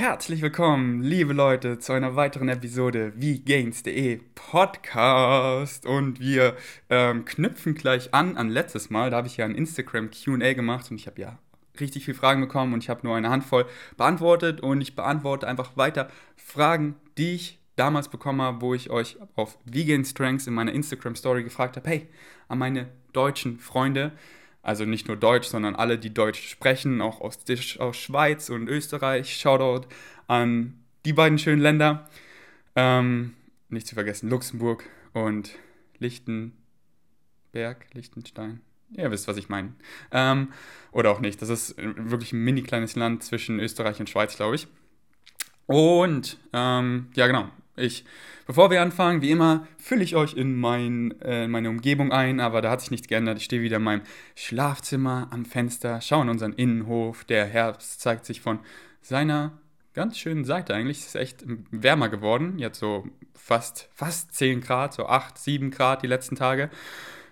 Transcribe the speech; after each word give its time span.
Herzlich 0.00 0.40
willkommen, 0.40 1.02
liebe 1.02 1.34
Leute, 1.34 1.78
zu 1.78 1.92
einer 1.92 2.16
weiteren 2.16 2.48
Episode 2.48 3.12
wie 3.16 3.38
Gains.de 3.38 4.20
Podcast. 4.34 5.84
Und 5.84 6.20
wir 6.20 6.56
ähm, 6.88 7.26
knüpfen 7.26 7.74
gleich 7.74 8.14
an 8.14 8.38
an 8.38 8.48
letztes 8.48 8.88
Mal. 8.88 9.10
Da 9.10 9.18
habe 9.18 9.26
ich 9.26 9.36
ja 9.36 9.44
ein 9.44 9.54
Instagram 9.54 10.08
QA 10.10 10.54
gemacht 10.54 10.90
und 10.90 10.96
ich 10.96 11.06
habe 11.06 11.20
ja 11.20 11.38
richtig 11.78 12.06
viele 12.06 12.16
Fragen 12.16 12.40
bekommen 12.40 12.72
und 12.72 12.82
ich 12.82 12.88
habe 12.88 13.06
nur 13.06 13.14
eine 13.14 13.28
Handvoll 13.28 13.66
beantwortet. 13.98 14.62
Und 14.62 14.80
ich 14.80 14.96
beantworte 14.96 15.46
einfach 15.46 15.76
weiter 15.76 16.08
Fragen, 16.34 16.96
die 17.18 17.34
ich 17.34 17.58
damals 17.76 18.08
bekommen 18.08 18.40
habe, 18.40 18.62
wo 18.62 18.72
ich 18.72 18.88
euch 18.88 19.18
auf 19.36 19.58
Vegan 19.66 20.06
Strengths 20.06 20.46
in 20.46 20.54
meiner 20.54 20.72
Instagram 20.72 21.14
Story 21.14 21.44
gefragt 21.44 21.76
habe: 21.76 21.86
Hey, 21.86 22.08
an 22.48 22.56
meine 22.56 22.88
deutschen 23.12 23.58
Freunde 23.58 24.12
also 24.62 24.84
nicht 24.84 25.08
nur 25.08 25.16
Deutsch, 25.16 25.48
sondern 25.48 25.74
alle, 25.74 25.98
die 25.98 26.12
Deutsch 26.12 26.48
sprechen, 26.48 27.00
auch 27.00 27.20
aus, 27.20 27.38
aus 27.78 27.96
Schweiz 27.96 28.50
und 28.50 28.68
Österreich. 28.68 29.36
Shoutout 29.36 29.88
an 30.26 30.74
die 31.04 31.12
beiden 31.12 31.38
schönen 31.38 31.62
Länder. 31.62 32.08
Ähm, 32.76 33.34
nicht 33.68 33.86
zu 33.86 33.94
vergessen 33.94 34.28
Luxemburg 34.28 34.84
und 35.12 35.54
Lichtenberg, 35.98 36.54
Liechtenstein. 37.92 38.60
Ihr 38.92 39.10
wisst, 39.10 39.28
was 39.28 39.36
ich 39.36 39.48
meine. 39.48 39.72
Ähm, 40.10 40.52
oder 40.92 41.10
auch 41.10 41.20
nicht. 41.20 41.40
Das 41.40 41.48
ist 41.48 41.76
wirklich 41.78 42.32
ein 42.32 42.42
mini 42.42 42.62
kleines 42.62 42.96
Land 42.96 43.22
zwischen 43.22 43.60
Österreich 43.60 44.00
und 44.00 44.10
Schweiz, 44.10 44.36
glaube 44.36 44.56
ich. 44.56 44.66
Und 45.66 46.38
ähm, 46.52 47.10
ja, 47.14 47.26
genau. 47.28 47.48
Ich, 47.76 48.04
bevor 48.46 48.70
wir 48.70 48.82
anfangen, 48.82 49.22
wie 49.22 49.30
immer, 49.30 49.66
fülle 49.78 50.04
ich 50.04 50.16
euch 50.16 50.34
in 50.34 50.58
mein, 50.58 51.18
äh, 51.22 51.48
meine 51.48 51.70
Umgebung 51.70 52.12
ein, 52.12 52.40
aber 52.40 52.62
da 52.62 52.70
hat 52.70 52.80
sich 52.80 52.90
nichts 52.90 53.08
geändert. 53.08 53.38
Ich 53.38 53.44
stehe 53.44 53.62
wieder 53.62 53.76
in 53.76 53.82
meinem 53.82 54.02
Schlafzimmer 54.34 55.28
am 55.30 55.44
Fenster, 55.44 56.00
schaue 56.00 56.22
in 56.22 56.28
unseren 56.28 56.52
Innenhof. 56.52 57.24
Der 57.24 57.46
Herbst 57.46 58.00
zeigt 58.00 58.26
sich 58.26 58.40
von 58.40 58.58
seiner 59.00 59.58
ganz 59.94 60.18
schönen 60.18 60.44
Seite 60.44 60.74
eigentlich. 60.74 61.00
Es 61.00 61.06
ist 61.06 61.14
echt 61.16 61.44
wärmer 61.70 62.08
geworden. 62.08 62.58
Jetzt 62.58 62.78
so 62.78 63.06
fast, 63.34 63.88
fast 63.94 64.34
10 64.34 64.60
Grad, 64.60 64.94
so 64.94 65.06
8, 65.06 65.38
7 65.38 65.70
Grad 65.70 66.02
die 66.02 66.06
letzten 66.06 66.36
Tage. 66.36 66.70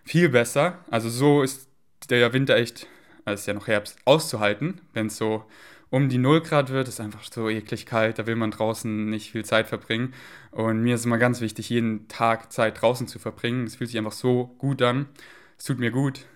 Viel 0.04 0.28
besser. 0.28 0.84
Also 0.90 1.10
so 1.10 1.42
ist 1.42 1.68
der 2.08 2.32
Winter 2.32 2.56
echt, 2.56 2.86
es 3.24 3.40
ist 3.40 3.46
ja 3.46 3.54
noch 3.54 3.66
Herbst, 3.66 3.98
auszuhalten, 4.04 4.80
wenn 4.94 5.08
es 5.08 5.16
so 5.16 5.44
um 5.90 6.08
die 6.08 6.18
0 6.18 6.42
Grad 6.42 6.70
wird, 6.70 6.88
ist 6.88 7.00
einfach 7.00 7.22
so 7.22 7.48
eklig 7.48 7.86
kalt, 7.86 8.18
da 8.18 8.26
will 8.26 8.36
man 8.36 8.50
draußen 8.50 9.08
nicht 9.08 9.32
viel 9.32 9.44
Zeit 9.44 9.68
verbringen. 9.68 10.12
Und 10.50 10.82
mir 10.82 10.94
ist 10.94 11.06
immer 11.06 11.18
ganz 11.18 11.40
wichtig, 11.40 11.70
jeden 11.70 12.08
Tag 12.08 12.52
Zeit 12.52 12.80
draußen 12.80 13.08
zu 13.08 13.18
verbringen. 13.18 13.66
Es 13.66 13.76
fühlt 13.76 13.88
sich 13.88 13.98
einfach 13.98 14.12
so 14.12 14.54
gut 14.58 14.82
an. 14.82 15.06
Es 15.56 15.64
tut 15.64 15.78
mir 15.78 15.90
gut, 15.90 16.26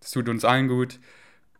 es 0.00 0.10
tut 0.10 0.28
uns 0.28 0.44
allen 0.44 0.68
gut. 0.68 0.98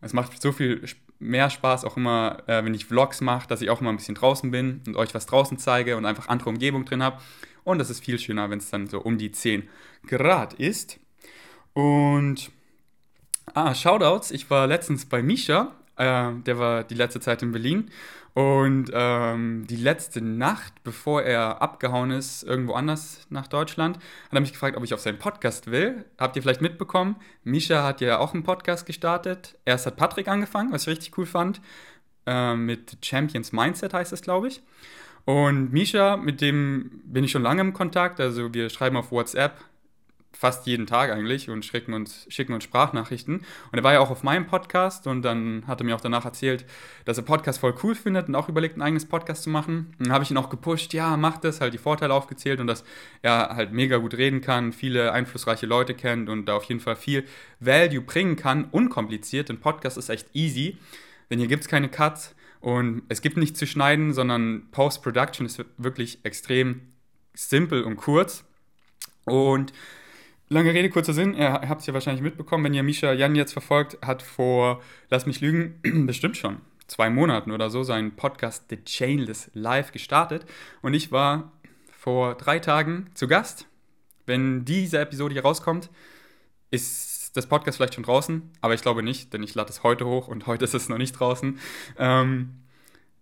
Es 0.01 0.13
macht 0.13 0.41
so 0.41 0.51
viel 0.51 0.83
mehr 1.19 1.49
Spaß 1.49 1.85
auch 1.85 1.97
immer, 1.97 2.43
äh, 2.47 2.63
wenn 2.63 2.73
ich 2.73 2.85
Vlogs 2.85 3.21
mache, 3.21 3.47
dass 3.47 3.61
ich 3.61 3.69
auch 3.69 3.81
immer 3.81 3.89
ein 3.91 3.97
bisschen 3.97 4.15
draußen 4.15 4.51
bin 4.51 4.81
und 4.85 4.95
euch 4.95 5.15
was 5.15 5.25
draußen 5.25 5.57
zeige 5.57 5.97
und 5.97 6.05
einfach 6.05 6.27
andere 6.27 6.49
Umgebung 6.49 6.85
drin 6.85 7.01
habe. 7.01 7.19
Und 7.63 7.79
das 7.79 7.89
ist 7.89 8.03
viel 8.03 8.19
schöner, 8.19 8.49
wenn 8.49 8.59
es 8.59 8.69
dann 8.69 8.87
so 8.87 8.99
um 9.01 9.17
die 9.17 9.31
10 9.31 9.67
Grad 10.05 10.53
ist. 10.53 10.99
Und 11.73 12.51
ah, 13.53 13.73
Shoutouts, 13.73 14.31
ich 14.31 14.49
war 14.49 14.67
letztens 14.67 15.05
bei 15.05 15.23
Misha 15.23 15.75
äh, 15.97 16.31
der 16.45 16.59
war 16.59 16.83
die 16.83 16.95
letzte 16.95 17.19
Zeit 17.19 17.41
in 17.41 17.51
Berlin. 17.51 17.91
Und 18.33 18.91
ähm, 18.93 19.65
die 19.67 19.77
letzte 19.77 20.21
Nacht, 20.21 20.83
bevor 20.83 21.23
er 21.23 21.59
abgehauen 21.59 22.11
ist, 22.11 22.43
irgendwo 22.43 22.73
anders 22.73 23.25
nach 23.31 23.47
Deutschland, 23.47 23.97
hat 23.97 24.33
er 24.33 24.41
mich 24.41 24.51
gefragt, 24.51 24.77
ob 24.77 24.83
ich 24.83 24.93
auf 24.93 24.99
seinen 24.99 25.17
Podcast 25.17 25.71
will. 25.71 26.05
Habt 26.19 26.35
ihr 26.35 26.43
vielleicht 26.43 26.61
mitbekommen? 26.61 27.15
Misha 27.43 27.83
hat 27.83 27.99
ja 27.99 28.19
auch 28.19 28.35
einen 28.35 28.43
Podcast 28.43 28.85
gestartet. 28.85 29.57
Erst 29.65 29.87
hat 29.87 29.95
Patrick 29.95 30.27
angefangen, 30.27 30.71
was 30.71 30.83
ich 30.83 30.89
richtig 30.89 31.17
cool 31.17 31.25
fand. 31.25 31.61
Äh, 32.27 32.55
mit 32.55 32.99
Champions 33.03 33.53
Mindset 33.53 33.95
heißt 33.95 34.13
es, 34.13 34.21
glaube 34.21 34.49
ich. 34.49 34.61
Und 35.25 35.73
Misha, 35.73 36.15
mit 36.15 36.39
dem 36.39 37.01
bin 37.05 37.23
ich 37.23 37.31
schon 37.31 37.41
lange 37.41 37.61
im 37.61 37.73
Kontakt. 37.73 38.19
Also 38.19 38.53
wir 38.53 38.69
schreiben 38.69 38.97
auf 38.97 39.11
WhatsApp 39.11 39.59
fast 40.31 40.67
jeden 40.67 40.85
Tag 40.85 41.11
eigentlich 41.11 41.49
und 41.49 41.65
schicken 41.65 41.93
uns, 41.93 42.27
schicken 42.29 42.53
uns 42.53 42.63
Sprachnachrichten. 42.63 43.37
Und 43.37 43.77
er 43.77 43.83
war 43.83 43.93
ja 43.93 43.99
auch 43.99 44.11
auf 44.11 44.23
meinem 44.23 44.45
Podcast 44.45 45.07
und 45.07 45.23
dann 45.23 45.63
hat 45.67 45.81
er 45.81 45.85
mir 45.85 45.95
auch 45.95 46.01
danach 46.01 46.25
erzählt, 46.25 46.65
dass 47.05 47.17
er 47.17 47.23
Podcast 47.23 47.59
voll 47.59 47.73
cool 47.83 47.95
findet 47.95 48.27
und 48.27 48.35
auch 48.35 48.47
überlegt, 48.47 48.77
ein 48.77 48.81
eigenes 48.81 49.05
Podcast 49.05 49.43
zu 49.43 49.49
machen. 49.49 49.95
Und 49.97 50.07
dann 50.07 50.13
habe 50.13 50.23
ich 50.23 50.31
ihn 50.31 50.37
auch 50.37 50.49
gepusht, 50.49 50.93
ja, 50.93 51.17
mach 51.17 51.37
das, 51.37 51.59
halt 51.59 51.73
die 51.73 51.79
Vorteile 51.79 52.13
aufgezählt 52.13 52.59
und 52.59 52.67
dass 52.67 52.83
er 53.21 53.55
halt 53.55 53.71
mega 53.71 53.97
gut 53.97 54.13
reden 54.13 54.41
kann, 54.41 54.73
viele 54.73 55.11
einflussreiche 55.11 55.65
Leute 55.65 55.95
kennt 55.95 56.29
und 56.29 56.45
da 56.45 56.55
auf 56.55 56.65
jeden 56.65 56.81
Fall 56.81 56.95
viel 56.95 57.25
Value 57.59 58.01
bringen 58.01 58.35
kann, 58.35 58.65
unkompliziert. 58.65 59.49
Denn 59.49 59.59
Podcast 59.59 59.97
ist 59.97 60.09
echt 60.09 60.27
easy, 60.33 60.77
denn 61.29 61.39
hier 61.39 61.47
gibt 61.47 61.63
es 61.63 61.67
keine 61.67 61.89
Cuts 61.89 62.35
und 62.59 63.03
es 63.09 63.21
gibt 63.21 63.37
nichts 63.37 63.57
zu 63.57 63.65
schneiden, 63.65 64.13
sondern 64.13 64.67
Post-Production 64.71 65.45
ist 65.45 65.63
wirklich 65.77 66.19
extrem 66.23 66.81
simpel 67.33 67.83
und 67.83 67.95
kurz. 67.97 68.43
Und 69.25 69.73
Lange 70.49 70.73
Rede, 70.73 70.89
kurzer 70.89 71.13
Sinn. 71.13 71.33
Ihr 71.33 71.51
habt 71.51 71.81
es 71.81 71.87
ja 71.87 71.93
wahrscheinlich 71.93 72.23
mitbekommen, 72.23 72.63
wenn 72.63 72.73
ihr 72.73 72.81
Misha 72.81 73.11
Jan 73.11 73.35
jetzt 73.35 73.51
verfolgt, 73.51 73.97
hat 74.01 74.21
vor, 74.21 74.81
lass 75.09 75.25
mich 75.25 75.41
lügen, 75.41 75.81
bestimmt 76.07 76.37
schon 76.37 76.61
zwei 76.87 77.09
Monaten 77.09 77.51
oder 77.51 77.69
so 77.69 77.83
seinen 77.83 78.15
Podcast 78.15 78.69
The 78.69 78.81
Chainless 78.85 79.51
Live 79.53 79.91
gestartet. 79.91 80.45
Und 80.81 80.93
ich 80.93 81.11
war 81.11 81.51
vor 81.91 82.35
drei 82.35 82.59
Tagen 82.59 83.09
zu 83.13 83.27
Gast. 83.27 83.67
Wenn 84.25 84.63
diese 84.63 84.99
Episode 84.99 85.33
hier 85.33 85.43
rauskommt, 85.43 85.89
ist 86.71 87.35
das 87.35 87.47
Podcast 87.47 87.75
vielleicht 87.77 87.95
schon 87.95 88.05
draußen, 88.05 88.49
aber 88.61 88.73
ich 88.73 88.81
glaube 88.81 89.03
nicht, 89.03 89.33
denn 89.33 89.43
ich 89.43 89.53
lade 89.53 89.69
es 89.69 89.83
heute 89.83 90.05
hoch 90.05 90.29
und 90.29 90.47
heute 90.47 90.63
ist 90.63 90.73
es 90.73 90.87
noch 90.87 90.97
nicht 90.97 91.11
draußen. 91.11 91.59
Ähm, 91.97 92.53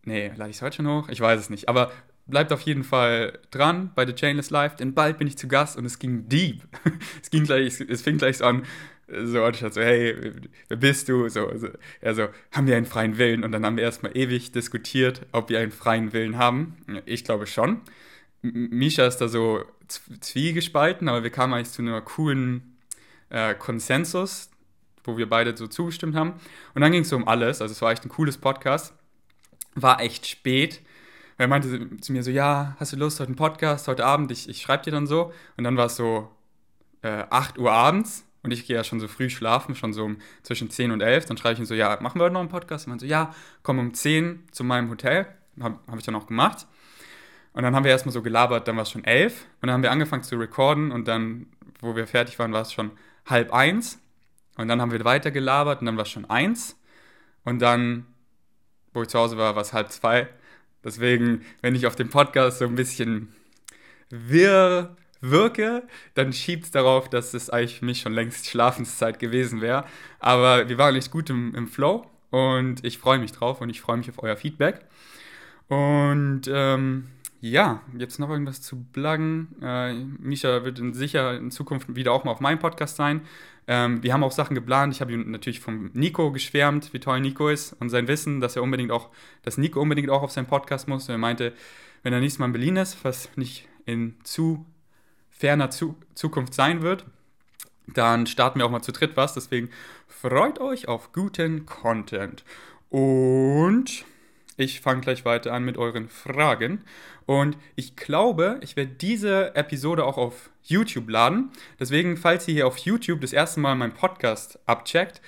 nee, 0.03 0.31
lade 0.35 0.51
ich 0.51 0.57
es 0.57 0.61
heute 0.61 0.75
schon 0.75 0.87
hoch? 0.87 1.09
Ich 1.09 1.21
weiß 1.21 1.39
es 1.39 1.49
nicht. 1.49 1.69
Aber 1.69 1.91
bleibt 2.27 2.51
auf 2.51 2.61
jeden 2.61 2.83
Fall 2.83 3.39
dran 3.51 3.91
bei 3.95 4.05
The 4.05 4.13
Chainless 4.13 4.49
Life, 4.49 4.77
denn 4.77 4.93
bald 4.93 5.17
bin 5.17 5.27
ich 5.27 5.37
zu 5.37 5.47
Gast 5.47 5.77
und 5.77 5.85
es 5.85 5.99
ging 5.99 6.27
deep. 6.27 6.61
es 7.21 7.29
ging 7.29 7.43
gleich, 7.43 7.79
es 7.79 8.01
fing 8.01 8.17
gleich 8.17 8.37
so 8.37 8.45
an, 8.45 8.63
so, 9.07 9.43
und 9.43 9.55
ich 9.55 9.61
dachte 9.61 9.75
so, 9.75 9.81
hey, 9.81 10.33
wer 10.67 10.77
bist 10.77 11.09
du? 11.09 11.29
So, 11.29 11.55
so, 11.57 11.67
ja, 12.01 12.13
so, 12.15 12.27
haben 12.51 12.65
wir 12.65 12.75
einen 12.75 12.87
freien 12.87 13.19
Willen? 13.19 13.43
Und 13.43 13.51
dann 13.51 13.63
haben 13.63 13.77
wir 13.77 13.83
erstmal 13.83 14.17
ewig 14.17 14.51
diskutiert, 14.51 15.21
ob 15.31 15.49
wir 15.49 15.59
einen 15.59 15.71
freien 15.71 16.11
Willen 16.11 16.37
haben. 16.37 16.77
Ich 17.05 17.23
glaube 17.23 17.45
schon. 17.45 17.81
Misha 18.41 19.05
ist 19.05 19.17
da 19.17 19.27
so 19.27 19.63
zwiegespalten, 19.87 21.07
aber 21.07 21.23
wir 21.23 21.29
kamen 21.29 21.53
eigentlich 21.53 21.71
zu 21.71 21.83
einer 21.83 22.01
coolen 22.01 22.77
äh, 23.29 23.53
Konsensus, 23.53 24.49
wo 25.03 25.17
wir 25.17 25.29
beide 25.29 25.55
so 25.55 25.67
zugestimmt 25.67 26.15
haben. 26.15 26.33
Und 26.73 26.81
dann 26.81 26.91
ging 26.91 27.03
es 27.03 27.09
so 27.09 27.15
um 27.15 27.27
alles. 27.27 27.61
Also 27.61 27.73
es 27.73 27.81
war 27.83 27.91
echt 27.91 28.05
ein 28.05 28.09
cooles 28.09 28.39
Podcast. 28.39 28.95
War 29.75 30.01
echt 30.01 30.25
spät 30.25 30.81
er 31.37 31.47
meinte 31.47 31.97
zu 31.99 32.13
mir 32.13 32.23
so, 32.23 32.31
ja, 32.31 32.75
hast 32.79 32.93
du 32.93 32.97
Lust, 32.97 33.19
heute 33.19 33.27
einen 33.27 33.35
Podcast, 33.35 33.87
heute 33.87 34.05
Abend, 34.05 34.31
ich, 34.31 34.47
ich 34.47 34.61
schreibe 34.61 34.83
dir 34.83 34.91
dann 34.91 35.07
so. 35.07 35.33
Und 35.57 35.63
dann 35.63 35.75
war 35.75 35.87
es 35.87 35.95
so 35.95 36.29
äh, 37.01 37.23
8 37.29 37.57
Uhr 37.57 37.71
abends 37.71 38.25
und 38.43 38.51
ich 38.51 38.65
gehe 38.65 38.75
ja 38.75 38.83
schon 38.83 38.99
so 38.99 39.07
früh 39.07 39.29
schlafen, 39.29 39.75
schon 39.75 39.91
so 39.91 40.05
um 40.05 40.17
zwischen 40.43 40.69
10 40.69 40.91
und 40.91 41.01
11. 41.01 41.25
Dann 41.25 41.37
schreibe 41.37 41.53
ich 41.53 41.59
ihm 41.59 41.65
so, 41.65 41.73
ja, 41.73 41.97
machen 41.99 42.19
wir 42.19 42.25
heute 42.25 42.33
noch 42.33 42.39
einen 42.39 42.49
Podcast? 42.49 42.85
Und 42.85 42.91
meinte 42.91 43.05
so, 43.05 43.09
ja, 43.09 43.33
komm 43.63 43.79
um 43.79 43.93
10 43.93 44.43
zu 44.51 44.63
meinem 44.63 44.89
Hotel. 44.89 45.27
Habe 45.59 45.79
hab 45.87 45.97
ich 45.97 46.05
dann 46.05 46.15
auch 46.15 46.27
gemacht. 46.27 46.67
Und 47.53 47.63
dann 47.63 47.75
haben 47.75 47.83
wir 47.83 47.91
erstmal 47.91 48.13
so 48.13 48.21
gelabert, 48.21 48.67
dann 48.67 48.75
war 48.75 48.83
es 48.83 48.91
schon 48.91 49.03
11. 49.03 49.45
Und 49.61 49.67
dann 49.67 49.71
haben 49.71 49.83
wir 49.83 49.91
angefangen 49.91 50.23
zu 50.23 50.35
recorden 50.35 50.91
und 50.91 51.07
dann, 51.07 51.47
wo 51.79 51.95
wir 51.95 52.05
fertig 52.05 52.37
waren, 52.37 52.51
war 52.51 52.61
es 52.61 52.73
schon 52.73 52.91
halb 53.25 53.53
eins. 53.53 53.99
Und 54.57 54.67
dann 54.67 54.81
haben 54.81 54.91
wir 54.91 55.03
weiter 55.03 55.31
gelabert 55.31 55.79
und 55.79 55.85
dann 55.85 55.97
war 55.97 56.03
es 56.03 56.09
schon 56.09 56.29
eins. 56.29 56.77
Und 57.43 57.61
dann, 57.61 58.05
wo 58.93 59.01
ich 59.01 59.07
zu 59.07 59.19
Hause 59.19 59.37
war, 59.37 59.55
war 59.55 59.61
es 59.61 59.73
halb 59.73 59.91
zwei. 59.91 60.27
Deswegen, 60.85 61.41
wenn 61.61 61.75
ich 61.75 61.87
auf 61.87 61.95
dem 61.95 62.09
Podcast 62.09 62.59
so 62.59 62.65
ein 62.65 62.75
bisschen 62.75 63.33
wirr 64.09 64.95
wirke, 65.19 65.83
dann 66.13 66.31
schiebt 66.31 66.65
es 66.65 66.71
darauf, 66.71 67.09
dass 67.09 67.33
es 67.33 67.49
eigentlich 67.49 67.79
für 67.79 67.85
mich 67.85 68.01
schon 68.01 68.13
längst 68.13 68.47
Schlafenszeit 68.47 69.19
gewesen 69.19 69.61
wäre. 69.61 69.85
Aber 70.19 70.69
wir 70.69 70.77
waren 70.77 70.93
nicht 70.93 71.11
gut 71.11 71.29
im, 71.29 71.55
im 71.55 71.67
Flow 71.67 72.05
und 72.29 72.85
ich 72.85 72.97
freue 72.97 73.17
mich 73.17 73.31
drauf 73.31 73.61
und 73.61 73.69
ich 73.69 73.81
freue 73.81 73.97
mich 73.97 74.09
auf 74.09 74.21
euer 74.21 74.37
Feedback. 74.37 74.81
Und 75.67 76.43
ähm, 76.47 77.07
ja, 77.41 77.81
jetzt 77.97 78.19
noch 78.19 78.29
irgendwas 78.29 78.61
zu 78.61 78.83
blaggen. 78.83 79.55
Äh, 79.61 79.93
Misha 79.93 80.63
wird 80.63 80.79
in 80.79 80.93
sicher 80.93 81.35
in 81.35 81.51
Zukunft 81.51 81.95
wieder 81.95 82.11
auch 82.11 82.23
mal 82.23 82.31
auf 82.31 82.39
meinem 82.39 82.59
Podcast 82.59 82.95
sein. 82.95 83.21
Ähm, 83.67 84.03
wir 84.03 84.13
haben 84.13 84.23
auch 84.23 84.31
Sachen 84.31 84.55
geplant. 84.55 84.93
Ich 84.93 85.01
habe 85.01 85.17
natürlich 85.17 85.59
vom 85.59 85.89
Nico 85.93 86.31
geschwärmt, 86.31 86.93
wie 86.93 86.99
toll 86.99 87.19
Nico 87.19 87.49
ist 87.49 87.73
und 87.73 87.89
sein 87.89 88.07
Wissen, 88.07 88.41
dass 88.41 88.55
er 88.55 88.63
unbedingt 88.63 88.91
auch, 88.91 89.09
dass 89.43 89.57
Nico 89.57 89.81
unbedingt 89.81 90.09
auch 90.09 90.21
auf 90.21 90.31
seinen 90.31 90.47
Podcast 90.47 90.87
muss. 90.87 91.09
er 91.09 91.17
meinte, 91.17 91.53
wenn 92.03 92.13
er 92.13 92.19
nächstes 92.19 92.39
Mal 92.39 92.47
in 92.47 92.53
Berlin 92.53 92.77
ist, 92.77 93.03
was 93.03 93.29
nicht 93.35 93.67
in 93.85 94.15
zu 94.23 94.65
ferner 95.31 95.69
zu 95.69 95.95
Zukunft 96.13 96.53
sein 96.53 96.81
wird, 96.81 97.05
dann 97.87 98.25
starten 98.27 98.59
wir 98.59 98.65
auch 98.65 98.71
mal 98.71 98.81
zu 98.81 98.91
dritt 98.91 99.17
was. 99.17 99.33
Deswegen 99.33 99.69
freut 100.07 100.59
euch 100.59 100.87
auf 100.87 101.11
guten 101.11 101.65
Content. 101.65 102.43
Und 102.89 104.05
ich 104.57 104.81
fange 104.81 105.01
gleich 105.01 105.25
weiter 105.25 105.53
an 105.53 105.63
mit 105.63 105.77
euren 105.77 106.09
Fragen. 106.09 106.83
Und 107.25 107.57
ich 107.75 107.95
glaube, 107.95 108.59
ich 108.61 108.75
werde 108.75 108.91
diese 108.91 109.55
Episode 109.55 110.05
auch 110.05 110.17
auf 110.17 110.49
YouTube 110.63 111.09
laden. 111.09 111.51
Deswegen, 111.79 112.17
falls 112.17 112.47
ihr 112.47 112.53
hier 112.53 112.67
auf 112.67 112.77
YouTube 112.77 113.21
das 113.21 113.33
erste 113.33 113.59
Mal 113.59 113.75
meinen 113.75 113.93
Podcast 113.93 114.59
abcheckt, 114.65 115.21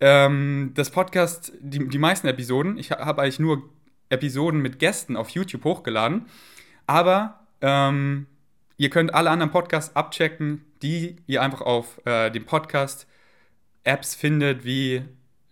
ähm, 0.00 0.72
das 0.74 0.90
Podcast, 0.90 1.52
die, 1.60 1.88
die 1.88 1.98
meisten 1.98 2.26
Episoden, 2.26 2.78
ich 2.78 2.90
habe 2.92 3.22
eigentlich 3.22 3.40
nur 3.40 3.68
Episoden 4.10 4.60
mit 4.60 4.78
Gästen 4.78 5.16
auf 5.16 5.30
YouTube 5.30 5.64
hochgeladen. 5.64 6.26
Aber 6.86 7.40
ähm, 7.60 8.26
ihr 8.76 8.90
könnt 8.90 9.14
alle 9.14 9.30
anderen 9.30 9.50
Podcasts 9.50 9.94
abchecken, 9.96 10.64
die 10.82 11.16
ihr 11.26 11.42
einfach 11.42 11.60
auf 11.62 12.00
äh, 12.06 12.30
den 12.30 12.44
Podcast-Apps 12.44 14.14
findet, 14.14 14.64
wie 14.64 15.02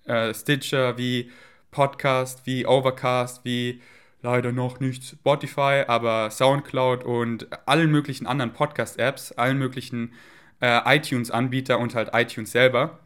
äh, 0.04 0.32
Stitcher, 0.32 0.96
wie 0.98 1.30
Podcast, 1.76 2.46
wie 2.46 2.64
Overcast, 2.64 3.44
wie 3.44 3.82
leider 4.22 4.50
noch 4.50 4.80
nicht 4.80 5.04
Spotify, 5.04 5.84
aber 5.86 6.30
Soundcloud 6.30 7.04
und 7.04 7.48
allen 7.68 7.90
möglichen 7.90 8.26
anderen 8.26 8.54
Podcast-Apps, 8.54 9.32
allen 9.32 9.58
möglichen 9.58 10.14
äh, 10.62 10.96
iTunes-Anbieter 10.96 11.78
und 11.78 11.94
halt 11.94 12.12
iTunes 12.14 12.50
selber. 12.50 12.98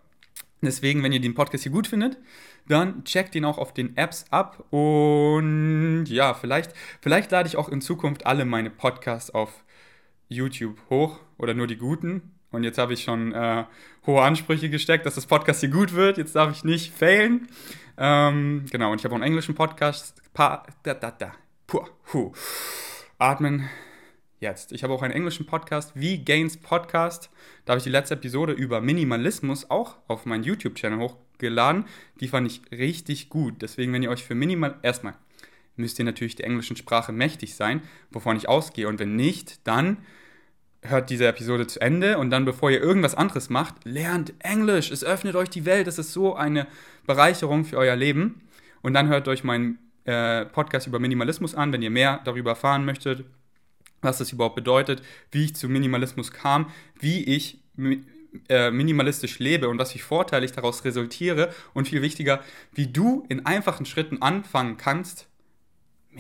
Deswegen, 0.62 1.02
wenn 1.02 1.10
ihr 1.10 1.20
den 1.20 1.34
Podcast 1.34 1.64
hier 1.64 1.72
gut 1.72 1.88
findet, 1.88 2.16
dann 2.68 3.02
checkt 3.02 3.34
ihn 3.34 3.44
auch 3.44 3.58
auf 3.58 3.74
den 3.74 3.96
Apps 3.96 4.26
ab 4.30 4.64
und 4.70 6.04
ja, 6.06 6.32
vielleicht, 6.34 6.72
vielleicht 7.00 7.32
lade 7.32 7.48
ich 7.48 7.56
auch 7.56 7.70
in 7.70 7.80
Zukunft 7.80 8.24
alle 8.24 8.44
meine 8.44 8.70
Podcasts 8.70 9.32
auf 9.32 9.64
YouTube 10.28 10.78
hoch 10.90 11.18
oder 11.38 11.54
nur 11.54 11.66
die 11.66 11.76
guten. 11.76 12.30
Und 12.50 12.64
jetzt 12.64 12.78
habe 12.78 12.92
ich 12.92 13.02
schon 13.02 13.32
äh, 13.32 13.64
hohe 14.06 14.22
Ansprüche 14.22 14.70
gesteckt, 14.70 15.06
dass 15.06 15.14
das 15.14 15.26
Podcast 15.26 15.60
hier 15.60 15.68
gut 15.68 15.94
wird. 15.94 16.18
Jetzt 16.18 16.34
darf 16.34 16.50
ich 16.50 16.64
nicht 16.64 16.92
failen. 16.92 17.48
Ähm, 17.96 18.66
genau, 18.70 18.92
und 18.92 19.00
ich 19.00 19.04
habe 19.04 19.14
auch 19.14 19.18
einen 19.18 19.26
englischen 19.26 19.54
Podcast. 19.54 20.20
Pa, 20.34 20.64
da, 20.82 20.94
da, 20.94 21.10
da. 21.10 21.32
Puh, 21.66 21.86
hu. 22.12 22.32
Atmen. 23.18 23.68
Jetzt. 24.40 24.72
Ich 24.72 24.82
habe 24.82 24.94
auch 24.94 25.02
einen 25.02 25.12
englischen 25.12 25.44
Podcast, 25.44 25.92
wie 25.94 26.24
Gains 26.24 26.56
Podcast. 26.56 27.28
Da 27.66 27.72
habe 27.72 27.78
ich 27.78 27.84
die 27.84 27.90
letzte 27.90 28.14
Episode 28.14 28.54
über 28.54 28.80
Minimalismus 28.80 29.70
auch 29.70 29.96
auf 30.08 30.24
meinen 30.24 30.44
YouTube-Channel 30.44 30.98
hochgeladen. 30.98 31.84
Die 32.20 32.28
fand 32.28 32.46
ich 32.46 32.62
richtig 32.72 33.28
gut. 33.28 33.60
Deswegen, 33.60 33.92
wenn 33.92 34.02
ihr 34.02 34.10
euch 34.10 34.24
für 34.24 34.34
Minimal. 34.34 34.78
Erstmal 34.82 35.14
müsst 35.76 35.98
ihr 35.98 36.06
natürlich 36.06 36.36
der 36.36 36.46
englischen 36.46 36.76
Sprache 36.76 37.12
mächtig 37.12 37.54
sein, 37.54 37.82
wovon 38.10 38.36
ich 38.36 38.48
ausgehe. 38.48 38.88
Und 38.88 38.98
wenn 38.98 39.14
nicht, 39.14 39.66
dann 39.66 39.98
hört 40.82 41.10
diese 41.10 41.26
Episode 41.26 41.66
zu 41.66 41.80
Ende 41.80 42.18
und 42.18 42.30
dann, 42.30 42.44
bevor 42.44 42.70
ihr 42.70 42.80
irgendwas 42.80 43.14
anderes 43.14 43.50
macht, 43.50 43.84
lernt 43.84 44.32
Englisch. 44.38 44.90
Es 44.90 45.04
öffnet 45.04 45.36
euch 45.36 45.50
die 45.50 45.64
Welt. 45.66 45.86
Es 45.86 45.98
ist 45.98 46.12
so 46.12 46.34
eine 46.34 46.66
Bereicherung 47.06 47.64
für 47.64 47.76
euer 47.76 47.96
Leben. 47.96 48.42
Und 48.82 48.94
dann 48.94 49.08
hört 49.08 49.28
euch 49.28 49.44
meinen 49.44 49.78
äh, 50.04 50.46
Podcast 50.46 50.86
über 50.86 50.98
Minimalismus 50.98 51.54
an, 51.54 51.72
wenn 51.72 51.82
ihr 51.82 51.90
mehr 51.90 52.20
darüber 52.24 52.50
erfahren 52.50 52.84
möchtet, 52.84 53.24
was 54.00 54.18
das 54.18 54.32
überhaupt 54.32 54.56
bedeutet, 54.56 55.02
wie 55.30 55.44
ich 55.44 55.54
zu 55.54 55.68
Minimalismus 55.68 56.32
kam, 56.32 56.70
wie 56.98 57.24
ich 57.24 57.62
äh, 58.48 58.70
minimalistisch 58.70 59.38
lebe 59.38 59.68
und 59.68 59.78
was 59.78 59.92
für 59.92 59.98
Vorteile 59.98 60.44
ich 60.44 60.52
daraus 60.52 60.84
resultiere 60.84 61.52
und 61.74 61.88
viel 61.88 62.00
wichtiger, 62.00 62.42
wie 62.72 62.86
du 62.86 63.24
in 63.28 63.44
einfachen 63.44 63.86
Schritten 63.86 64.22
anfangen 64.22 64.76
kannst, 64.76 65.28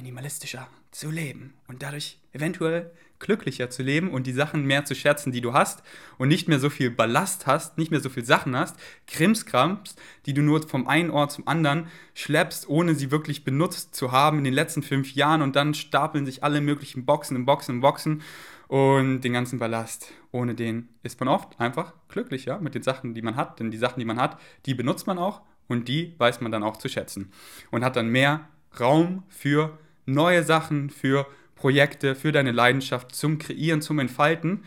minimalistischer 0.00 0.66
zu 0.90 1.10
leben 1.10 1.52
und 1.68 1.82
dadurch 1.82 2.18
eventuell 2.32 2.90
glücklicher 3.18 3.68
zu 3.68 3.82
leben 3.82 4.10
und 4.10 4.26
die 4.26 4.32
Sachen 4.32 4.64
mehr 4.64 4.86
zu 4.86 4.94
schätzen, 4.94 5.30
die 5.30 5.42
du 5.42 5.52
hast 5.52 5.82
und 6.16 6.28
nicht 6.28 6.48
mehr 6.48 6.58
so 6.58 6.70
viel 6.70 6.90
Ballast 6.90 7.46
hast, 7.46 7.76
nicht 7.76 7.90
mehr 7.90 8.00
so 8.00 8.08
viel 8.08 8.24
Sachen 8.24 8.56
hast, 8.56 8.76
Krimskrams, 9.06 9.94
die 10.24 10.32
du 10.32 10.40
nur 10.40 10.66
vom 10.66 10.88
einen 10.88 11.10
Ort 11.10 11.32
zum 11.32 11.46
anderen 11.46 11.88
schleppst, 12.14 12.66
ohne 12.68 12.94
sie 12.94 13.10
wirklich 13.10 13.44
benutzt 13.44 13.94
zu 13.94 14.10
haben 14.10 14.38
in 14.38 14.44
den 14.44 14.54
letzten 14.54 14.82
fünf 14.82 15.14
Jahren 15.14 15.42
und 15.42 15.54
dann 15.54 15.74
stapeln 15.74 16.24
sich 16.24 16.42
alle 16.42 16.62
möglichen 16.62 17.04
Boxen 17.04 17.36
in 17.36 17.44
Boxen 17.44 17.76
in 17.76 17.80
Boxen 17.82 18.22
und 18.68 19.20
den 19.20 19.34
ganzen 19.34 19.58
Ballast. 19.58 20.12
Ohne 20.32 20.54
den 20.54 20.88
ist 21.02 21.20
man 21.20 21.28
oft 21.28 21.60
einfach 21.60 21.92
glücklicher 22.08 22.58
mit 22.58 22.74
den 22.74 22.82
Sachen, 22.82 23.12
die 23.12 23.22
man 23.22 23.36
hat, 23.36 23.60
denn 23.60 23.70
die 23.70 23.78
Sachen, 23.78 24.00
die 24.00 24.06
man 24.06 24.18
hat, 24.18 24.40
die 24.64 24.74
benutzt 24.74 25.06
man 25.06 25.18
auch 25.18 25.42
und 25.68 25.88
die 25.88 26.14
weiß 26.16 26.40
man 26.40 26.50
dann 26.50 26.62
auch 26.62 26.78
zu 26.78 26.88
schätzen 26.88 27.32
und 27.70 27.84
hat 27.84 27.96
dann 27.96 28.08
mehr 28.08 28.48
Raum 28.78 29.24
für 29.28 29.78
neue 30.12 30.42
Sachen, 30.42 30.90
für 30.90 31.26
Projekte, 31.54 32.14
für 32.14 32.32
deine 32.32 32.52
Leidenschaft 32.52 33.14
zum 33.14 33.38
Kreieren, 33.38 33.82
zum 33.82 33.98
Entfalten. 33.98 34.64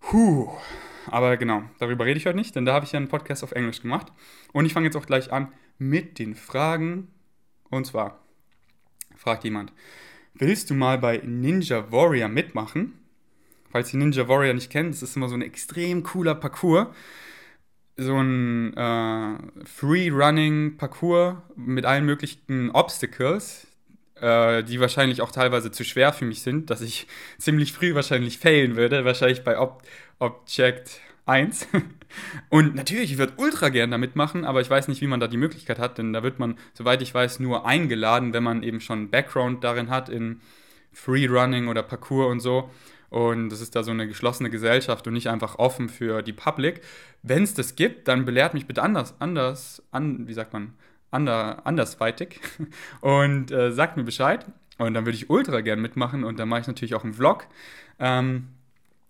Puh. 0.00 0.50
Aber 1.06 1.36
genau, 1.36 1.62
darüber 1.78 2.06
rede 2.06 2.18
ich 2.18 2.26
heute 2.26 2.36
nicht, 2.36 2.56
denn 2.56 2.64
da 2.64 2.72
habe 2.72 2.86
ich 2.86 2.92
ja 2.92 2.96
einen 2.96 3.08
Podcast 3.08 3.44
auf 3.44 3.52
Englisch 3.52 3.82
gemacht. 3.82 4.08
Und 4.52 4.64
ich 4.64 4.72
fange 4.72 4.86
jetzt 4.86 4.96
auch 4.96 5.06
gleich 5.06 5.32
an 5.32 5.52
mit 5.78 6.18
den 6.18 6.34
Fragen. 6.34 7.08
Und 7.70 7.86
zwar 7.86 8.20
fragt 9.16 9.44
jemand, 9.44 9.72
willst 10.34 10.70
du 10.70 10.74
mal 10.74 10.98
bei 10.98 11.20
Ninja 11.24 11.90
Warrior 11.92 12.28
mitmachen? 12.28 12.94
Falls 13.70 13.92
ihr 13.92 13.98
Ninja 13.98 14.28
Warrior 14.28 14.54
nicht 14.54 14.70
kennt, 14.70 14.94
das 14.94 15.02
ist 15.02 15.16
immer 15.16 15.28
so 15.28 15.34
ein 15.34 15.42
extrem 15.42 16.02
cooler 16.02 16.34
Parcours. 16.34 16.88
So 17.96 18.16
ein 18.16 18.74
äh, 18.76 19.36
Free-Running-Parcours 19.64 21.36
mit 21.56 21.84
allen 21.84 22.04
möglichen 22.04 22.70
Obstacles, 22.70 23.68
die 24.62 24.80
wahrscheinlich 24.80 25.20
auch 25.20 25.30
teilweise 25.30 25.70
zu 25.70 25.84
schwer 25.84 26.12
für 26.12 26.24
mich 26.24 26.42
sind, 26.42 26.70
dass 26.70 26.80
ich 26.80 27.06
ziemlich 27.38 27.72
früh 27.72 27.94
wahrscheinlich 27.94 28.38
failen 28.38 28.76
würde, 28.76 29.04
wahrscheinlich 29.04 29.44
bei 29.44 29.58
Ob 29.58 29.82
Object 30.18 31.00
1. 31.26 31.68
Und 32.48 32.74
natürlich, 32.74 33.12
ich 33.12 33.18
würde 33.18 33.34
ultra 33.36 33.70
gern 33.70 33.90
da 33.90 33.98
mitmachen, 33.98 34.44
aber 34.44 34.60
ich 34.60 34.70
weiß 34.70 34.88
nicht, 34.88 35.00
wie 35.00 35.06
man 35.06 35.20
da 35.20 35.26
die 35.26 35.36
Möglichkeit 35.36 35.78
hat, 35.78 35.98
denn 35.98 36.12
da 36.12 36.22
wird 36.22 36.38
man, 36.38 36.56
soweit 36.74 37.02
ich 37.02 37.12
weiß, 37.12 37.40
nur 37.40 37.66
eingeladen, 37.66 38.32
wenn 38.32 38.42
man 38.42 38.62
eben 38.62 38.80
schon 38.80 39.10
Background 39.10 39.64
darin 39.64 39.90
hat 39.90 40.08
in 40.08 40.40
Freerunning 40.92 41.68
oder 41.68 41.82
Parkour 41.82 42.28
und 42.28 42.40
so. 42.40 42.70
Und 43.10 43.50
das 43.50 43.60
ist 43.60 43.76
da 43.76 43.82
so 43.82 43.90
eine 43.90 44.08
geschlossene 44.08 44.50
Gesellschaft 44.50 45.06
und 45.06 45.12
nicht 45.12 45.28
einfach 45.28 45.58
offen 45.58 45.88
für 45.88 46.22
die 46.22 46.32
Public. 46.32 46.80
Wenn 47.22 47.42
es 47.42 47.54
das 47.54 47.76
gibt, 47.76 48.08
dann 48.08 48.24
belehrt 48.24 48.54
mich 48.54 48.66
bitte 48.66 48.82
anders, 48.82 49.14
anders, 49.20 49.82
an, 49.92 50.26
wie 50.26 50.34
sagt 50.34 50.52
man, 50.52 50.74
ander, 51.14 51.66
andersweitig 51.66 52.40
und 53.00 53.50
äh, 53.50 53.72
sagt 53.72 53.96
mir 53.96 54.04
Bescheid. 54.04 54.46
Und 54.76 54.94
dann 54.94 55.06
würde 55.06 55.16
ich 55.16 55.30
ultra 55.30 55.60
gern 55.60 55.80
mitmachen 55.80 56.24
und 56.24 56.38
dann 56.38 56.48
mache 56.48 56.62
ich 56.62 56.66
natürlich 56.66 56.94
auch 56.94 57.04
einen 57.04 57.14
Vlog. 57.14 57.46
Ähm, 58.00 58.48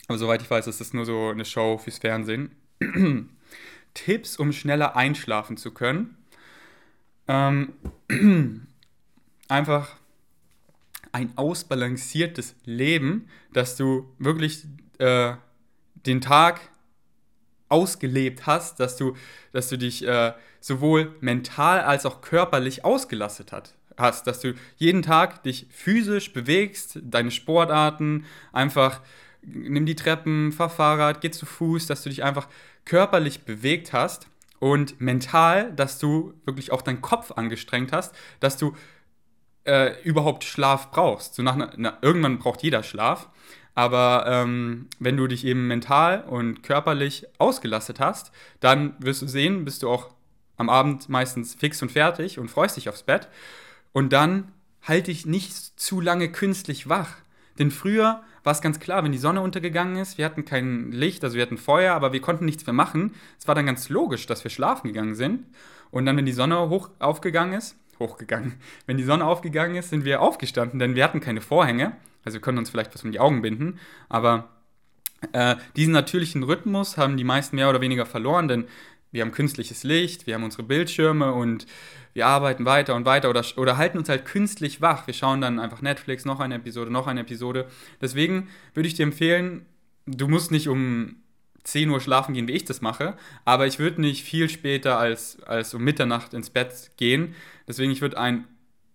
aber 0.09 0.19
soweit 0.19 0.43
ich 0.43 0.51
weiß, 0.51 0.67
ist 0.67 0.81
das 0.81 0.93
nur 0.93 1.07
so 1.07 1.31
eine 1.31 1.45
Show 1.45 1.79
fürs 1.79 1.99
Fernsehen. 1.99 2.51
Tipps, 3.95 4.37
um 4.37 4.53
schneller 4.53 4.97
einschlafen 4.97 5.57
zu 5.57 5.71
können. 5.73 6.17
Ähm, 7.29 7.73
einfach 9.49 9.97
ein 11.13 11.33
ausbalanciertes 11.37 12.57
Leben, 12.65 13.29
dass 13.53 13.77
du 13.77 14.13
wirklich 14.19 14.65
äh, 14.99 15.35
den 15.95 16.21
Tag 16.21 16.61
ausgelebt 17.75 18.47
hast, 18.47 18.79
dass 18.79 18.97
du, 18.97 19.17
dass 19.53 19.69
du 19.69 19.77
dich 19.77 20.07
äh, 20.07 20.33
sowohl 20.61 21.17
mental 21.21 21.81
als 21.81 22.07
auch 22.07 22.21
körperlich 22.21 22.85
ausgelastet 22.85 23.51
hat, 23.51 23.75
hast, 23.97 24.29
dass 24.29 24.39
du 24.41 24.55
jeden 24.77 25.03
Tag 25.03 25.43
dich 25.43 25.67
physisch 25.71 26.33
bewegst, 26.33 27.01
deine 27.03 27.33
Sportarten, 27.33 28.25
einfach 28.53 29.01
nimm 29.43 29.87
die 29.87 29.97
Treppen, 29.97 30.53
fahr 30.53 30.71
Fahrrad, 30.71 31.21
geh 31.21 31.31
zu 31.31 31.47
Fuß, 31.47 31.87
dass 31.87 32.03
du 32.05 32.09
dich 32.09 32.23
einfach 32.23 32.49
körperlich 32.85 33.43
bewegt 33.43 33.93
hast 33.93 34.29
und 34.61 35.01
mental, 35.01 35.73
dass 35.73 35.99
du 35.99 36.33
wirklich 36.45 36.71
auch 36.71 36.81
deinen 36.81 37.03
Kopf 37.03 37.33
angestrengt 37.33 37.93
hast, 37.93 38.15
dass 38.39 38.57
du 38.57 38.75
äh, 39.65 40.01
überhaupt 40.03 40.45
Schlaf 40.45 40.91
brauchst. 40.91 41.35
So 41.35 41.43
nach, 41.43 41.57
na, 41.77 41.99
irgendwann 42.03 42.39
braucht 42.39 42.63
jeder 42.63 42.83
Schlaf, 42.83 43.29
aber 43.75 44.25
ähm, 44.29 44.89
wenn 44.99 45.17
du 45.17 45.27
dich 45.27 45.45
eben 45.45 45.67
mental 45.67 46.25
und 46.25 46.63
körperlich 46.63 47.27
ausgelastet 47.39 47.99
hast, 48.01 48.31
dann 48.61 48.95
wirst 48.99 49.23
du 49.23 49.27
sehen, 49.27 49.65
bist 49.65 49.83
du 49.83 49.91
auch 49.91 50.11
am 50.57 50.71
Abend 50.71 51.09
meistens 51.09 51.55
fix 51.55 51.83
und 51.83 51.91
fertig 51.91 52.39
und 52.39 52.51
freust 52.51 52.77
dich 52.77 52.89
aufs 52.89 53.03
Bett. 53.03 53.29
Und 53.93 54.13
dann 54.13 54.53
halte 54.83 55.11
ich 55.11 55.27
nicht 55.27 55.53
zu 55.81 56.01
lange 56.01 56.31
künstlich 56.31 56.89
wach. 56.89 57.17
Denn 57.59 57.71
früher 57.71 58.23
war 58.45 58.53
es 58.53 58.61
ganz 58.61 58.79
klar, 58.79 59.03
wenn 59.03 59.13
die 59.13 59.19
Sonne 59.19 59.41
untergegangen 59.41 59.97
ist, 59.97 60.19
wir 60.19 60.25
hatten 60.25 60.45
kein 60.45 60.93
Licht, 60.93 61.25
also 61.25 61.37
wir 61.37 61.43
hatten 61.43 61.57
Feuer, 61.57 61.95
aber 61.95 62.13
wir 62.13 62.21
konnten 62.21 62.45
nichts 62.45 62.67
mehr 62.67 62.75
machen. 62.75 63.15
Es 63.39 63.49
war 63.49 63.55
dann 63.55 63.67
ganz 63.67 63.89
logisch, 63.89 64.27
dass 64.27 64.45
wir 64.45 64.51
schlafen 64.51 64.89
gegangen 64.89 65.15
sind. 65.15 65.47
Und 65.91 66.07
dann, 66.07 66.17
wenn 66.17 66.27
die 66.27 66.33
Sonne 66.33 66.69
hoch 66.69 66.91
aufgegangen 66.99 67.55
ist, 67.55 67.77
hochgegangen, 67.99 68.55
wenn 68.87 68.97
die 68.97 69.05
Sonne 69.05 69.25
aufgegangen 69.25 69.77
ist, 69.77 69.91
sind 69.91 70.05
wir 70.05 70.21
aufgestanden, 70.21 70.79
denn 70.79 70.95
wir 70.95 71.05
hatten 71.05 71.21
keine 71.21 71.41
Vorhänge. 71.41 71.93
Also 72.25 72.37
wir 72.37 72.41
können 72.41 72.59
uns 72.59 72.71
vielleicht 72.71 72.95
was 72.95 73.05
um 73.05 73.13
die 73.13 73.21
Augen 73.21 73.43
binden, 73.43 73.79
aber 74.09 74.49
äh, 75.33 75.57
diesen 75.77 75.93
natürlichen 75.93 76.43
Rhythmus 76.43 76.97
haben 76.97 77.17
die 77.17 77.25
meisten 77.25 77.57
mehr 77.57 77.69
oder 77.69 77.81
weniger 77.81 78.07
verloren, 78.07 78.49
denn 78.49 78.65
wir 79.13 79.23
haben 79.23 79.31
künstliches 79.31 79.85
Licht, 79.85 80.27
wir 80.27 80.35
haben 80.35 80.43
unsere 80.43 80.65
Bildschirme 80.65 81.33
und 81.33 81.67
wir 82.15 82.27
arbeiten 82.27 82.65
weiter 82.65 82.95
und 82.95 83.05
weiter 83.05 83.31
oder, 83.31 83.45
oder 83.57 83.77
halten 83.77 83.99
uns 83.99 84.09
halt 84.09 84.25
künstlich 84.25 84.81
wach. 84.81 85.07
Wir 85.07 85.15
schauen 85.15 85.41
dann 85.41 85.61
einfach 85.61 85.83
Netflix, 85.83 86.25
noch 86.25 86.41
eine 86.41 86.57
Episode, 86.57 86.91
noch 86.91 87.07
eine 87.07 87.21
Episode. 87.21 87.69
Deswegen 88.01 88.49
würde 88.75 88.89
ich 88.89 88.95
dir 88.95 89.05
empfehlen, 89.05 89.67
du 90.07 90.29
musst 90.29 90.51
nicht 90.51 90.69
um 90.69 91.17
10 91.65 91.91
Uhr 91.91 92.01
schlafen 92.01 92.35
gehen, 92.35 92.47
wie 92.47 92.53
ich 92.53 92.65
das 92.65 92.81
mache, 92.83 93.17
aber 93.45 93.67
ich 93.67 93.79
würde 93.79 94.01
nicht 94.01 94.23
viel 94.23 94.49
später 94.49 94.99
als, 94.99 95.43
als 95.43 95.75
um 95.75 95.83
Mitternacht 95.83 96.35
ins 96.35 96.51
Bett 96.51 96.93
gehen. 96.97 97.35
Deswegen, 97.67 97.91
ich 97.91 98.03
würde 98.03 98.19
einen 98.19 98.47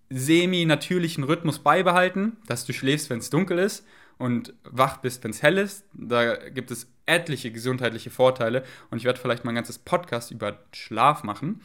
semi-natürlichen 0.09 1.23
Rhythmus 1.23 1.59
beibehalten, 1.59 2.37
dass 2.47 2.65
du 2.65 2.73
schläfst, 2.73 3.09
wenn 3.09 3.19
es 3.19 3.29
dunkel 3.29 3.59
ist 3.59 3.85
und 4.17 4.53
wach 4.63 4.97
bist, 4.97 5.23
wenn 5.23 5.31
es 5.31 5.41
hell 5.41 5.57
ist. 5.57 5.85
Da 5.93 6.35
gibt 6.49 6.71
es 6.71 6.91
etliche 7.05 7.51
gesundheitliche 7.51 8.11
Vorteile 8.11 8.63
und 8.91 8.99
ich 8.99 9.03
werde 9.03 9.19
vielleicht 9.19 9.45
mal 9.45 9.51
ein 9.51 9.55
ganzes 9.55 9.79
Podcast 9.79 10.31
über 10.31 10.59
Schlaf 10.71 11.23
machen. 11.23 11.61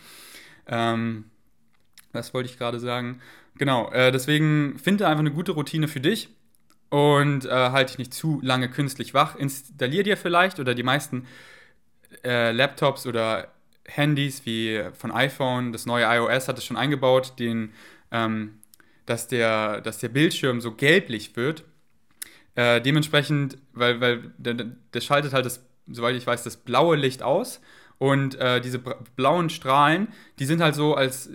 Ähm, 0.67 1.27
das 2.13 2.33
wollte 2.33 2.49
ich 2.49 2.59
gerade 2.59 2.81
sagen. 2.81 3.21
genau, 3.59 3.91
äh, 3.93 4.11
deswegen 4.11 4.79
finde 4.79 5.07
einfach 5.07 5.21
eine 5.21 5.33
gute 5.33 5.53
Routine 5.53 5.89
für 5.89 6.01
dich 6.01 6.31
und 6.95 7.45
äh, 7.45 7.51
halte 7.51 7.91
dich 7.91 7.99
nicht 7.99 8.15
zu 8.15 8.39
lange 8.41 8.71
künstlich 8.71 9.15
wach. 9.15 9.35
Installier 9.35 10.05
dir 10.05 10.17
vielleicht 10.17 10.61
oder 10.61 10.77
die 10.77 10.85
meisten 10.85 11.27
äh, 12.25 12.53
Laptops 12.53 13.05
oder 13.05 13.49
Handys 13.85 14.47
wie 14.47 14.81
von 14.93 15.11
iPhone, 15.11 15.73
das 15.73 15.87
neue 15.87 16.05
iOS 16.05 16.47
hat 16.47 16.57
es 16.57 16.65
schon 16.65 16.77
eingebaut, 16.77 17.33
den, 17.41 17.73
ähm, 18.13 18.61
dass, 19.07 19.27
der, 19.27 19.81
dass 19.81 19.99
der 19.99 20.09
Bildschirm 20.09 20.61
so 20.61 20.73
gelblich 20.73 21.35
wird. 21.35 21.65
Äh, 22.55 22.81
dementsprechend, 22.81 23.59
weil, 23.73 24.01
weil 24.01 24.33
der, 24.39 24.55
der 24.55 25.01
schaltet 25.01 25.33
halt 25.33 25.47
das, 25.47 25.67
soweit 25.89 26.15
ich 26.15 26.25
weiß, 26.25 26.45
das 26.45 26.59
blaue 26.59 26.95
Licht 26.95 27.25
aus 27.25 27.61
und 28.05 28.35
äh, 28.35 28.61
diese 28.61 28.81
blauen 29.17 29.49
Strahlen, 29.49 30.09
die 30.39 30.45
sind 30.45 30.61
halt 30.61 30.75
so, 30.75 30.95
als 30.95 31.31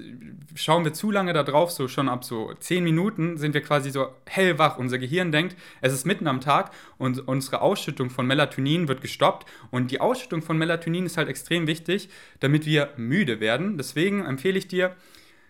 schauen 0.54 0.86
wir 0.86 0.94
zu 0.94 1.10
lange 1.10 1.34
da 1.34 1.42
drauf, 1.42 1.72
so 1.72 1.88
schon 1.88 2.08
ab 2.08 2.24
so 2.24 2.54
10 2.54 2.84
Minuten 2.84 3.38
sind 3.38 3.56
wir 3.56 3.62
quasi 3.62 3.90
so 3.90 4.10
hellwach. 4.28 4.78
Unser 4.78 5.00
Gehirn 5.00 5.32
denkt, 5.32 5.56
es 5.82 5.94
ist 5.94 6.06
mitten 6.06 6.28
am 6.28 6.42
Tag 6.42 6.70
und 7.00 7.28
unsere 7.28 7.62
Ausschüttung 7.62 8.12
von 8.12 8.28
Melatonin 8.28 8.88
wird 8.88 9.02
gestoppt. 9.02 9.48
Und 9.72 9.90
die 9.90 10.00
Ausschüttung 10.00 10.44
von 10.44 10.60
Melatonin 10.60 11.08
ist 11.08 11.18
halt 11.18 11.28
extrem 11.28 11.66
wichtig, 11.66 12.08
damit 12.40 12.68
wir 12.68 12.94
müde 12.98 13.40
werden. 13.40 13.80
Deswegen 13.80 14.24
empfehle 14.24 14.60
ich 14.60 14.68
dir, 14.68 14.96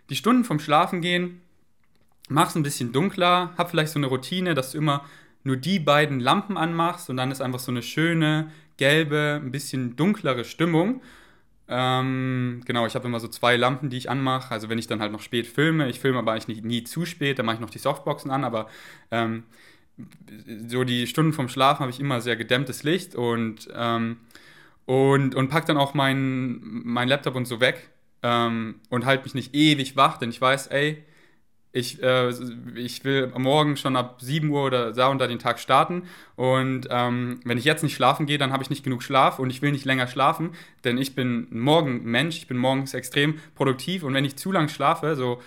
die 0.10 0.16
Stunden 0.16 0.46
vom 0.46 0.62
Schlafen 0.62 1.02
gehen, 1.02 1.42
mach 2.30 2.48
es 2.48 2.56
ein 2.56 2.64
bisschen 2.64 2.94
dunkler, 2.94 3.54
hab 3.58 3.72
vielleicht 3.72 3.92
so 3.92 4.00
eine 4.00 4.08
Routine, 4.08 4.54
dass 4.54 4.72
du 4.72 4.78
immer 4.78 5.04
nur 5.44 5.58
die 5.58 5.80
beiden 5.80 6.22
Lampen 6.22 6.56
anmachst 6.56 7.10
und 7.10 7.18
dann 7.18 7.30
ist 7.30 7.42
einfach 7.42 7.60
so 7.60 7.72
eine 7.74 7.82
schöne, 7.82 8.52
gelbe, 8.80 9.40
ein 9.44 9.52
bisschen 9.52 9.96
dunklere 9.96 10.44
Stimmung. 10.44 11.02
Ähm, 11.68 12.62
genau, 12.66 12.88
ich 12.88 12.96
habe 12.96 13.08
immer 13.08 13.20
so 13.20 13.28
zwei 13.28 13.56
Lampen, 13.56 13.92
die 13.92 13.98
ich 13.98 14.10
anmache. 14.10 14.52
Also 14.52 14.70
wenn 14.70 14.80
ich 14.80 14.88
dann 14.88 15.02
halt 15.02 15.12
noch 15.12 15.22
spät 15.22 15.46
filme, 15.46 15.88
ich 15.88 16.00
filme 16.00 16.18
aber 16.18 16.32
eigentlich 16.32 16.64
nie, 16.64 16.68
nie 16.68 16.84
zu 16.84 17.06
spät, 17.06 17.38
dann 17.38 17.46
mache 17.46 17.56
ich 17.56 17.62
noch 17.62 17.70
die 17.70 17.78
Softboxen 17.78 18.32
an, 18.32 18.44
aber 18.44 18.68
ähm, 19.12 19.44
so 20.68 20.84
die 20.84 21.06
Stunden 21.06 21.34
vom 21.34 21.50
Schlafen 21.50 21.82
habe 21.82 21.92
ich 21.92 22.00
immer 22.00 22.22
sehr 22.22 22.36
gedämmtes 22.36 22.84
Licht 22.84 23.16
und, 23.16 23.70
ähm, 23.76 24.18
und, 24.86 25.36
und 25.36 25.50
pack 25.50 25.68
dann 25.68 25.78
auch 25.78 25.94
meinen 25.94 26.82
mein 26.86 27.08
Laptop 27.08 27.36
und 27.36 27.46
so 27.46 27.60
weg 27.60 27.90
ähm, 28.24 28.76
und 28.90 29.06
halte 29.06 29.26
mich 29.26 29.36
nicht 29.36 29.54
ewig 29.54 29.96
wach, 29.96 30.18
denn 30.18 30.32
ich 30.32 30.42
weiß, 30.42 30.68
ey, 30.68 31.04
ich, 31.72 32.02
äh, 32.02 32.30
ich 32.76 33.04
will 33.04 33.32
morgen 33.38 33.78
schon 33.78 33.96
ab 33.96 34.18
7 34.22 34.50
Uhr 34.50 34.64
oder 34.64 34.92
da 34.92 35.14
da 35.14 35.28
den 35.28 35.40
Tag 35.40 35.60
starten. 35.60 36.04
Und 36.36 36.88
ähm, 36.90 37.40
wenn 37.44 37.58
ich 37.58 37.66
jetzt 37.66 37.84
nicht 37.84 37.96
schlafen 37.96 38.26
gehe, 38.26 38.38
dann 38.38 38.52
habe 38.52 38.64
ich 38.64 38.70
nicht 38.70 38.84
genug 38.84 39.04
Schlaf 39.04 39.40
und 39.40 39.50
ich 39.50 39.62
will 39.62 39.72
nicht 39.72 39.86
länger 39.86 40.08
schlafen, 40.08 40.52
denn 40.84 40.98
ich 40.98 41.16
bin 41.16 41.48
morgen 41.52 42.04
Mensch, 42.04 42.38
ich 42.38 42.48
bin 42.48 42.58
morgens 42.58 42.94
extrem 42.94 43.40
produktiv 43.56 44.04
und 44.04 44.14
wenn 44.14 44.26
ich 44.26 44.36
zu 44.36 44.52
lang 44.52 44.70
schlafe, 44.70 45.16
so 45.16 45.42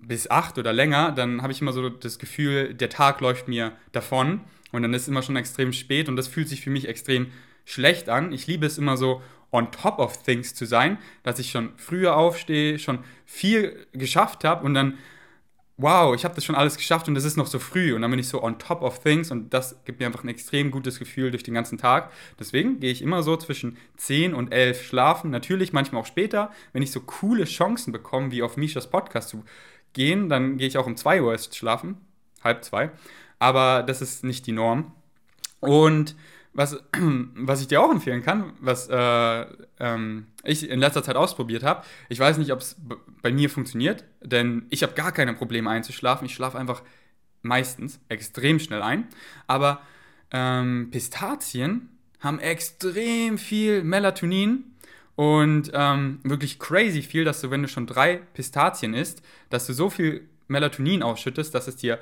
bis 0.00 0.30
8 0.30 0.58
oder 0.58 0.72
länger, 0.72 1.12
dann 1.12 1.42
habe 1.42 1.52
ich 1.52 1.60
immer 1.60 1.72
so 1.72 1.88
das 1.88 2.18
Gefühl, 2.18 2.74
der 2.74 2.90
Tag 2.90 3.20
läuft 3.20 3.48
mir 3.48 3.72
davon 3.92 4.40
und 4.72 4.82
dann 4.82 4.92
ist 4.92 5.02
es 5.02 5.08
immer 5.08 5.22
schon 5.22 5.36
extrem 5.36 5.72
spät 5.72 6.08
und 6.08 6.16
das 6.16 6.28
fühlt 6.28 6.48
sich 6.48 6.60
für 6.60 6.70
mich 6.70 6.88
extrem 6.88 7.28
schlecht 7.64 8.08
an. 8.08 8.32
Ich 8.32 8.46
liebe 8.46 8.66
es 8.66 8.76
immer 8.76 8.96
so 8.96 9.22
on 9.50 9.70
top 9.70 10.00
of 10.00 10.22
things 10.24 10.54
zu 10.54 10.66
sein, 10.66 10.98
dass 11.22 11.38
ich 11.38 11.50
schon 11.50 11.70
früher 11.76 12.16
aufstehe, 12.16 12.78
schon 12.78 12.98
viel 13.24 13.86
geschafft 13.92 14.42
habe 14.44 14.64
und 14.64 14.74
dann 14.74 14.98
wow, 15.76 16.14
ich 16.14 16.24
habe 16.24 16.34
das 16.34 16.44
schon 16.44 16.54
alles 16.54 16.76
geschafft 16.76 17.08
und 17.08 17.16
es 17.16 17.24
ist 17.24 17.36
noch 17.36 17.46
so 17.46 17.58
früh. 17.58 17.94
Und 17.94 18.02
dann 18.02 18.10
bin 18.10 18.20
ich 18.20 18.28
so 18.28 18.42
on 18.42 18.58
top 18.58 18.82
of 18.82 19.00
things 19.00 19.30
und 19.30 19.52
das 19.52 19.82
gibt 19.84 20.00
mir 20.00 20.06
einfach 20.06 20.22
ein 20.22 20.28
extrem 20.28 20.70
gutes 20.70 20.98
Gefühl 20.98 21.30
durch 21.30 21.42
den 21.42 21.54
ganzen 21.54 21.78
Tag. 21.78 22.12
Deswegen 22.38 22.80
gehe 22.80 22.92
ich 22.92 23.02
immer 23.02 23.22
so 23.22 23.36
zwischen 23.36 23.76
10 23.96 24.34
und 24.34 24.52
11 24.52 24.84
schlafen, 24.84 25.30
natürlich 25.30 25.72
manchmal 25.72 26.02
auch 26.02 26.06
später, 26.06 26.52
wenn 26.72 26.82
ich 26.82 26.92
so 26.92 27.00
coole 27.00 27.44
Chancen 27.44 27.92
bekomme, 27.92 28.30
wie 28.30 28.42
auf 28.42 28.56
Mishas 28.56 28.88
Podcast 28.88 29.30
zu 29.30 29.44
gehen, 29.92 30.28
dann 30.28 30.58
gehe 30.58 30.68
ich 30.68 30.78
auch 30.78 30.86
um 30.86 30.96
2 30.96 31.22
Uhr 31.22 31.32
erst 31.32 31.56
schlafen, 31.56 31.96
halb 32.42 32.64
zwei, 32.64 32.90
aber 33.38 33.82
das 33.82 34.02
ist 34.02 34.24
nicht 34.24 34.46
die 34.46 34.52
Norm. 34.52 34.92
Und 35.60 36.14
was, 36.52 36.82
was 37.34 37.60
ich 37.60 37.68
dir 37.68 37.80
auch 37.80 37.90
empfehlen 37.90 38.22
kann, 38.22 38.52
was 38.60 38.88
äh, 38.88 39.46
ähm, 39.80 40.26
ich 40.44 40.68
in 40.68 40.80
letzter 40.80 41.02
Zeit 41.02 41.16
ausprobiert 41.16 41.62
habe, 41.62 41.84
ich 42.08 42.18
weiß 42.18 42.38
nicht, 42.38 42.52
ob 42.52 42.60
es 42.60 42.76
bei 43.22 43.32
mir 43.32 43.50
funktioniert, 43.50 44.04
denn 44.22 44.66
ich 44.70 44.82
habe 44.82 44.94
gar 44.94 45.12
keine 45.12 45.34
Probleme 45.34 45.70
einzuschlafen. 45.70 46.26
Ich 46.26 46.34
schlafe 46.34 46.58
einfach 46.58 46.82
meistens 47.42 48.00
extrem 48.08 48.58
schnell 48.58 48.82
ein. 48.82 49.06
Aber 49.46 49.82
ähm, 50.32 50.88
Pistazien 50.90 51.90
haben 52.20 52.38
extrem 52.40 53.38
viel 53.38 53.84
Melatonin 53.84 54.64
und 55.14 55.70
ähm, 55.74 56.18
wirklich 56.24 56.58
crazy 56.58 57.02
viel, 57.02 57.24
dass 57.24 57.40
du, 57.40 57.50
wenn 57.50 57.62
du 57.62 57.68
schon 57.68 57.86
drei 57.86 58.16
Pistazien 58.16 58.94
isst, 58.94 59.22
dass 59.50 59.66
du 59.66 59.72
so 59.72 59.90
viel 59.90 60.28
Melatonin 60.48 61.02
ausschüttest, 61.02 61.54
dass 61.54 61.68
es 61.68 61.76
dir 61.76 61.98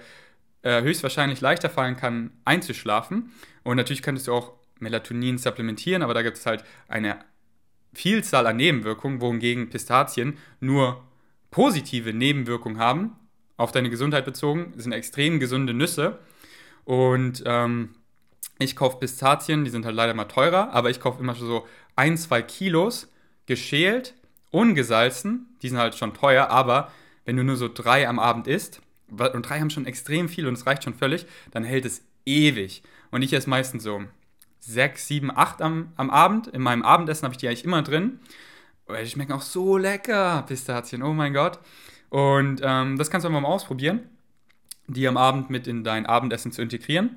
äh, 0.63 0.83
höchstwahrscheinlich 0.83 1.41
leichter 1.41 1.69
fallen 1.69 1.97
kann, 1.97 2.31
einzuschlafen. 2.45 3.33
Und 3.65 3.77
natürlich 3.77 4.03
könntest 4.03 4.29
du 4.29 4.33
auch 4.33 4.53
Melatonin 4.79 5.39
supplementieren, 5.39 6.03
aber 6.03 6.15
da 6.15 6.23
gibt 6.23 6.37
es 6.39 6.47
halt 6.47 6.65
eine 6.89 7.19
Vielzahl 7.95 8.47
an 8.47 8.57
Nebenwirkungen, 8.57 9.21
wohingegen 9.21 9.69
Pistazien 9.69 10.39
nur 10.61 11.03
positive 11.51 12.13
Nebenwirkungen 12.13 12.79
haben, 12.79 13.13
auf 13.57 13.73
deine 13.73 13.91
Gesundheit 13.91 14.25
bezogen, 14.25 14.73
sind 14.77 14.93
extrem 14.93 15.39
gesunde 15.39 15.75
Nüsse. 15.75 16.19
Und 16.85 17.43
ähm, 17.47 17.91
ich 18.59 18.77
kaufe 18.77 18.99
Pistazien, 18.99 19.65
die 19.65 19.71
sind 19.71 19.85
halt 19.85 19.95
leider 19.95 20.15
mal 20.15 20.25
teurer, 20.25 20.73
aber 20.73 20.91
ich 20.91 21.01
kaufe 21.01 21.21
immer 21.21 21.35
so 21.35 21.67
ein, 21.95 22.17
zwei 22.17 22.43
Kilos 22.43 23.13
geschält, 23.47 24.15
ungesalzen, 24.51 25.57
die 25.63 25.69
sind 25.69 25.79
halt 25.79 25.95
schon 25.95 26.15
teuer, 26.15 26.49
aber 26.49 26.91
wenn 27.25 27.37
du 27.37 27.45
nur 27.45 27.57
so 27.57 27.69
drei 27.73 28.09
am 28.09 28.19
Abend 28.19 28.47
isst, 28.47 28.81
und 29.09 29.49
drei 29.49 29.61
haben 29.61 29.71
schon 29.71 29.87
extrem 29.87 30.29
viel 30.29 30.47
und 30.47 30.55
es 30.55 30.67
reicht 30.67 30.85
schon 30.85 30.95
völlig, 30.95 31.27
dann 31.51 31.65
hält 31.65 31.85
es 31.85 32.03
ewig. 32.25 32.83
Und 33.11 33.23
ich 33.23 33.33
esse 33.35 33.51
meistens 33.51 33.83
so 33.83 34.03
sechs, 34.63 35.09
sieben, 35.09 35.31
acht 35.37 35.61
am, 35.61 35.93
am 35.97 36.11
Abend. 36.11 36.47
In 36.47 36.63
meinem 36.63 36.83
Abendessen 36.83 37.25
habe 37.25 37.35
ich 37.35 37.39
die 37.39 37.49
eigentlich 37.49 37.65
immer 37.65 37.83
drin. 37.83 38.21
Die 38.89 39.09
schmecken 39.09 39.33
auch 39.33 39.43
so 39.43 39.77
lecker, 39.77 40.43
Pistazien, 40.47 41.03
oh 41.03 41.13
mein 41.13 41.35
Gott. 41.35 41.59
Und 42.11 42.61
ähm, 42.63 42.97
das 42.99 43.11
kannst 43.11 43.25
du 43.25 43.29
einfach 43.29 43.41
mal 43.41 43.49
ausprobieren, 43.49 44.01
die 44.87 45.09
am 45.09 45.17
Abend 45.17 45.51
mit 45.51 45.67
in 45.67 45.83
dein 45.83 46.07
Abendessen 46.07 46.53
zu 46.53 46.63
integrieren. 46.63 47.17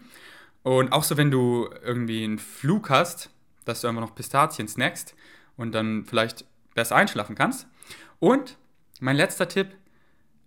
Und 0.64 0.92
auch 0.92 1.04
so, 1.04 1.18
wenn 1.18 1.32
du 1.32 1.70
irgendwie 1.84 2.24
einen 2.24 2.40
Flug 2.40 2.90
hast, 2.90 3.30
dass 3.66 3.82
du 3.82 3.88
einfach 3.88 4.02
noch 4.02 4.16
Pistazien 4.16 4.68
snackst 4.68 5.16
und 5.58 5.74
dann 5.74 6.06
vielleicht 6.06 6.46
besser 6.74 6.96
einschlafen 6.96 7.36
kannst. 7.36 7.68
Und 8.20 8.58
mein 9.00 9.16
letzter 9.16 9.48
Tipp, 9.48 9.76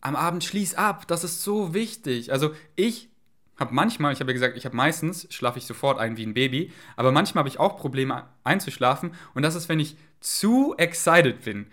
am 0.01 0.17
Abend 0.17 0.43
schließ 0.45 0.75
ab, 0.75 1.07
das 1.07 1.25
ist 1.25 1.43
so 1.43 1.75
wichtig. 1.75 2.33
Also 2.33 2.53
ich 2.75 3.09
habe 3.59 3.75
manchmal, 3.75 4.13
ich 4.13 4.21
habe 4.21 4.31
ja 4.31 4.35
gesagt, 4.35 4.57
ich 4.57 4.65
habe 4.65 4.77
meistens, 4.77 5.27
schlafe 5.31 5.59
ich 5.59 5.67
sofort 5.67 5.99
ein 5.99 6.17
wie 6.17 6.25
ein 6.25 6.35
Baby, 6.35 6.73
aber 6.97 7.13
manchmal 7.13 7.43
habe 7.43 7.49
ich 7.49 7.61
auch 7.61 7.77
Probleme 7.77 8.25
einzuschlafen 8.45 9.13
und 9.35 9.43
das 9.43 9.55
ist, 9.55 9.69
wenn 9.69 9.81
ich 9.81 9.97
zu 10.21 10.75
excited 10.77 11.43
bin. 11.45 11.67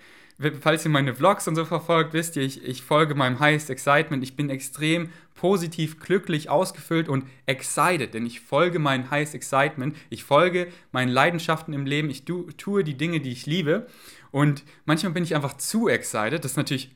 Falls 0.60 0.84
ihr 0.84 0.92
meine 0.92 1.16
Vlogs 1.16 1.48
und 1.48 1.56
so 1.56 1.64
verfolgt, 1.64 2.12
wisst 2.14 2.36
ihr, 2.36 2.44
ich, 2.44 2.62
ich 2.66 2.82
folge 2.82 3.16
meinem 3.16 3.40
Highest 3.40 3.70
Excitement. 3.70 4.22
Ich 4.22 4.36
bin 4.36 4.50
extrem 4.50 5.10
positiv, 5.34 6.02
glücklich, 6.02 6.50
ausgefüllt 6.50 7.08
und 7.08 7.26
excited, 7.46 8.14
denn 8.14 8.26
ich 8.26 8.42
folge 8.42 8.78
meinem 8.78 9.10
Highest 9.12 9.34
Excitement. 9.34 9.96
Ich 10.10 10.26
folge 10.26 10.68
meinen 10.92 11.08
Leidenschaften 11.08 11.74
im 11.74 11.86
Leben. 11.86 12.10
Ich 12.10 12.26
tu, 12.26 12.52
tue 12.58 12.84
die 12.84 12.98
Dinge, 12.98 13.22
die 13.22 13.32
ich 13.32 13.46
liebe. 13.46 13.88
Und 14.32 14.66
manchmal 14.84 15.14
bin 15.14 15.24
ich 15.24 15.36
einfach 15.36 15.56
zu 15.56 15.88
excited. 15.88 16.44
Das 16.44 16.52
ist 16.52 16.58
natürlich 16.58 16.92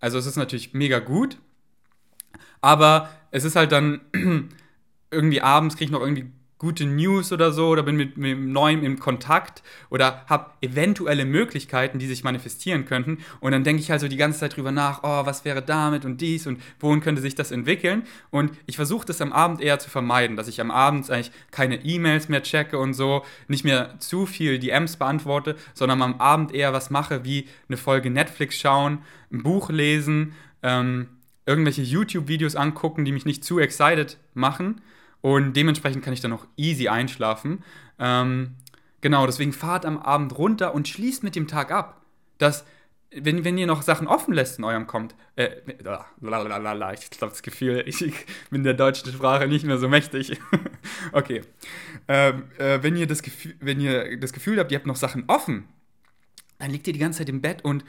also 0.00 0.18
es 0.18 0.26
ist 0.26 0.36
natürlich 0.36 0.74
mega 0.74 1.00
gut, 1.00 1.38
aber 2.60 3.08
es 3.30 3.44
ist 3.44 3.56
halt 3.56 3.72
dann 3.72 4.00
irgendwie 5.10 5.40
abends 5.40 5.76
kriege 5.76 5.86
ich 5.86 5.92
noch 5.92 6.00
irgendwie 6.00 6.30
gute 6.58 6.84
News 6.86 7.32
oder 7.32 7.52
so 7.52 7.68
oder 7.68 7.84
bin 7.84 7.96
mit, 7.96 8.16
mit 8.16 8.38
Neuem 8.38 8.82
im 8.82 8.98
Kontakt 8.98 9.62
oder 9.90 10.24
habe 10.26 10.50
eventuelle 10.60 11.24
Möglichkeiten, 11.24 11.98
die 11.98 12.06
sich 12.06 12.24
manifestieren 12.24 12.84
könnten. 12.84 13.18
Und 13.40 13.52
dann 13.52 13.62
denke 13.62 13.80
ich 13.80 13.90
halt 13.90 14.00
so 14.00 14.08
die 14.08 14.16
ganze 14.16 14.40
Zeit 14.40 14.56
drüber 14.56 14.72
nach, 14.72 15.04
oh, 15.04 15.24
was 15.24 15.44
wäre 15.44 15.62
damit 15.62 16.04
und 16.04 16.20
dies 16.20 16.46
und 16.46 16.60
wohin 16.80 17.00
könnte 17.00 17.22
sich 17.22 17.36
das 17.36 17.52
entwickeln. 17.52 18.02
Und 18.30 18.50
ich 18.66 18.76
versuche 18.76 19.06
das 19.06 19.20
am 19.20 19.32
Abend 19.32 19.60
eher 19.60 19.78
zu 19.78 19.88
vermeiden, 19.88 20.36
dass 20.36 20.48
ich 20.48 20.60
am 20.60 20.72
Abend 20.72 21.08
eigentlich 21.10 21.30
keine 21.52 21.76
E-Mails 21.84 22.28
mehr 22.28 22.42
checke 22.42 22.78
und 22.78 22.92
so, 22.94 23.24
nicht 23.46 23.64
mehr 23.64 23.94
zu 24.00 24.26
viel 24.26 24.58
DMs 24.58 24.96
beantworte, 24.96 25.56
sondern 25.74 26.02
am 26.02 26.20
Abend 26.20 26.52
eher 26.52 26.72
was 26.72 26.90
mache, 26.90 27.24
wie 27.24 27.46
eine 27.68 27.76
Folge 27.76 28.10
Netflix 28.10 28.56
schauen, 28.56 28.98
ein 29.30 29.44
Buch 29.44 29.70
lesen, 29.70 30.34
ähm, 30.64 31.06
irgendwelche 31.48 31.82
YouTube-Videos 31.82 32.56
angucken, 32.56 33.06
die 33.06 33.12
mich 33.12 33.24
nicht 33.24 33.42
zu 33.42 33.58
excited 33.58 34.18
machen 34.34 34.82
und 35.20 35.54
dementsprechend 35.54 36.04
kann 36.04 36.12
ich 36.12 36.20
dann 36.20 36.32
auch 36.32 36.46
easy 36.56 36.88
einschlafen. 36.88 37.64
Ähm, 37.98 38.56
genau, 39.00 39.26
deswegen 39.26 39.52
fahrt 39.52 39.86
am 39.86 39.98
Abend 39.98 40.36
runter 40.36 40.74
und 40.74 40.86
schließt 40.86 41.24
mit 41.24 41.34
dem 41.34 41.48
Tag 41.48 41.72
ab. 41.72 42.02
Dass, 42.36 42.64
wenn, 43.10 43.44
wenn 43.44 43.58
ihr 43.58 43.66
noch 43.66 43.82
Sachen 43.82 44.06
offen 44.06 44.32
lässt 44.34 44.58
in 44.58 44.64
eurem 44.64 44.86
Kommt, 44.86 45.16
äh, 45.36 45.48
ich 45.66 45.78
glaube 45.78 47.32
das 47.32 47.42
Gefühl, 47.42 47.82
ich, 47.86 48.04
ich 48.04 48.14
bin 48.50 48.62
der 48.62 48.74
deutschen 48.74 49.10
Sprache 49.10 49.48
nicht 49.48 49.64
mehr 49.64 49.78
so 49.78 49.88
mächtig. 49.88 50.38
okay. 51.12 51.40
Ähm, 52.06 52.44
äh, 52.58 52.82
wenn, 52.82 52.94
ihr 52.94 53.06
das 53.06 53.22
Gefühl, 53.22 53.54
wenn 53.60 53.80
ihr 53.80 54.18
das 54.18 54.32
Gefühl 54.32 54.58
habt, 54.60 54.70
ihr 54.70 54.78
habt 54.78 54.86
noch 54.86 54.96
Sachen 54.96 55.24
offen, 55.26 55.64
dann 56.58 56.70
liegt 56.70 56.86
ihr 56.86 56.92
die 56.92 56.98
ganze 56.98 57.18
Zeit 57.18 57.28
im 57.28 57.40
Bett 57.40 57.64
und 57.64 57.84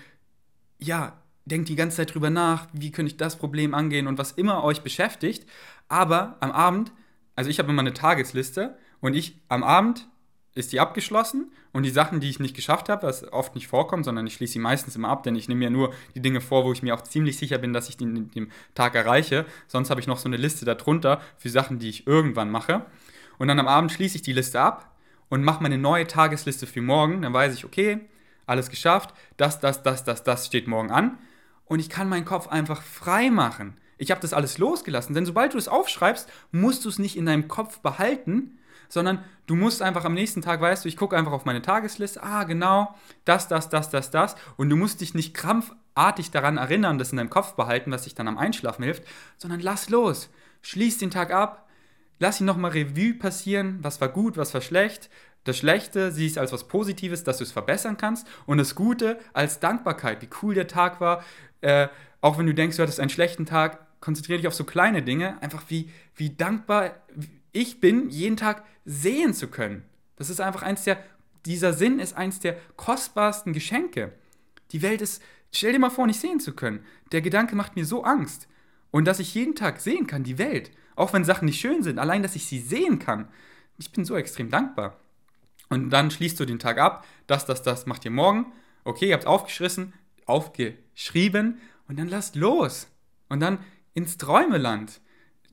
ja, 0.79 1.21
denkt 1.49 1.69
die 1.69 1.75
ganze 1.75 1.97
Zeit 1.97 2.13
drüber 2.13 2.29
nach, 2.29 2.67
wie 2.73 2.91
könnte 2.91 3.11
ich 3.11 3.17
das 3.17 3.37
Problem 3.37 3.73
angehen 3.73 4.07
und 4.07 4.17
was 4.17 4.31
immer 4.31 4.63
euch 4.63 4.81
beschäftigt. 4.81 5.45
Aber 5.87 6.37
am 6.39 6.51
Abend, 6.51 6.91
also 7.35 7.49
ich 7.49 7.59
habe 7.59 7.69
immer 7.69 7.81
eine 7.81 7.93
Tagesliste 7.93 8.77
und 9.01 9.15
ich 9.15 9.39
am 9.49 9.63
Abend 9.63 10.07
ist 10.55 10.71
die 10.71 10.79
abgeschlossen 10.79 11.51
und 11.71 11.83
die 11.83 11.89
Sachen, 11.89 12.19
die 12.19 12.29
ich 12.29 12.39
nicht 12.39 12.55
geschafft 12.55 12.89
habe, 12.89 13.07
was 13.07 13.31
oft 13.31 13.55
nicht 13.55 13.67
vorkommt, 13.67 14.05
sondern 14.05 14.25
ich 14.27 14.33
schließe 14.33 14.53
sie 14.53 14.59
meistens 14.59 14.95
immer 14.95 15.09
ab, 15.09 15.23
denn 15.23 15.35
ich 15.35 15.47
nehme 15.47 15.59
mir 15.59 15.69
nur 15.69 15.93
die 16.15 16.21
Dinge 16.21 16.41
vor, 16.41 16.65
wo 16.65 16.73
ich 16.73 16.83
mir 16.83 16.95
auch 16.95 17.03
ziemlich 17.03 17.37
sicher 17.37 17.57
bin, 17.57 17.73
dass 17.73 17.89
ich 17.89 17.97
die 17.97 18.05
in 18.05 18.31
dem 18.31 18.51
Tag 18.73 18.95
erreiche. 18.95 19.45
Sonst 19.67 19.89
habe 19.89 20.01
ich 20.01 20.07
noch 20.07 20.17
so 20.17 20.27
eine 20.27 20.37
Liste 20.37 20.65
darunter 20.65 21.21
für 21.37 21.49
Sachen, 21.49 21.79
die 21.79 21.89
ich 21.89 22.07
irgendwann 22.07 22.49
mache. 22.49 22.85
Und 23.37 23.47
dann 23.47 23.59
am 23.59 23.67
Abend 23.67 23.91
schließe 23.91 24.17
ich 24.17 24.21
die 24.21 24.33
Liste 24.33 24.59
ab 24.59 24.95
und 25.29 25.43
mache 25.43 25.63
meine 25.63 25.77
neue 25.77 26.07
Tagesliste 26.07 26.67
für 26.67 26.81
morgen. 26.81 27.21
Dann 27.21 27.33
weiß 27.33 27.53
ich, 27.53 27.63
okay, 27.63 28.01
alles 28.45 28.69
geschafft, 28.69 29.13
das, 29.37 29.59
das, 29.59 29.83
das, 29.83 30.03
das, 30.03 30.23
das 30.23 30.47
steht 30.47 30.67
morgen 30.67 30.91
an. 30.91 31.17
Und 31.69 31.79
ich 31.79 31.89
kann 31.89 32.09
meinen 32.09 32.25
Kopf 32.25 32.47
einfach 32.47 32.81
frei 32.81 33.29
machen. 33.29 33.77
Ich 33.97 34.11
habe 34.11 34.19
das 34.19 34.33
alles 34.33 34.57
losgelassen, 34.57 35.13
denn 35.13 35.25
sobald 35.25 35.53
du 35.53 35.57
es 35.57 35.67
aufschreibst, 35.67 36.27
musst 36.51 36.83
du 36.83 36.89
es 36.89 36.99
nicht 36.99 37.15
in 37.15 37.25
deinem 37.25 37.47
Kopf 37.47 37.79
behalten, 37.79 38.57
sondern 38.87 39.23
du 39.45 39.55
musst 39.55 39.81
einfach 39.83 40.03
am 40.03 40.15
nächsten 40.15 40.41
Tag, 40.41 40.61
weißt 40.61 40.83
du, 40.83 40.89
ich 40.89 40.97
gucke 40.97 41.15
einfach 41.15 41.31
auf 41.31 41.45
meine 41.45 41.61
Tagesliste, 41.61 42.23
ah, 42.23 42.43
genau, 42.45 42.95
das, 43.23 43.47
das, 43.47 43.69
das, 43.69 43.89
das, 43.91 44.09
das, 44.09 44.35
und 44.57 44.69
du 44.69 44.75
musst 44.75 45.01
dich 45.01 45.13
nicht 45.13 45.35
krampfartig 45.35 46.31
daran 46.31 46.57
erinnern, 46.57 46.97
das 46.97 47.11
in 47.11 47.17
deinem 47.17 47.29
Kopf 47.29 47.53
behalten, 47.53 47.91
was 47.91 48.03
dich 48.03 48.15
dann 48.15 48.27
am 48.27 48.39
Einschlafen 48.39 48.83
hilft, 48.83 49.03
sondern 49.37 49.59
lass 49.59 49.89
los, 49.89 50.31
schließ 50.63 50.97
den 50.97 51.11
Tag 51.11 51.31
ab, 51.31 51.69
lass 52.17 52.39
ihn 52.39 52.47
nochmal 52.47 52.71
Revue 52.71 53.13
passieren, 53.13 53.77
was 53.83 54.01
war 54.01 54.09
gut, 54.09 54.37
was 54.37 54.55
war 54.55 54.61
schlecht, 54.61 55.09
das 55.45 55.57
Schlechte 55.57 56.11
siehst 56.11 56.37
als 56.37 56.51
was 56.51 56.67
Positives, 56.67 57.23
dass 57.23 57.37
du 57.37 57.43
es 57.43 57.51
verbessern 57.51 57.97
kannst. 57.97 58.27
Und 58.45 58.57
das 58.57 58.75
Gute 58.75 59.19
als 59.33 59.59
Dankbarkeit, 59.59 60.21
wie 60.21 60.29
cool 60.41 60.53
der 60.53 60.67
Tag 60.67 60.99
war, 60.99 61.23
äh, 61.61 61.87
auch 62.21 62.37
wenn 62.37 62.45
du 62.45 62.53
denkst, 62.53 62.77
du 62.77 62.83
hattest 62.83 62.99
einen 62.99 63.09
schlechten 63.09 63.45
Tag, 63.45 63.85
konzentriere 64.01 64.39
dich 64.39 64.47
auf 64.47 64.53
so 64.53 64.63
kleine 64.63 65.01
Dinge, 65.01 65.41
einfach 65.41 65.63
wie, 65.67 65.89
wie 66.15 66.29
dankbar 66.31 66.95
ich 67.51 67.79
bin, 67.79 68.09
jeden 68.09 68.37
Tag 68.37 68.63
sehen 68.85 69.33
zu 69.33 69.47
können. 69.47 69.83
Das 70.15 70.29
ist 70.29 70.41
einfach 70.41 70.61
eins 70.61 70.83
der, 70.83 71.03
dieser 71.45 71.73
Sinn 71.73 71.99
ist 71.99 72.15
eins 72.15 72.39
der 72.39 72.57
kostbarsten 72.75 73.53
Geschenke. 73.53 74.13
Die 74.71 74.81
Welt 74.81 75.01
ist, 75.01 75.21
stell 75.51 75.73
dir 75.73 75.79
mal 75.79 75.89
vor, 75.89 76.07
nicht 76.07 76.19
sehen 76.19 76.39
zu 76.39 76.53
können. 76.53 76.85
Der 77.11 77.21
Gedanke 77.21 77.55
macht 77.55 77.75
mir 77.75 77.85
so 77.85 78.03
Angst. 78.03 78.47
Und 78.91 79.05
dass 79.05 79.19
ich 79.19 79.33
jeden 79.33 79.55
Tag 79.55 79.79
sehen 79.79 80.07
kann, 80.07 80.23
die 80.23 80.37
Welt, 80.37 80.71
auch 80.95 81.13
wenn 81.13 81.23
Sachen 81.23 81.45
nicht 81.45 81.59
schön 81.59 81.83
sind, 81.83 81.99
allein, 81.99 82.23
dass 82.23 82.35
ich 82.35 82.45
sie 82.45 82.59
sehen 82.59 82.99
kann, 82.99 83.29
ich 83.77 83.91
bin 83.91 84.03
so 84.03 84.15
extrem 84.15 84.49
dankbar. 84.49 84.99
Und 85.69 85.91
dann 85.91 86.11
schließt 86.11 86.39
du 86.39 86.45
den 86.45 86.59
Tag 86.59 86.79
ab, 86.79 87.05
das, 87.27 87.45
das, 87.45 87.61
das 87.61 87.85
macht 87.85 88.03
ihr 88.03 88.11
morgen. 88.11 88.51
Okay, 88.83 89.09
ihr 89.09 89.13
habt 89.13 89.27
aufgeschrissen, 89.27 89.93
aufgeschrieben 90.99 91.59
und 91.87 91.97
dann 91.97 92.07
lasst 92.07 92.35
los. 92.35 92.87
Und 93.29 93.39
dann 93.39 93.59
ins 93.93 94.17
Träumeland. 94.17 94.99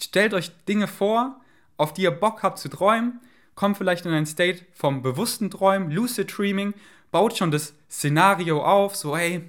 Stellt 0.01 0.35
euch 0.35 0.51
Dinge 0.67 0.89
vor, 0.89 1.41
auf 1.77 1.93
die 1.93 2.03
ihr 2.03 2.11
Bock 2.11 2.43
habt 2.43 2.59
zu 2.59 2.69
träumen, 2.69 3.21
kommt 3.55 3.79
vielleicht 3.79 4.05
in 4.07 4.13
ein 4.13 4.27
State 4.27 4.65
vom 4.73 5.03
bewussten 5.03 5.51
Träumen, 5.51 5.91
Lucid 5.91 6.37
Dreaming, 6.37 6.75
baut 7.11 7.37
schon 7.37 7.51
das 7.51 7.75
Szenario 7.91 8.63
auf, 8.63 8.97
so 8.97 9.17
hey, 9.17 9.49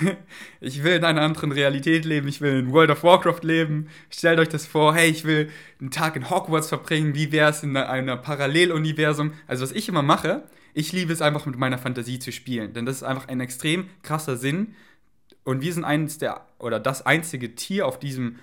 ich 0.60 0.84
will 0.84 0.92
in 0.92 1.04
einer 1.04 1.22
anderen 1.22 1.52
Realität 1.52 2.04
leben, 2.04 2.28
ich 2.28 2.40
will 2.40 2.58
in 2.58 2.72
World 2.72 2.90
of 2.90 3.02
Warcraft 3.02 3.40
leben. 3.42 3.88
Stellt 4.10 4.38
euch 4.38 4.48
das 4.48 4.66
vor, 4.66 4.94
hey, 4.94 5.10
ich 5.10 5.24
will 5.24 5.50
einen 5.80 5.90
Tag 5.90 6.14
in 6.16 6.30
Hogwarts 6.30 6.68
verbringen, 6.68 7.14
wie 7.14 7.32
wäre 7.32 7.50
es 7.50 7.62
in 7.62 7.76
einer 7.76 8.16
Paralleluniversum? 8.16 9.32
Also 9.46 9.64
was 9.64 9.72
ich 9.72 9.88
immer 9.88 10.02
mache, 10.02 10.44
ich 10.74 10.92
liebe 10.92 11.12
es 11.12 11.22
einfach 11.22 11.46
mit 11.46 11.58
meiner 11.58 11.78
Fantasie 11.78 12.18
zu 12.18 12.32
spielen, 12.32 12.72
denn 12.72 12.86
das 12.86 12.96
ist 12.96 13.02
einfach 13.02 13.28
ein 13.28 13.40
extrem 13.40 13.88
krasser 14.02 14.36
Sinn 14.36 14.74
und 15.44 15.60
wir 15.62 15.72
sind 15.72 15.84
eines 15.84 16.18
der 16.18 16.46
oder 16.58 16.80
das 16.80 17.04
einzige 17.04 17.54
Tier 17.54 17.86
auf 17.86 17.98
diesem 17.98 18.38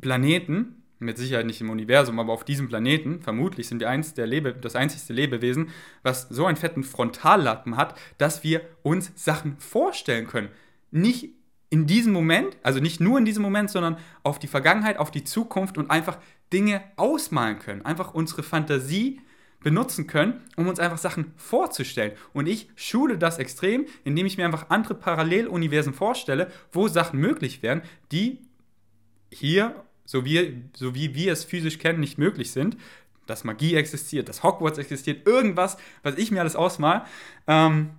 Planeten, 0.00 0.82
mit 0.98 1.18
Sicherheit 1.18 1.46
nicht 1.46 1.60
im 1.60 1.70
Universum, 1.70 2.18
aber 2.18 2.32
auf 2.32 2.44
diesem 2.44 2.68
Planeten, 2.68 3.20
vermutlich 3.20 3.68
sind 3.68 3.80
wir 3.80 3.90
eins 3.90 4.14
der 4.14 4.26
Lebe, 4.26 4.54
das 4.54 4.76
einzigste 4.76 5.12
Lebewesen, 5.12 5.70
was 6.02 6.28
so 6.28 6.46
einen 6.46 6.56
fetten 6.56 6.82
Frontallappen 6.82 7.76
hat, 7.76 7.98
dass 8.18 8.42
wir 8.42 8.62
uns 8.82 9.12
Sachen 9.14 9.58
vorstellen 9.58 10.26
können. 10.26 10.48
Nicht 10.90 11.30
in 11.70 11.86
diesem 11.86 12.12
Moment, 12.12 12.56
also 12.62 12.80
nicht 12.80 13.00
nur 13.00 13.18
in 13.18 13.24
diesem 13.24 13.42
Moment, 13.42 13.70
sondern 13.70 13.98
auf 14.22 14.38
die 14.38 14.46
Vergangenheit, 14.46 14.98
auf 14.98 15.10
die 15.10 15.24
Zukunft 15.24 15.76
und 15.76 15.90
einfach 15.90 16.18
Dinge 16.52 16.82
ausmalen 16.96 17.58
können. 17.58 17.84
Einfach 17.84 18.14
unsere 18.14 18.42
Fantasie 18.42 19.20
benutzen 19.64 20.06
können, 20.06 20.42
um 20.56 20.68
uns 20.68 20.78
einfach 20.78 20.98
Sachen 20.98 21.32
vorzustellen. 21.36 22.12
Und 22.32 22.46
ich 22.46 22.68
schule 22.76 23.18
das 23.18 23.38
extrem, 23.38 23.86
indem 24.04 24.26
ich 24.26 24.36
mir 24.36 24.44
einfach 24.44 24.70
andere 24.70 24.94
Paralleluniversen 24.94 25.94
vorstelle, 25.94 26.52
wo 26.70 26.86
Sachen 26.86 27.18
möglich 27.18 27.62
wären, 27.62 27.82
die 28.12 28.38
hier 29.32 29.74
so 30.04 30.24
wie, 30.24 30.62
so 30.76 30.94
wie 30.94 31.14
wir 31.14 31.32
es 31.32 31.44
physisch 31.44 31.78
kennen, 31.78 31.98
nicht 31.98 32.18
möglich 32.18 32.52
sind. 32.52 32.76
Dass 33.26 33.42
Magie 33.42 33.74
existiert, 33.74 34.28
dass 34.28 34.42
Hogwarts 34.42 34.78
existiert, 34.78 35.26
irgendwas, 35.26 35.78
was 36.02 36.18
ich 36.18 36.30
mir 36.30 36.40
alles 36.40 36.56
ausmal. 36.56 37.06
Ähm, 37.46 37.90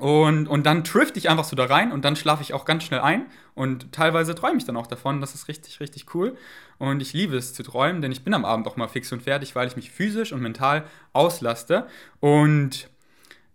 und, 0.00 0.46
und 0.46 0.64
dann 0.64 0.84
trift 0.84 1.16
ich 1.16 1.28
einfach 1.28 1.44
so 1.44 1.56
da 1.56 1.64
rein 1.64 1.92
und 1.92 2.04
dann 2.04 2.14
schlafe 2.14 2.42
ich 2.42 2.54
auch 2.54 2.64
ganz 2.64 2.84
schnell 2.84 3.00
ein. 3.00 3.26
Und 3.54 3.92
teilweise 3.92 4.34
träume 4.34 4.58
ich 4.58 4.64
dann 4.64 4.76
auch 4.76 4.86
davon. 4.86 5.20
Das 5.20 5.34
ist 5.34 5.48
richtig, 5.48 5.80
richtig 5.80 6.14
cool. 6.14 6.36
Und 6.78 7.02
ich 7.02 7.12
liebe 7.12 7.36
es 7.36 7.54
zu 7.54 7.62
träumen, 7.62 8.00
denn 8.00 8.12
ich 8.12 8.22
bin 8.22 8.34
am 8.34 8.44
Abend 8.44 8.68
auch 8.68 8.76
mal 8.76 8.88
fix 8.88 9.10
und 9.12 9.22
fertig, 9.22 9.56
weil 9.56 9.66
ich 9.66 9.76
mich 9.76 9.90
physisch 9.90 10.32
und 10.32 10.40
mental 10.40 10.84
auslaste. 11.12 11.88
Und 12.20 12.88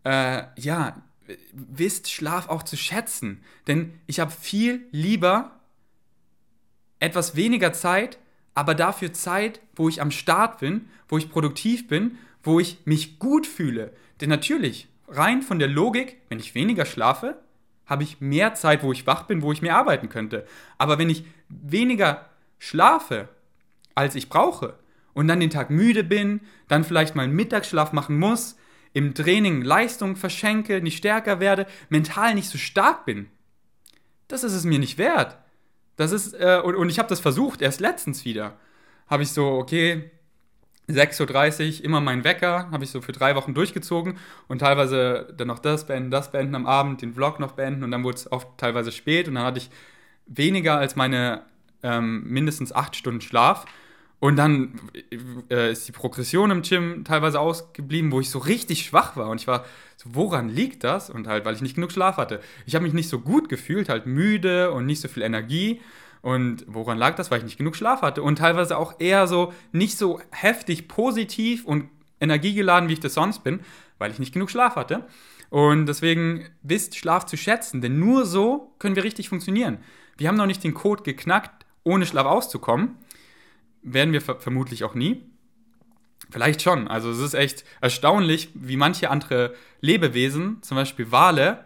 äh, 0.03 0.43
ja, 0.57 1.01
wisst 1.53 2.11
Schlaf 2.11 2.49
auch 2.49 2.63
zu 2.63 2.75
schätzen. 2.75 3.41
Denn 3.67 3.93
ich 4.07 4.19
habe 4.19 4.31
viel 4.31 4.85
lieber 4.91 5.59
etwas 6.99 7.35
weniger 7.35 7.73
Zeit, 7.73 8.17
aber 8.53 8.75
dafür 8.75 9.13
Zeit, 9.13 9.61
wo 9.75 9.87
ich 9.87 10.01
am 10.01 10.11
Start 10.11 10.59
bin, 10.59 10.89
wo 11.07 11.17
ich 11.17 11.29
produktiv 11.29 11.87
bin, 11.87 12.17
wo 12.43 12.59
ich 12.59 12.79
mich 12.85 13.19
gut 13.19 13.47
fühle. 13.47 13.93
Denn 14.19 14.29
natürlich, 14.29 14.89
rein 15.07 15.41
von 15.41 15.59
der 15.59 15.67
Logik, 15.67 16.21
wenn 16.29 16.39
ich 16.39 16.55
weniger 16.55 16.85
schlafe, 16.85 17.37
habe 17.85 18.03
ich 18.03 18.21
mehr 18.21 18.53
Zeit, 18.53 18.83
wo 18.83 18.91
ich 18.91 19.05
wach 19.05 19.23
bin, 19.23 19.41
wo 19.41 19.51
ich 19.51 19.61
mehr 19.61 19.75
arbeiten 19.75 20.09
könnte. 20.09 20.45
Aber 20.77 20.97
wenn 20.97 21.09
ich 21.09 21.25
weniger 21.49 22.29
schlafe, 22.59 23.27
als 23.95 24.15
ich 24.15 24.29
brauche, 24.29 24.79
und 25.13 25.27
dann 25.27 25.39
den 25.39 25.49
Tag 25.49 25.69
müde 25.69 26.03
bin, 26.03 26.41
dann 26.67 26.83
vielleicht 26.83 27.15
mal 27.15 27.23
einen 27.23 27.35
Mittagsschlaf 27.35 27.93
machen 27.93 28.17
muss, 28.17 28.57
im 28.93 29.13
Training 29.13 29.61
Leistung 29.61 30.15
verschenke, 30.15 30.81
nicht 30.81 30.97
stärker 30.97 31.39
werde, 31.39 31.67
mental 31.89 32.35
nicht 32.35 32.49
so 32.49 32.57
stark 32.57 33.05
bin, 33.05 33.29
das 34.27 34.43
ist 34.43 34.53
es 34.53 34.63
mir 34.63 34.79
nicht 34.79 34.97
wert. 34.97 35.37
Das 35.95 36.11
ist, 36.11 36.33
äh, 36.33 36.61
und, 36.63 36.75
und 36.75 36.89
ich 36.89 36.97
habe 36.97 37.09
das 37.09 37.19
versucht, 37.19 37.61
erst 37.61 37.79
letztens 37.79 38.25
wieder. 38.25 38.57
Habe 39.07 39.23
ich 39.23 39.31
so, 39.31 39.45
okay, 39.45 40.09
6.30 40.89 41.79
Uhr, 41.79 41.85
immer 41.85 42.01
mein 42.01 42.23
Wecker, 42.23 42.69
habe 42.71 42.83
ich 42.83 42.91
so 42.91 43.01
für 43.01 43.13
drei 43.13 43.35
Wochen 43.35 43.53
durchgezogen 43.53 44.17
und 44.47 44.59
teilweise 44.59 45.33
dann 45.37 45.47
noch 45.47 45.59
das 45.59 45.87
beenden, 45.87 46.11
das 46.11 46.31
beenden 46.31 46.55
am 46.55 46.65
Abend, 46.65 47.01
den 47.01 47.13
Vlog 47.13 47.39
noch 47.39 47.53
beenden 47.53 47.83
und 47.83 47.91
dann 47.91 48.03
wurde 48.03 48.17
es 48.17 48.31
oft 48.31 48.47
teilweise 48.57 48.91
spät 48.91 49.27
und 49.27 49.35
dann 49.35 49.45
hatte 49.45 49.59
ich 49.59 49.69
weniger 50.27 50.77
als 50.77 50.95
meine 50.95 51.43
ähm, 51.83 52.23
mindestens 52.25 52.73
acht 52.73 52.95
Stunden 52.95 53.21
Schlaf 53.21 53.65
und 54.23 54.37
dann 54.37 54.79
äh, 55.51 55.73
ist 55.73 55.85
die 55.85 55.91
Progression 55.91 56.49
im 56.49 56.61
Gym 56.61 57.03
teilweise 57.03 57.41
ausgeblieben, 57.41 58.09
wo 58.13 58.21
ich 58.21 58.29
so 58.29 58.39
richtig 58.39 58.85
schwach 58.85 59.17
war. 59.17 59.27
Und 59.27 59.41
ich 59.41 59.47
war 59.47 59.65
so, 59.97 60.11
woran 60.13 60.47
liegt 60.47 60.85
das? 60.85 61.09
Und 61.09 61.27
halt, 61.27 61.43
weil 61.43 61.55
ich 61.55 61.61
nicht 61.61 61.75
genug 61.75 61.91
Schlaf 61.91 62.15
hatte. 62.15 62.39
Ich 62.65 62.73
habe 62.73 62.85
mich 62.85 62.93
nicht 62.93 63.09
so 63.09 63.19
gut 63.19 63.49
gefühlt, 63.49 63.89
halt 63.89 64.05
müde 64.05 64.71
und 64.71 64.85
nicht 64.85 65.01
so 65.01 65.09
viel 65.09 65.23
Energie. 65.23 65.81
Und 66.23 66.65
woran 66.67 66.97
lag 66.97 67.15
das? 67.15 67.29
Weil 67.29 67.37
ich 67.37 67.43
nicht 67.43 67.59
genug 67.59 67.75
Schlaf 67.75 68.01
hatte. 68.01 68.23
Und 68.23 68.39
teilweise 68.39 68.77
auch 68.77 68.99
eher 68.99 69.27
so 69.27 69.53
nicht 69.71 69.99
so 69.99 70.19
heftig 70.31 70.87
positiv 70.87 71.65
und 71.65 71.89
energiegeladen, 72.19 72.89
wie 72.89 72.93
ich 72.93 72.99
das 72.99 73.13
sonst 73.13 73.43
bin, 73.43 73.59
weil 73.99 74.09
ich 74.09 74.17
nicht 74.17 74.33
genug 74.33 74.49
Schlaf 74.49 74.75
hatte. 74.75 75.05
Und 75.51 75.85
deswegen 75.85 76.49
wisst 76.63 76.97
Schlaf 76.97 77.27
zu 77.27 77.37
schätzen, 77.37 77.81
denn 77.81 77.99
nur 77.99 78.25
so 78.25 78.73
können 78.79 78.95
wir 78.95 79.03
richtig 79.03 79.29
funktionieren. 79.29 79.77
Wir 80.17 80.29
haben 80.29 80.37
noch 80.37 80.47
nicht 80.47 80.63
den 80.63 80.73
Code 80.73 81.03
geknackt, 81.03 81.67
ohne 81.83 82.07
Schlaf 82.07 82.25
auszukommen 82.25 82.97
werden 83.83 84.13
wir 84.13 84.21
ver 84.21 84.39
vermutlich 84.39 84.83
auch 84.83 84.95
nie. 84.95 85.21
Vielleicht 86.29 86.61
schon. 86.61 86.87
Also 86.87 87.11
es 87.11 87.19
ist 87.19 87.35
echt 87.35 87.63
erstaunlich, 87.81 88.49
wie 88.55 88.77
manche 88.77 89.11
andere 89.11 89.53
Lebewesen, 89.81 90.63
zum 90.63 90.77
Beispiel 90.77 91.11
Wale, 91.11 91.65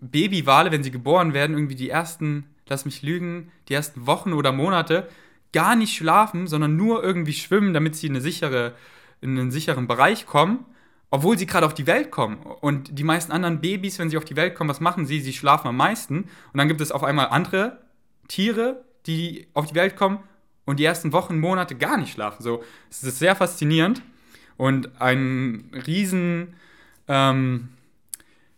Babywale, 0.00 0.72
wenn 0.72 0.82
sie 0.82 0.90
geboren 0.90 1.32
werden, 1.32 1.56
irgendwie 1.56 1.76
die 1.76 1.88
ersten, 1.88 2.44
lass 2.68 2.84
mich 2.84 3.02
lügen, 3.02 3.50
die 3.68 3.74
ersten 3.74 4.06
Wochen 4.06 4.32
oder 4.32 4.52
Monate 4.52 5.08
gar 5.52 5.76
nicht 5.76 5.96
schlafen, 5.96 6.46
sondern 6.46 6.76
nur 6.76 7.02
irgendwie 7.02 7.32
schwimmen, 7.32 7.72
damit 7.72 7.96
sie 7.96 8.08
in, 8.08 8.14
eine 8.14 8.20
sichere, 8.20 8.74
in 9.20 9.38
einen 9.38 9.50
sicheren 9.50 9.86
Bereich 9.86 10.26
kommen, 10.26 10.64
obwohl 11.10 11.38
sie 11.38 11.46
gerade 11.46 11.66
auf 11.66 11.74
die 11.74 11.86
Welt 11.86 12.10
kommen. 12.10 12.38
Und 12.38 12.98
die 12.98 13.04
meisten 13.04 13.32
anderen 13.32 13.60
Babys, 13.60 13.98
wenn 13.98 14.10
sie 14.10 14.16
auf 14.16 14.24
die 14.24 14.36
Welt 14.36 14.54
kommen, 14.54 14.68
was 14.68 14.80
machen 14.80 15.06
sie? 15.06 15.20
Sie 15.20 15.32
schlafen 15.32 15.68
am 15.68 15.76
meisten. 15.76 16.24
Und 16.52 16.58
dann 16.58 16.68
gibt 16.68 16.80
es 16.80 16.92
auf 16.92 17.04
einmal 17.04 17.28
andere 17.28 17.80
Tiere, 18.28 18.84
die 19.06 19.46
auf 19.54 19.66
die 19.66 19.74
Welt 19.74 19.96
kommen 19.96 20.18
und 20.64 20.80
die 20.80 20.84
ersten 20.84 21.12
Wochen, 21.12 21.38
Monate 21.38 21.76
gar 21.76 21.96
nicht 21.96 22.12
schlafen. 22.12 22.42
So, 22.42 22.62
es 22.90 23.02
ist 23.02 23.18
sehr 23.18 23.36
faszinierend 23.36 24.02
und 24.56 25.00
ein 25.00 25.70
riesen 25.86 26.54
ähm, 27.08 27.68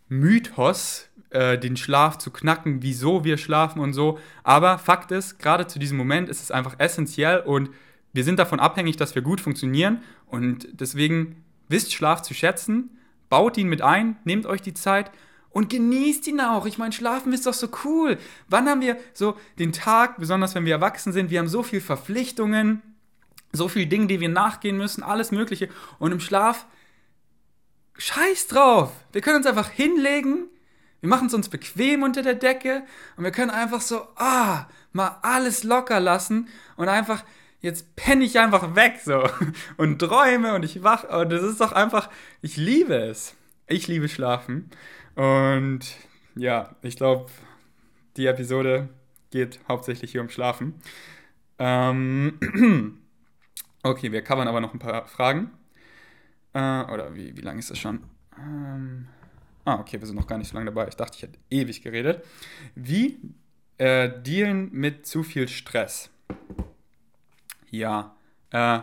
Mythos 0.07 1.08
äh, 1.31 1.57
den 1.57 1.77
Schlaf 1.77 2.17
zu 2.17 2.31
knacken, 2.31 2.81
wieso 2.81 3.23
wir 3.23 3.37
schlafen 3.37 3.79
und 3.79 3.93
so. 3.93 4.19
Aber 4.43 4.77
Fakt 4.77 5.11
ist, 5.11 5.39
gerade 5.39 5.67
zu 5.67 5.79
diesem 5.79 5.97
Moment 5.97 6.29
ist 6.29 6.41
es 6.41 6.51
einfach 6.51 6.75
essentiell 6.79 7.39
und 7.41 7.69
wir 8.13 8.23
sind 8.23 8.39
davon 8.39 8.59
abhängig, 8.59 8.97
dass 8.97 9.15
wir 9.15 9.21
gut 9.21 9.39
funktionieren. 9.41 10.01
Und 10.25 10.67
deswegen 10.71 11.43
wisst 11.67 11.93
Schlaf 11.93 12.21
zu 12.21 12.33
schätzen, 12.33 12.97
baut 13.29 13.57
ihn 13.57 13.67
mit 13.67 13.81
ein, 13.81 14.17
nehmt 14.23 14.45
euch 14.45 14.61
die 14.61 14.73
Zeit 14.73 15.11
und 15.51 15.69
genießt 15.69 16.27
ihn 16.27 16.41
auch. 16.41 16.65
Ich 16.65 16.77
meine, 16.77 16.93
schlafen 16.93 17.33
ist 17.33 17.45
doch 17.45 17.53
so 17.53 17.69
cool. 17.83 18.17
Wann 18.47 18.67
haben 18.67 18.81
wir 18.81 18.97
so 19.13 19.37
den 19.57 19.71
Tag, 19.71 20.17
besonders 20.17 20.55
wenn 20.55 20.65
wir 20.65 20.73
erwachsen 20.73 21.13
sind, 21.13 21.29
wir 21.29 21.39
haben 21.39 21.47
so 21.47 21.63
viele 21.63 21.81
Verpflichtungen, 21.81 22.81
so 23.51 23.67
viele 23.67 23.87
Dinge, 23.87 24.07
die 24.07 24.19
wir 24.19 24.29
nachgehen 24.29 24.77
müssen, 24.77 25.03
alles 25.03 25.31
Mögliche. 25.31 25.69
Und 25.97 26.11
im 26.11 26.19
Schlaf, 26.19 26.65
scheiß 27.97 28.47
drauf. 28.47 28.91
Wir 29.11 29.21
können 29.21 29.37
uns 29.37 29.47
einfach 29.47 29.69
hinlegen, 29.69 30.49
wir 31.01 31.09
machen 31.09 31.27
es 31.27 31.33
uns 31.33 31.49
bequem 31.49 32.03
unter 32.03 32.21
der 32.21 32.35
Decke 32.35 32.83
und 33.15 33.23
wir 33.23 33.31
können 33.31 33.51
einfach 33.51 33.81
so, 33.81 34.01
ah, 34.15 34.67
mal 34.91 35.17
alles 35.21 35.63
locker 35.63 35.99
lassen 35.99 36.47
und 36.75 36.89
einfach, 36.89 37.23
jetzt 37.61 37.95
penne 37.95 38.25
ich 38.25 38.39
einfach 38.39 38.75
weg 38.75 38.99
so 39.03 39.23
und 39.77 39.99
träume 39.99 40.53
und 40.55 40.63
ich 40.63 40.83
wach 40.83 41.03
und 41.03 41.31
es 41.31 41.43
ist 41.43 41.61
doch 41.61 41.71
einfach, 41.71 42.09
ich 42.41 42.57
liebe 42.57 42.95
es. 42.95 43.35
Ich 43.67 43.87
liebe 43.87 44.09
Schlafen 44.09 44.71
und 45.15 45.81
ja, 46.35 46.75
ich 46.81 46.95
glaube, 46.95 47.29
die 48.17 48.25
Episode 48.25 48.89
geht 49.31 49.59
hauptsächlich 49.67 50.11
hier 50.11 50.21
um 50.21 50.29
Schlafen. 50.29 50.75
Ähm, 51.59 52.39
okay, 53.83 54.11
wir 54.11 54.23
covern 54.23 54.47
aber 54.47 54.61
noch 54.61 54.73
ein 54.73 54.79
paar 54.79 55.07
Fragen. 55.07 55.51
Äh, 56.53 56.83
oder 56.85 57.13
wie, 57.13 57.35
wie 57.37 57.41
lange 57.41 57.59
ist 57.59 57.69
das 57.69 57.77
schon? 57.77 58.03
Ähm, 58.37 59.07
ah, 59.69 59.79
okay, 59.79 59.99
wir 59.99 60.07
sind 60.07 60.15
noch 60.15 60.27
gar 60.27 60.37
nicht 60.37 60.49
so 60.49 60.55
lange 60.55 60.71
dabei. 60.71 60.87
Ich 60.87 60.95
dachte, 60.95 61.15
ich 61.17 61.23
hätte 61.23 61.39
ewig 61.49 61.81
geredet. 61.81 62.25
Wie 62.75 63.19
äh, 63.77 64.09
dealen 64.21 64.71
mit 64.71 65.05
zu 65.05 65.23
viel 65.23 65.47
Stress? 65.47 66.09
Ja, 67.69 68.15
äh, 68.51 68.79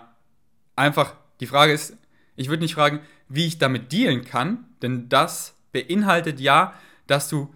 einfach, 0.76 1.16
die 1.40 1.46
Frage 1.46 1.72
ist, 1.72 1.96
ich 2.36 2.48
würde 2.48 2.62
nicht 2.62 2.74
fragen, 2.74 3.00
wie 3.28 3.46
ich 3.46 3.58
damit 3.58 3.92
dealen 3.92 4.24
kann, 4.24 4.66
denn 4.82 5.08
das 5.08 5.54
beinhaltet 5.72 6.40
ja, 6.40 6.74
dass 7.06 7.28
du 7.28 7.52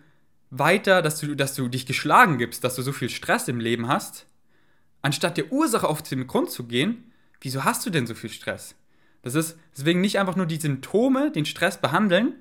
weiter, 0.51 1.03
dass 1.03 1.21
du, 1.21 1.35
dass 1.35 1.55
du 1.55 1.69
dich 1.69 1.87
geschlagen 1.87 2.38
gibst, 2.38 2.64
dass 2.64 2.75
du 2.75 2.83
so 2.83 2.93
viel 2.93 3.09
Stress 3.09 3.47
im 3.49 3.61
Leben 3.61 3.87
hast, 3.87 4.27
anstatt 5.03 5.37
der 5.37 5.53
Ursache 5.53 5.88
auf 5.88 6.03
den 6.03 6.27
Grund 6.27 6.51
zu 6.51 6.66
gehen, 6.66 7.12
wieso 7.40 7.64
hast 7.64 7.87
du 7.87 7.90
denn 7.90 8.07
so 8.07 8.14
viel 8.14 8.31
Stress? 8.31 8.75
Das 9.23 9.35
ist 9.35 9.59
deswegen 9.77 10.01
nicht 10.01 10.19
einfach 10.19 10.37
nur 10.37 10.47
die 10.47 10.57
Symptome, 10.57 11.31
den 11.31 11.45
Stress 11.45 11.81
behandeln, 11.81 12.35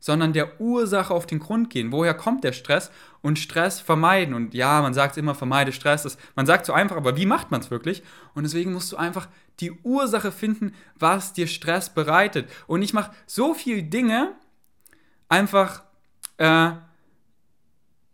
sondern 0.00 0.32
der 0.32 0.60
Ursache 0.60 1.14
auf 1.14 1.26
den 1.26 1.38
Grund 1.38 1.70
gehen. 1.70 1.92
Woher 1.92 2.14
kommt 2.14 2.42
der 2.42 2.52
Stress? 2.52 2.90
Und 3.22 3.38
Stress 3.38 3.80
vermeiden. 3.80 4.34
Und 4.34 4.54
ja, 4.54 4.80
man 4.80 4.94
sagt 4.94 5.18
immer, 5.18 5.34
vermeide 5.34 5.72
Stress. 5.72 6.04
Das, 6.04 6.16
man 6.34 6.46
sagt 6.46 6.64
so 6.64 6.72
einfach, 6.72 6.96
aber 6.96 7.16
wie 7.16 7.26
macht 7.26 7.50
man 7.50 7.60
es 7.60 7.70
wirklich? 7.70 8.02
Und 8.34 8.44
deswegen 8.44 8.72
musst 8.72 8.90
du 8.90 8.96
einfach 8.96 9.28
die 9.60 9.72
Ursache 9.82 10.32
finden, 10.32 10.74
was 10.98 11.34
dir 11.34 11.46
Stress 11.46 11.90
bereitet. 11.90 12.48
Und 12.66 12.80
ich 12.80 12.94
mache 12.94 13.12
so 13.26 13.52
viele 13.52 13.82
Dinge 13.82 14.32
einfach, 15.28 15.82
äh, 16.38 16.70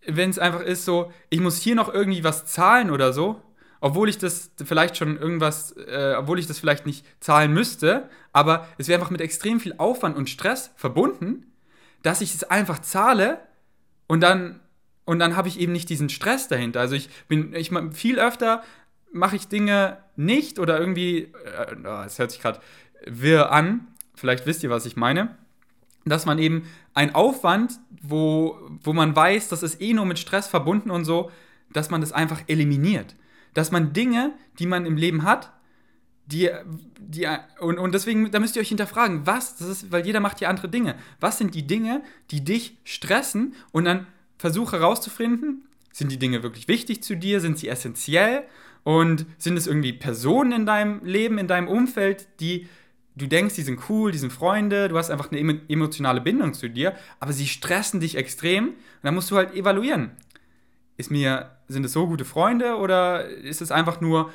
wenn 0.07 0.31
es 0.31 0.40
einfach 0.40 0.61
ist 0.61 0.85
so, 0.85 1.12
ich 1.31 1.40
muss 1.40 1.61
hier 1.61 1.77
noch 1.77 1.92
irgendwie 1.92 2.25
was 2.25 2.46
zahlen 2.46 2.90
oder 2.90 3.12
so, 3.12 3.40
obwohl 3.81 4.09
ich 4.09 4.18
das 4.18 4.51
vielleicht 4.64 4.96
schon 4.96 5.16
irgendwas, 5.16 5.72
äh, 5.77 6.14
obwohl 6.18 6.38
ich 6.38 6.46
das 6.46 6.59
vielleicht 6.59 6.87
nicht 6.87 7.05
zahlen 7.20 7.53
müsste, 7.53 8.09
aber 8.33 8.66
es 8.79 8.88
wäre 8.88 8.99
einfach 8.99 9.11
mit 9.11 9.20
extrem 9.20 9.61
viel 9.61 9.75
Aufwand 9.79 10.16
und 10.16 10.31
Stress 10.31 10.72
verbunden, 10.77 11.53
dass 12.07 12.21
ich 12.21 12.35
es 12.35 12.45
einfach 12.45 12.79
zahle 12.81 13.40
und 14.07 14.21
dann 14.21 14.61
und 15.05 15.19
dann 15.21 15.37
habe 15.37 15.49
ich 15.49 15.61
eben 15.61 15.73
nicht 15.73 15.88
diesen 15.88 16.09
Stress 16.09 16.49
dahinter. 16.49 16.81
Also 16.81 16.95
ich 16.95 17.09
bin 17.29 17.55
ich 17.55 17.71
viel 17.92 18.19
öfter 18.19 18.62
mache 19.12 19.37
ich 19.37 19.49
Dinge 19.49 19.99
nicht 20.16 20.59
oder 20.59 20.79
irgendwie 20.79 21.33
äh, 21.45 21.77
oh, 21.85 22.03
es 22.05 22.19
hört 22.19 22.31
sich 22.31 22.40
gerade 22.40 22.61
wirr 23.07 23.53
an. 23.53 23.87
Vielleicht 24.14 24.47
wisst 24.47 24.62
ihr, 24.62 24.71
was 24.71 24.87
ich 24.87 24.97
meine. 24.97 25.37
Dass 26.05 26.27
man 26.27 26.38
eben 26.38 26.69
ein 26.95 27.14
Aufwand, 27.14 27.79
wo, 28.03 28.59
wo 28.83 28.92
man 28.92 29.14
weiß, 29.14 29.49
das 29.49 29.62
ist 29.62 29.81
eh 29.81 29.92
nur 29.92 30.07
mit 30.07 30.19
Stress 30.19 30.47
verbunden 30.47 30.90
und 30.90 31.05
so, 31.05 31.31
dass 31.73 31.90
man 31.90 32.01
das 32.01 32.12
einfach 32.12 32.42
eliminiert 32.47 33.16
dass 33.57 33.73
man 33.73 33.95
Dinge, 33.95 34.35
die 34.59 34.66
man 34.66 34.85
im 34.85 34.99
Leben 34.99 35.23
hat, 35.23 35.51
die, 36.27 36.51
die, 36.99 37.27
und, 37.61 37.79
und 37.79 37.95
deswegen, 37.95 38.31
da 38.31 38.41
müsst 38.41 38.57
ihr 38.57 38.62
euch 38.62 38.69
hinterfragen, 38.69 39.27
was, 39.27 39.57
das 39.57 39.69
ist, 39.69 39.93
weil 39.93 40.05
jeder 40.05 40.21
macht 40.21 40.41
ja 40.41 40.49
andere 40.49 40.69
Dinge. 40.69 40.97
Was 41.21 41.39
sind 41.39 41.55
die 41.55 41.67
Dinge, 41.67 42.03
die 42.31 42.45
dich 42.45 42.77
stressen 42.85 43.55
und 43.73 43.85
dann 43.85 44.07
versuche 44.37 44.79
herauszufinden, 44.79 45.65
sind 45.93 46.11
die 46.11 46.19
Dinge 46.19 46.43
wirklich 46.43 46.69
wichtig 46.69 47.03
zu 47.03 47.17
dir, 47.17 47.41
sind 47.41 47.59
sie 47.59 47.69
essentiell 47.69 48.43
und 48.83 49.25
sind 49.39 49.57
es 49.57 49.67
irgendwie 49.67 49.93
Personen 49.93 50.53
in 50.53 50.67
deinem 50.67 51.05
Leben, 51.05 51.39
in 51.39 51.47
deinem 51.47 51.69
Umfeld, 51.69 52.27
die 52.41 52.69
du 53.15 53.27
denkst, 53.27 53.55
die 53.55 53.62
sind 53.62 53.81
cool, 53.89 54.12
die 54.12 54.19
sind 54.19 54.33
Freunde, 54.33 54.89
du 54.89 54.99
hast 54.99 55.11
einfach 55.11 55.31
eine 55.33 55.61
emotionale 55.69 56.21
Bindung 56.21 56.53
zu 56.53 56.69
dir, 56.69 56.95
aber 57.19 57.33
sie 57.33 57.47
stressen 57.47 58.01
dich 58.01 58.17
extrem 58.17 58.69
und 58.69 58.75
dann 59.03 59.15
musst 59.15 59.31
du 59.31 59.37
halt 59.37 59.55
evaluieren 59.55 60.11
ist 60.97 61.11
mir, 61.11 61.51
sind 61.69 61.85
es 61.85 61.93
so 61.93 62.07
gute 62.07 62.25
Freunde 62.25 62.77
oder 62.77 63.25
ist 63.27 63.61
es 63.61 63.71
einfach 63.71 64.01
nur, 64.01 64.31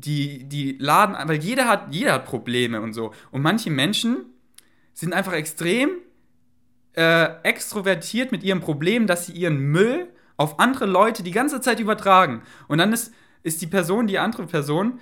die, 0.00 0.44
die 0.44 0.76
laden, 0.78 1.16
weil 1.28 1.38
jeder 1.38 1.68
hat, 1.68 1.88
jeder 1.90 2.14
hat 2.14 2.24
Probleme 2.24 2.80
und 2.80 2.92
so. 2.92 3.12
Und 3.30 3.42
manche 3.42 3.70
Menschen 3.70 4.26
sind 4.94 5.12
einfach 5.12 5.32
extrem 5.32 5.90
äh, 6.94 7.42
extrovertiert 7.42 8.32
mit 8.32 8.42
ihrem 8.42 8.60
Problem, 8.60 9.06
dass 9.06 9.26
sie 9.26 9.32
ihren 9.32 9.58
Müll 9.58 10.08
auf 10.36 10.58
andere 10.58 10.86
Leute 10.86 11.22
die 11.22 11.30
ganze 11.30 11.60
Zeit 11.60 11.80
übertragen. 11.80 12.42
Und 12.68 12.78
dann 12.78 12.92
ist, 12.92 13.12
ist 13.42 13.60
die 13.62 13.66
Person, 13.66 14.06
die 14.06 14.18
andere 14.18 14.46
Person, 14.46 14.98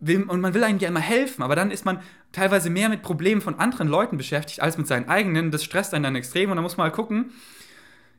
will, 0.00 0.22
und 0.24 0.40
man 0.40 0.54
will 0.54 0.64
einem 0.64 0.78
ja 0.78 0.88
immer 0.88 1.00
helfen, 1.00 1.42
aber 1.42 1.56
dann 1.56 1.70
ist 1.70 1.84
man 1.84 2.00
teilweise 2.32 2.70
mehr 2.70 2.88
mit 2.88 3.02
Problemen 3.02 3.40
von 3.40 3.58
anderen 3.58 3.88
Leuten 3.88 4.16
beschäftigt 4.16 4.60
als 4.60 4.78
mit 4.78 4.86
seinen 4.86 5.08
eigenen. 5.08 5.50
Das 5.50 5.64
stresst 5.64 5.94
einen 5.94 6.04
dann 6.04 6.16
extrem 6.16 6.50
und 6.50 6.56
da 6.56 6.62
muss 6.62 6.76
man 6.76 6.84
halt 6.84 6.94
gucken, 6.94 7.32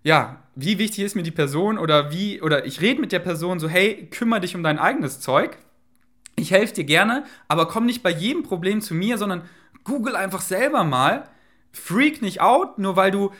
ja, 0.03 0.43
wie 0.55 0.79
wichtig 0.79 1.03
ist 1.03 1.15
mir 1.15 1.23
die 1.23 1.32
Person 1.32 1.77
oder 1.77 2.12
wie, 2.12 2.41
oder 2.41 2.65
ich 2.65 2.82
rede 2.82 3.01
mit 3.01 3.12
der 3.12 3.19
Person 3.19 3.60
so, 3.60 3.67
hey, 3.67 4.08
kümmere 4.10 4.41
dich 4.41 4.55
um 4.55 4.63
dein 4.63 4.79
eigenes 4.79 5.19
Zeug. 5.19 5.58
Ich 6.39 6.52
helfe 6.52 6.73
dir 6.73 6.86
gerne, 6.86 7.25
aber 7.47 7.67
komm 7.67 7.86
nicht 7.86 8.02
bei 8.02 8.12
jedem 8.12 8.43
Problem 8.43 8.80
zu 8.82 8.93
mir, 8.93 9.17
sondern 9.17 9.43
google 9.84 10.15
einfach 10.15 10.41
selber 10.41 10.84
mal. 10.84 11.28
Freak 11.71 12.21
nicht 12.21 12.41
out, 12.41 12.80
nur 12.80 12.95
weil 12.95 13.12
du 13.12 13.32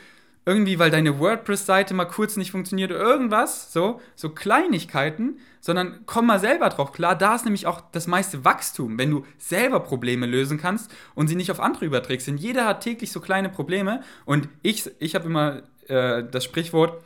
irgendwie, 0.46 0.80
weil 0.80 0.92
deine 0.92 1.20
WordPress-Seite 1.20 1.94
mal 1.94 2.06
kurz 2.06 2.36
nicht 2.36 2.52
funktioniert 2.52 2.92
oder 2.92 3.00
irgendwas, 3.00 3.72
so, 3.72 4.02
so 4.16 4.30
Kleinigkeiten, 4.30 5.40
sondern 5.62 6.02
komm 6.06 6.26
mal 6.26 6.40
selber 6.40 6.70
drauf 6.70 6.92
klar. 6.92 7.16
Da 7.16 7.36
ist 7.36 7.46
nämlich 7.46 7.68
auch 7.68 7.82
das 7.92 8.08
meiste 8.08 8.44
Wachstum, 8.44 8.98
wenn 8.98 9.12
du 9.12 9.26
selber 9.38 9.80
Probleme 9.80 10.26
lösen 10.26 10.60
kannst 10.60 10.92
und 11.16 11.28
sie 11.28 11.36
nicht 11.36 11.52
auf 11.52 11.60
andere 11.60 11.86
überträgst. 11.86 12.28
Denn 12.28 12.38
jeder 12.38 12.66
hat 12.66 12.82
täglich 12.82 13.12
so 13.12 13.22
kleine 13.22 13.50
Probleme 13.50 14.02
und 14.26 14.50
ich, 14.62 14.90
ich 15.00 15.16
habe 15.16 15.26
immer 15.26 15.62
äh, 15.88 16.24
das 16.30 16.44
Sprichwort, 16.44 17.02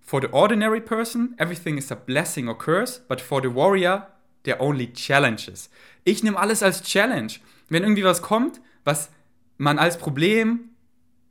For 0.00 0.22
the 0.22 0.28
ordinary 0.32 0.80
person, 0.80 1.34
everything 1.36 1.76
is 1.76 1.92
a 1.92 1.94
blessing 1.94 2.48
or 2.48 2.56
curse, 2.56 2.98
but 3.08 3.20
for 3.20 3.42
the 3.42 3.54
warrior, 3.54 4.06
there 4.48 4.60
only 4.60 4.92
challenges. 4.92 5.70
Ich 6.04 6.22
nehme 6.22 6.38
alles 6.38 6.62
als 6.62 6.82
Challenge. 6.82 7.32
Wenn 7.68 7.82
irgendwie 7.82 8.04
was 8.04 8.22
kommt, 8.22 8.60
was 8.84 9.10
man 9.58 9.78
als 9.78 9.98
Problem 9.98 10.70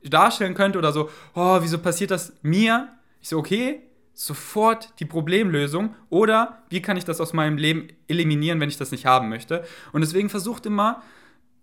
darstellen 0.04 0.54
könnte 0.54 0.78
oder 0.78 0.92
so, 0.92 1.10
oh, 1.34 1.58
wieso 1.60 1.78
passiert 1.78 2.10
das 2.10 2.32
mir? 2.42 2.88
Ich 3.20 3.28
so, 3.28 3.38
okay, 3.38 3.82
sofort 4.14 4.94
die 5.00 5.04
Problemlösung 5.04 5.94
oder 6.10 6.62
wie 6.70 6.82
kann 6.82 6.96
ich 6.96 7.04
das 7.04 7.20
aus 7.20 7.32
meinem 7.32 7.56
Leben 7.56 7.88
eliminieren, 8.06 8.60
wenn 8.60 8.68
ich 8.68 8.76
das 8.76 8.92
nicht 8.92 9.06
haben 9.06 9.28
möchte? 9.28 9.64
Und 9.92 10.02
deswegen 10.02 10.28
versucht 10.28 10.66
immer 10.66 11.02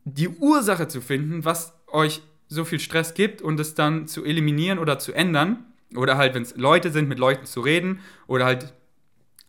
die 0.03 0.29
Ursache 0.29 0.87
zu 0.87 1.01
finden, 1.01 1.45
was 1.45 1.73
euch 1.87 2.21
so 2.47 2.65
viel 2.65 2.79
Stress 2.79 3.13
gibt 3.13 3.41
und 3.41 3.59
es 3.59 3.73
dann 3.75 4.07
zu 4.07 4.23
eliminieren 4.23 4.79
oder 4.79 4.99
zu 4.99 5.13
ändern. 5.13 5.65
Oder 5.95 6.17
halt, 6.17 6.33
wenn 6.33 6.43
es 6.43 6.55
Leute 6.57 6.91
sind, 6.91 7.07
mit 7.07 7.19
Leuten 7.19 7.45
zu 7.45 7.61
reden 7.61 7.99
oder 8.27 8.45
halt 8.45 8.73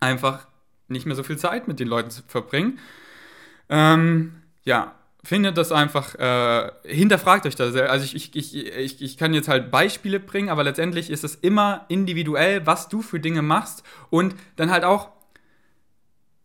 einfach 0.01 0.47
nicht 0.89 1.07
mehr 1.07 1.17
so 1.17 1.23
viel 1.23 1.39
Zeit 1.39 1.69
mit 1.69 1.81
den 1.81 1.89
Leuten 1.89 2.11
zu 2.11 2.23
verbringen. 2.27 2.79
Ähm, 3.69 4.43
ja, 4.65 4.95
findet 5.25 5.57
das 5.57 5.73
einfach, 5.73 6.15
äh, 6.15 6.71
hinterfragt 6.85 7.47
euch 7.47 7.57
das. 7.57 7.75
Also 7.75 8.05
ich, 8.05 8.35
ich, 8.35 8.55
ich, 8.55 9.03
ich, 9.03 9.17
kann 9.17 9.35
jetzt 9.35 9.49
halt 9.49 9.71
Beispiele 9.71 10.21
bringen, 10.21 10.49
aber 10.49 10.63
letztendlich 10.63 11.11
ist 11.11 11.25
es 11.25 11.35
immer 11.35 11.85
individuell, 11.89 12.67
was 12.67 12.89
du 12.89 13.03
für 13.03 13.19
Dinge 13.19 13.43
machst 13.43 13.83
und 14.11 14.35
dann 14.55 14.71
halt 14.71 14.85
auch 14.85 15.11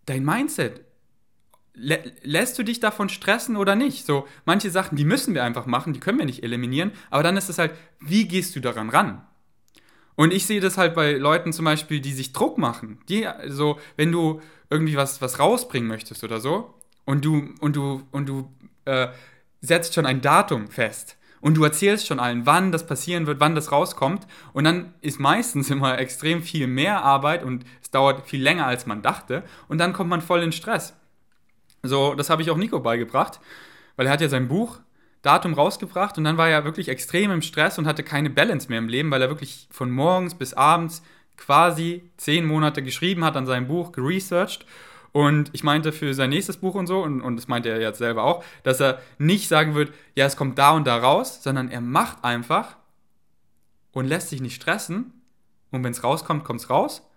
dein 0.06 0.26
Mindset 0.26 0.82
lä 1.74 2.00
lässt 2.24 2.58
du 2.60 2.64
dich 2.64 2.80
davon 2.80 3.10
stressen 3.10 3.56
oder 3.56 3.76
nicht? 3.76 4.06
So, 4.06 4.28
manche 4.46 4.70
Sachen, 4.70 4.96
die 4.96 5.06
müssen 5.06 5.34
wir 5.34 5.44
einfach 5.44 5.66
machen, 5.66 5.94
die 5.94 6.00
können 6.00 6.20
wir 6.20 6.26
nicht 6.26 6.44
eliminieren, 6.44 6.92
aber 7.10 7.24
dann 7.24 7.38
ist 7.38 7.50
es 7.50 7.58
halt, 7.58 7.72
wie 8.00 8.28
gehst 8.28 8.56
du 8.56 8.60
daran 8.60 8.90
ran? 8.90 9.22
Und 10.16 10.34
ich 10.34 10.46
sehe 10.46 10.60
das 10.60 10.78
halt 10.78 10.94
bei 10.94 11.14
Leuten 11.14 11.54
zum 11.54 11.66
Beispiel, 11.66 12.00
die 12.00 12.14
sich 12.14 12.34
Druck 12.34 12.58
machen. 12.58 13.00
Die, 13.10 13.28
so, 13.48 13.80
wenn 13.98 14.12
du 14.12 14.42
irgendwie 14.70 14.98
was, 14.98 15.22
was 15.22 15.40
rausbringen 15.40 15.88
möchtest 15.88 16.24
oder 16.24 16.40
so, 16.40 16.74
und 17.06 17.26
du, 17.26 17.50
und 17.60 17.76
du, 17.76 18.04
und 18.12 18.30
du 18.30 18.50
äh, 18.86 19.08
setzt 19.62 19.94
schon 19.94 20.06
ein 20.06 20.22
Datum 20.22 20.68
fest 20.68 21.18
und 21.42 21.56
du 21.56 21.64
erzählst 21.64 22.08
schon 22.08 22.20
allen, 22.20 22.46
wann 22.46 22.72
das 22.72 22.86
passieren 22.86 23.28
wird, 23.28 23.40
wann 23.40 23.56
das 23.56 23.72
rauskommt. 23.72 24.28
Und 24.54 24.64
dann 24.64 24.94
ist 25.02 25.20
meistens 25.20 25.70
immer 25.70 25.98
extrem 25.98 26.44
viel 26.44 26.68
mehr 26.68 27.04
Arbeit 27.04 27.44
und 27.44 27.66
es 27.82 27.90
dauert 27.90 28.28
viel 28.28 28.42
länger, 28.42 28.68
als 28.68 28.86
man 28.86 29.02
dachte. 29.02 29.44
Und 29.68 29.80
dann 29.80 29.94
kommt 29.94 30.10
man 30.10 30.22
voll 30.22 30.44
in 30.44 30.52
Stress. 30.52 30.94
So, 31.84 32.14
das 32.14 32.30
habe 32.30 32.44
ich 32.44 32.52
auch 32.52 32.58
Nico 32.58 32.80
beigebracht, 32.80 33.40
weil 33.96 34.06
er 34.06 34.14
hat 34.14 34.22
ja 34.22 34.30
sein 34.30 34.48
Buch 34.48 34.80
Datum 35.22 35.54
rausgebracht 35.54 36.18
und 36.18 36.24
dann 36.24 36.38
war 36.38 36.50
er 36.50 36.66
wirklich 36.66 36.90
extrem 36.90 37.32
im 37.32 37.42
Stress 37.42 37.78
und 37.78 37.86
hatte 37.86 38.04
keine 38.04 38.30
Balance 38.30 38.70
mehr 38.70 38.80
im 38.80 38.88
Leben, 38.88 39.12
weil 39.12 39.22
er 39.22 39.30
wirklich 39.30 39.68
von 39.72 39.92
morgens 39.92 40.36
bis 40.36 40.54
abends 40.54 41.04
quasi 41.38 42.04
zehn 42.18 42.46
Monate 42.46 42.82
geschrieben 42.84 43.24
hat 43.24 43.36
an 43.36 43.46
seinem 43.46 43.68
Buch, 43.68 43.92
geresearched. 43.92 44.66
Und 45.12 45.50
ich 45.54 45.64
meinte 45.64 45.92
für 45.92 46.14
sein 46.14 46.30
nächstes 46.30 46.58
Buch 46.58 46.76
und 46.76 46.88
so, 46.88 47.04
und, 47.04 47.22
und 47.22 47.36
das 47.36 47.48
meinte 47.48 47.70
er 47.70 47.82
jetzt 47.82 47.98
selber 47.98 48.24
auch, 48.24 48.44
dass 48.64 48.80
er 48.80 49.02
nicht 49.18 49.50
sagen 49.50 49.76
wird, 49.76 49.94
ja, 50.16 50.26
es 50.26 50.38
kommt 50.38 50.58
da 50.58 50.72
und 50.72 50.88
da 50.88 50.98
raus, 50.98 51.44
sondern 51.44 51.70
er 51.70 51.82
macht 51.82 52.24
einfach 52.24 52.78
und 53.92 54.06
lässt 54.06 54.30
sich 54.30 54.42
nicht 54.42 54.56
stressen. 54.56 55.14
Und 55.72 55.84
wenn 55.84 55.92
es 55.92 56.04
rauskommt, 56.04 56.44
kommt 56.44 56.62
es 56.62 56.70
raus. 56.70 57.08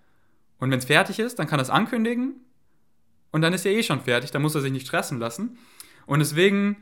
Und 0.58 0.70
wenn 0.70 0.78
es 0.78 0.86
fertig 0.86 1.18
ist, 1.18 1.38
dann 1.38 1.46
kann 1.46 1.60
er 1.60 1.62
es 1.62 1.70
ankündigen. 1.70 2.34
Und 3.30 3.42
dann 3.42 3.52
ist 3.52 3.66
er 3.66 3.72
eh 3.72 3.82
schon 3.82 4.00
fertig, 4.00 4.30
dann 4.30 4.42
muss 4.42 4.54
er 4.54 4.60
sich 4.60 4.72
nicht 4.72 4.86
stressen 4.86 5.18
lassen. 5.18 5.58
Und 6.06 6.20
deswegen, 6.20 6.76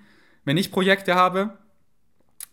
wenn 0.44 0.56
ich 0.56 0.72
Projekte 0.72 1.14
habe, 1.14 1.58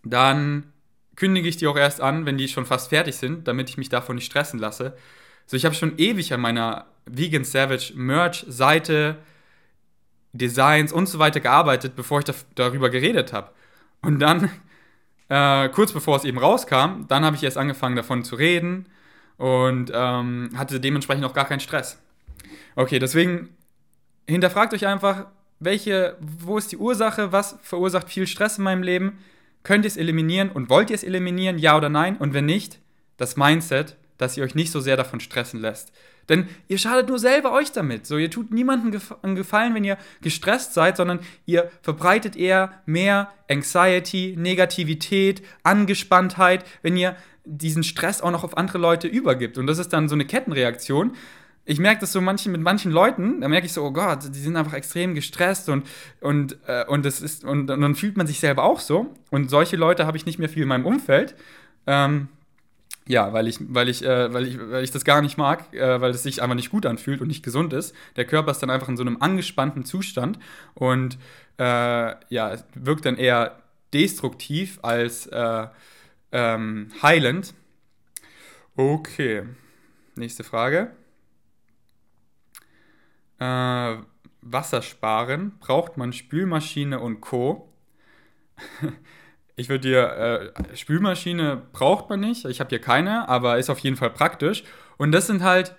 dann 0.03 0.71
kündige 1.15 1.49
ich 1.49 1.57
die 1.57 1.67
auch 1.67 1.77
erst 1.77 2.01
an, 2.01 2.25
wenn 2.25 2.37
die 2.37 2.47
schon 2.47 2.65
fast 2.65 2.89
fertig 2.89 3.17
sind, 3.17 3.47
damit 3.47 3.69
ich 3.69 3.77
mich 3.77 3.89
davon 3.89 4.15
nicht 4.15 4.25
stressen 4.25 4.59
lasse. 4.59 4.95
So, 5.45 5.57
ich 5.57 5.65
habe 5.65 5.75
schon 5.75 5.97
ewig 5.97 6.33
an 6.33 6.41
meiner 6.41 6.85
Vegan 7.05 7.43
Savage 7.43 7.93
Merch 7.95 8.45
Seite, 8.47 9.17
Designs 10.31 10.93
und 10.93 11.07
so 11.07 11.19
weiter 11.19 11.39
gearbeitet, 11.39 11.95
bevor 11.95 12.19
ich 12.19 12.25
da, 12.25 12.33
darüber 12.55 12.89
geredet 12.89 13.33
habe. 13.33 13.51
Und 14.01 14.19
dann, 14.19 14.49
äh, 15.27 15.69
kurz 15.69 15.91
bevor 15.91 16.17
es 16.17 16.23
eben 16.23 16.37
rauskam, 16.37 17.05
dann 17.07 17.25
habe 17.25 17.35
ich 17.35 17.43
erst 17.43 17.57
angefangen 17.57 17.95
davon 17.95 18.23
zu 18.23 18.35
reden 18.35 18.85
und 19.37 19.91
ähm, 19.93 20.51
hatte 20.55 20.79
dementsprechend 20.79 21.25
auch 21.25 21.33
gar 21.33 21.45
keinen 21.45 21.59
Stress. 21.59 21.99
Okay, 22.75 22.99
deswegen 22.99 23.49
hinterfragt 24.27 24.73
euch 24.73 24.85
einfach, 24.85 25.25
welche, 25.59 26.17
wo 26.19 26.57
ist 26.57 26.71
die 26.71 26.77
Ursache, 26.77 27.31
was 27.31 27.57
verursacht 27.61 28.09
viel 28.09 28.27
Stress 28.27 28.57
in 28.57 28.63
meinem 28.63 28.83
Leben 28.83 29.19
Könnt 29.63 29.85
ihr 29.85 29.89
es 29.89 29.97
eliminieren 29.97 30.49
und 30.49 30.69
wollt 30.69 30.89
ihr 30.89 30.95
es 30.95 31.03
eliminieren, 31.03 31.57
ja 31.57 31.75
oder 31.75 31.89
nein? 31.89 32.17
Und 32.17 32.33
wenn 32.33 32.45
nicht, 32.45 32.79
das 33.17 33.35
Mindset, 33.35 33.97
dass 34.17 34.37
ihr 34.37 34.43
euch 34.43 34.55
nicht 34.55 34.71
so 34.71 34.79
sehr 34.79 34.97
davon 34.97 35.19
stressen 35.19 35.59
lässt. 35.59 35.91
Denn 36.29 36.47
ihr 36.67 36.77
schadet 36.77 37.09
nur 37.09 37.19
selber 37.19 37.51
euch 37.51 37.71
damit. 37.71 38.05
So, 38.05 38.17
ihr 38.17 38.29
tut 38.29 38.51
niemandem 38.51 39.01
einen 39.21 39.35
Gefallen, 39.35 39.73
wenn 39.73 39.83
ihr 39.83 39.97
gestresst 40.21 40.73
seid, 40.73 40.95
sondern 40.95 41.19
ihr 41.45 41.71
verbreitet 41.81 42.35
eher 42.35 42.81
mehr 42.85 43.31
Anxiety, 43.49 44.35
Negativität, 44.37 45.41
Angespanntheit, 45.63 46.65
wenn 46.81 46.95
ihr 46.95 47.15
diesen 47.45 47.83
Stress 47.83 48.21
auch 48.21 48.31
noch 48.31 48.43
auf 48.43 48.57
andere 48.57 48.77
Leute 48.77 49.07
übergibt. 49.07 49.57
Und 49.57 49.67
das 49.67 49.79
ist 49.79 49.91
dann 49.91 50.07
so 50.07 50.15
eine 50.15 50.25
Kettenreaktion, 50.25 51.15
ich 51.65 51.79
merke 51.79 52.01
das 52.01 52.11
so 52.11 52.21
manchen, 52.21 52.51
mit 52.51 52.61
manchen 52.61 52.91
Leuten, 52.91 53.41
da 53.41 53.47
merke 53.47 53.65
ich 53.67 53.73
so, 53.73 53.83
oh 53.83 53.91
Gott, 53.91 54.23
die 54.33 54.39
sind 54.39 54.55
einfach 54.55 54.73
extrem 54.73 55.13
gestresst 55.13 55.69
und, 55.69 55.85
und, 56.19 56.57
äh, 56.67 56.85
und, 56.85 57.05
das 57.05 57.21
ist, 57.21 57.43
und, 57.43 57.69
und 57.69 57.81
dann 57.81 57.95
fühlt 57.95 58.17
man 58.17 58.27
sich 58.27 58.39
selber 58.39 58.63
auch 58.63 58.79
so. 58.79 59.13
Und 59.29 59.49
solche 59.49 59.75
Leute 59.75 60.07
habe 60.07 60.17
ich 60.17 60.25
nicht 60.25 60.39
mehr 60.39 60.49
viel 60.49 60.63
in 60.63 60.69
meinem 60.69 60.85
Umfeld. 60.85 61.35
Ähm, 61.85 62.29
ja, 63.07 63.33
weil 63.33 63.47
ich, 63.47 63.57
weil, 63.69 63.89
ich, 63.89 64.03
äh, 64.05 64.31
weil, 64.33 64.47
ich, 64.47 64.59
weil 64.59 64.83
ich 64.83 64.91
das 64.91 65.03
gar 65.03 65.21
nicht 65.21 65.37
mag, 65.37 65.73
äh, 65.73 65.99
weil 65.99 66.11
es 66.11 66.23
sich 66.23 66.41
einfach 66.41 66.55
nicht 66.55 66.69
gut 66.69 66.85
anfühlt 66.85 67.21
und 67.21 67.27
nicht 67.27 67.43
gesund 67.43 67.73
ist. 67.73 67.95
Der 68.15 68.25
Körper 68.25 68.51
ist 68.51 68.59
dann 68.59 68.69
einfach 68.69 68.87
in 68.87 68.97
so 68.97 69.03
einem 69.03 69.17
angespannten 69.19 69.83
Zustand 69.83 70.37
und 70.75 71.17
äh, 71.57 71.63
ja, 72.33 72.55
wirkt 72.75 73.05
dann 73.05 73.17
eher 73.17 73.57
destruktiv 73.93 74.79
als 74.83 75.25
äh, 75.27 75.67
ähm, 76.31 76.91
heilend. 77.01 77.53
Okay, 78.75 79.43
nächste 80.15 80.43
Frage. 80.43 80.91
Äh, 83.39 83.97
Wasser 84.41 84.81
sparen, 84.81 85.57
braucht 85.59 85.97
man 85.97 86.13
Spülmaschine 86.13 86.99
und 86.99 87.21
Co. 87.21 87.73
Ich 89.55 89.67
würde 89.67 89.89
dir, 89.89 90.53
äh, 90.65 90.77
Spülmaschine 90.77 91.61
braucht 91.73 92.09
man 92.09 92.21
nicht, 92.21 92.45
ich 92.45 92.61
habe 92.61 92.69
hier 92.69 92.79
keine, 92.79 93.27
aber 93.27 93.57
ist 93.57 93.69
auf 93.69 93.79
jeden 93.79 93.97
Fall 93.97 94.09
praktisch. 94.09 94.63
Und 94.95 95.11
das 95.11 95.27
sind 95.27 95.43
halt 95.43 95.75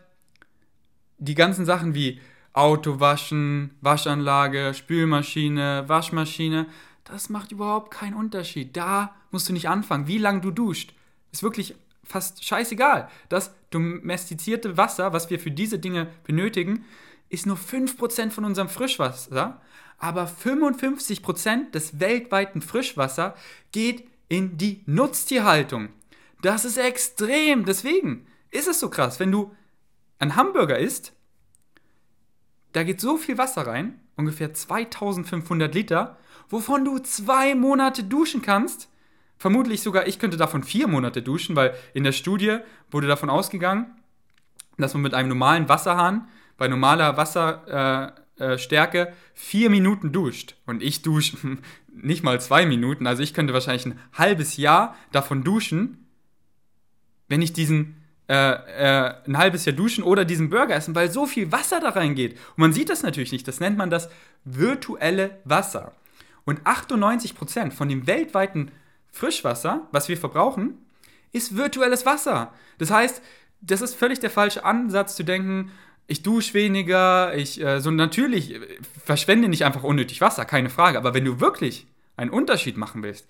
die 1.16 1.34
ganzen 1.34 1.64
Sachen 1.64 1.94
wie 1.94 2.20
Auto 2.52 3.00
waschen, 3.00 3.70
Waschanlage, 3.80 4.74
Spülmaschine, 4.74 5.84
Waschmaschine. 5.86 6.66
Das 7.04 7.30
macht 7.30 7.52
überhaupt 7.52 7.90
keinen 7.90 8.14
Unterschied. 8.14 8.76
Da 8.76 9.14
musst 9.30 9.48
du 9.48 9.54
nicht 9.54 9.70
anfangen. 9.70 10.06
Wie 10.06 10.18
lange 10.18 10.42
du 10.42 10.50
duscht, 10.50 10.92
ist 11.32 11.42
wirklich 11.42 11.74
fast 12.04 12.44
scheißegal. 12.44 13.08
Das 13.30 13.54
domestizierte 13.70 14.76
Wasser, 14.76 15.14
was 15.14 15.30
wir 15.30 15.40
für 15.40 15.50
diese 15.50 15.78
Dinge 15.78 16.08
benötigen, 16.24 16.84
ist 17.30 17.46
nur 17.46 17.56
5% 17.56 18.30
von 18.30 18.44
unserem 18.44 18.68
Frischwasser, 18.68 19.62
aber 19.98 20.26
55% 20.26 21.70
des 21.70 22.00
weltweiten 22.00 22.60
Frischwasser 22.60 23.34
geht 23.72 24.08
in 24.28 24.58
die 24.58 24.82
Nutztierhaltung. 24.86 25.90
Das 26.42 26.64
ist 26.64 26.76
extrem. 26.76 27.64
Deswegen 27.64 28.26
ist 28.50 28.68
es 28.68 28.80
so 28.80 28.90
krass. 28.90 29.20
Wenn 29.20 29.32
du 29.32 29.54
einen 30.18 30.36
Hamburger 30.36 30.78
isst, 30.78 31.12
da 32.72 32.82
geht 32.82 33.00
so 33.00 33.16
viel 33.16 33.38
Wasser 33.38 33.66
rein, 33.66 34.00
ungefähr 34.16 34.54
2500 34.54 35.74
Liter, 35.74 36.18
wovon 36.48 36.84
du 36.84 36.98
zwei 36.98 37.54
Monate 37.54 38.04
duschen 38.04 38.42
kannst. 38.42 38.88
Vermutlich 39.38 39.82
sogar, 39.82 40.06
ich 40.06 40.18
könnte 40.18 40.36
davon 40.36 40.62
vier 40.62 40.86
Monate 40.86 41.22
duschen, 41.22 41.56
weil 41.56 41.74
in 41.94 42.04
der 42.04 42.12
Studie 42.12 42.58
wurde 42.90 43.06
davon 43.06 43.30
ausgegangen, 43.30 43.96
dass 44.78 44.94
man 44.94 45.02
mit 45.02 45.14
einem 45.14 45.30
normalen 45.30 45.68
Wasserhahn 45.68 46.28
bei 46.60 46.68
normaler 46.68 47.16
Wasserstärke 47.16 48.98
äh, 48.98 49.10
äh, 49.10 49.12
vier 49.32 49.70
Minuten 49.70 50.12
duscht. 50.12 50.56
Und 50.66 50.82
ich 50.82 51.00
dusche 51.00 51.38
nicht 51.88 52.22
mal 52.22 52.38
zwei 52.38 52.66
Minuten. 52.66 53.06
Also 53.06 53.22
ich 53.22 53.32
könnte 53.32 53.54
wahrscheinlich 53.54 53.86
ein 53.86 53.98
halbes 54.12 54.58
Jahr 54.58 54.94
davon 55.10 55.42
duschen, 55.42 56.06
wenn 57.28 57.40
ich 57.40 57.54
diesen 57.54 57.96
äh, 58.28 58.34
äh, 58.34 59.14
ein 59.26 59.38
halbes 59.38 59.64
Jahr 59.64 59.74
duschen 59.74 60.04
oder 60.04 60.26
diesen 60.26 60.50
Burger 60.50 60.74
essen, 60.74 60.94
weil 60.94 61.10
so 61.10 61.24
viel 61.24 61.50
Wasser 61.50 61.80
da 61.80 61.88
reingeht. 61.88 62.32
Und 62.32 62.58
man 62.58 62.72
sieht 62.74 62.90
das 62.90 63.02
natürlich 63.02 63.32
nicht. 63.32 63.48
Das 63.48 63.60
nennt 63.60 63.78
man 63.78 63.88
das 63.88 64.10
virtuelle 64.44 65.38
Wasser. 65.44 65.92
Und 66.44 66.60
98% 66.66 67.70
von 67.70 67.88
dem 67.88 68.06
weltweiten 68.06 68.70
Frischwasser, 69.10 69.88
was 69.92 70.10
wir 70.10 70.18
verbrauchen, 70.18 70.74
ist 71.32 71.56
virtuelles 71.56 72.04
Wasser. 72.04 72.52
Das 72.76 72.90
heißt, 72.90 73.22
das 73.62 73.80
ist 73.80 73.94
völlig 73.94 74.20
der 74.20 74.30
falsche 74.30 74.62
Ansatz 74.66 75.16
zu 75.16 75.24
denken, 75.24 75.70
ich 76.10 76.22
dusche 76.24 76.54
weniger, 76.54 77.36
ich, 77.36 77.60
äh, 77.60 77.80
so 77.80 77.92
natürlich, 77.92 78.52
äh, 78.54 78.60
verschwende 79.04 79.48
nicht 79.48 79.64
einfach 79.64 79.84
unnötig 79.84 80.20
Wasser, 80.20 80.44
keine 80.44 80.68
Frage. 80.68 80.98
Aber 80.98 81.14
wenn 81.14 81.24
du 81.24 81.38
wirklich 81.38 81.86
einen 82.16 82.30
Unterschied 82.30 82.76
machen 82.76 83.04
willst, 83.04 83.28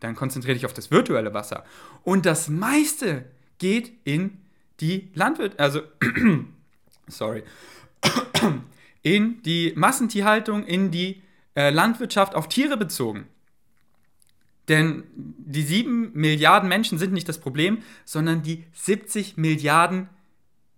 dann 0.00 0.16
konzentriere 0.16 0.54
dich 0.54 0.66
auf 0.66 0.74
das 0.74 0.90
virtuelle 0.90 1.32
Wasser. 1.32 1.64
Und 2.02 2.26
das 2.26 2.48
meiste 2.48 3.24
geht 3.58 3.92
in 4.02 4.38
die 4.80 5.10
Landwirt, 5.14 5.60
also, 5.60 5.82
sorry, 7.08 7.44
in 9.02 9.40
die 9.44 9.72
Massentierhaltung, 9.76 10.66
in 10.66 10.90
die 10.90 11.22
äh, 11.54 11.70
Landwirtschaft 11.70 12.34
auf 12.34 12.48
Tiere 12.48 12.76
bezogen. 12.76 13.28
Denn 14.66 15.04
die 15.14 15.62
7 15.62 16.10
Milliarden 16.14 16.68
Menschen 16.68 16.98
sind 16.98 17.12
nicht 17.12 17.28
das 17.28 17.38
Problem, 17.38 17.78
sondern 18.04 18.42
die 18.42 18.64
70 18.72 19.36
Milliarden 19.36 20.08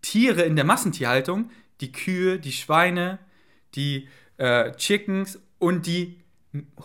Tiere 0.03 0.43
in 0.43 0.57
der 0.57 0.65
Massentierhaltung, 0.65 1.51
die 1.81 1.93
Kühe, 1.93 2.39
die 2.39 2.53
Schweine, 2.53 3.19
die 3.75 4.09
äh, 4.37 4.73
Chickens 4.73 5.41
und 5.59 5.87
die 5.87 6.21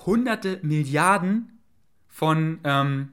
hunderte 0.06 0.60
Milliarden 0.62 1.60
von, 2.08 2.60
ähm, 2.63 3.10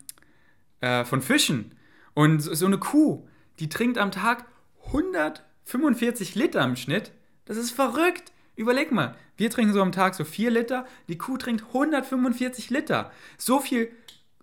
äh, 0.81 1.05
von 1.05 1.23
Fischen. 1.23 1.75
Und 2.15 2.41
so 2.41 2.67
eine 2.67 2.79
Kuh, 2.79 3.27
die 3.59 3.69
trinkt 3.69 3.99
am 3.99 4.11
Tag 4.11 4.45
145 4.87 6.35
Liter 6.35 6.63
im 6.63 6.77
Schnitt. 6.77 7.13
Das 7.45 7.57
ist 7.57 7.71
verrückt. 7.71 8.33
Überleg 8.55 8.93
mal, 8.93 9.17
wir 9.37 9.51
trinken 9.51 9.73
so 9.73 9.81
am 9.81 9.93
Tag 9.93 10.15
so 10.15 10.25
4 10.25 10.51
Liter, 10.51 10.87
die 11.09 11.17
Kuh 11.17 11.39
trinkt 11.39 11.65
145 11.69 12.69
Liter. 12.69 13.11
So 13.39 13.61
viel 13.61 13.91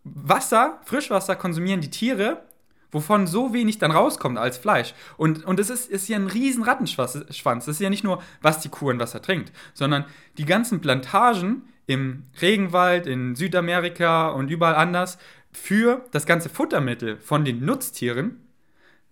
Wasser, 0.03 0.81
Frischwasser 0.85 1.35
konsumieren 1.35 1.81
die 1.81 1.91
Tiere 1.91 2.48
wovon 2.91 3.27
so 3.27 3.53
wenig 3.53 3.77
dann 3.77 3.91
rauskommt 3.91 4.37
als 4.37 4.57
Fleisch. 4.57 4.93
Und, 5.17 5.45
und 5.45 5.59
ist, 5.59 5.69
ist 5.69 6.07
ja 6.07 6.17
ein 6.17 6.27
riesen 6.27 6.63
Rattenschwanz. 6.63 7.13
Das 7.43 7.67
ist 7.67 7.79
ja 7.79 7.89
nicht 7.89 8.03
nur, 8.03 8.21
was 8.41 8.59
die 8.59 8.69
Kuh 8.69 8.89
in 8.89 8.99
Wasser 8.99 9.21
trinkt, 9.21 9.51
sondern 9.73 10.05
die 10.37 10.45
ganzen 10.45 10.81
Plantagen 10.81 11.63
im 11.85 12.23
Regenwald, 12.41 13.07
in 13.07 13.35
Südamerika 13.35 14.29
und 14.29 14.49
überall 14.49 14.75
anders 14.75 15.17
für 15.51 16.05
das 16.11 16.25
ganze 16.25 16.49
Futtermittel 16.49 17.17
von 17.17 17.45
den 17.45 17.65
Nutztieren, 17.65 18.45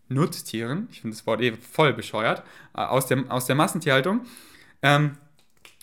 Nutztieren, 0.09 0.87
ich 0.91 1.01
finde 1.01 1.17
das 1.17 1.25
Wort 1.25 1.41
eh 1.41 1.53
voll 1.53 1.93
bescheuert, 1.93 2.43
äh, 2.75 2.81
aus 2.81 3.07
der, 3.07 3.25
aus 3.29 3.45
der 3.45 3.55
Massentierhaltung, 3.55 4.21
ähm, 4.81 5.17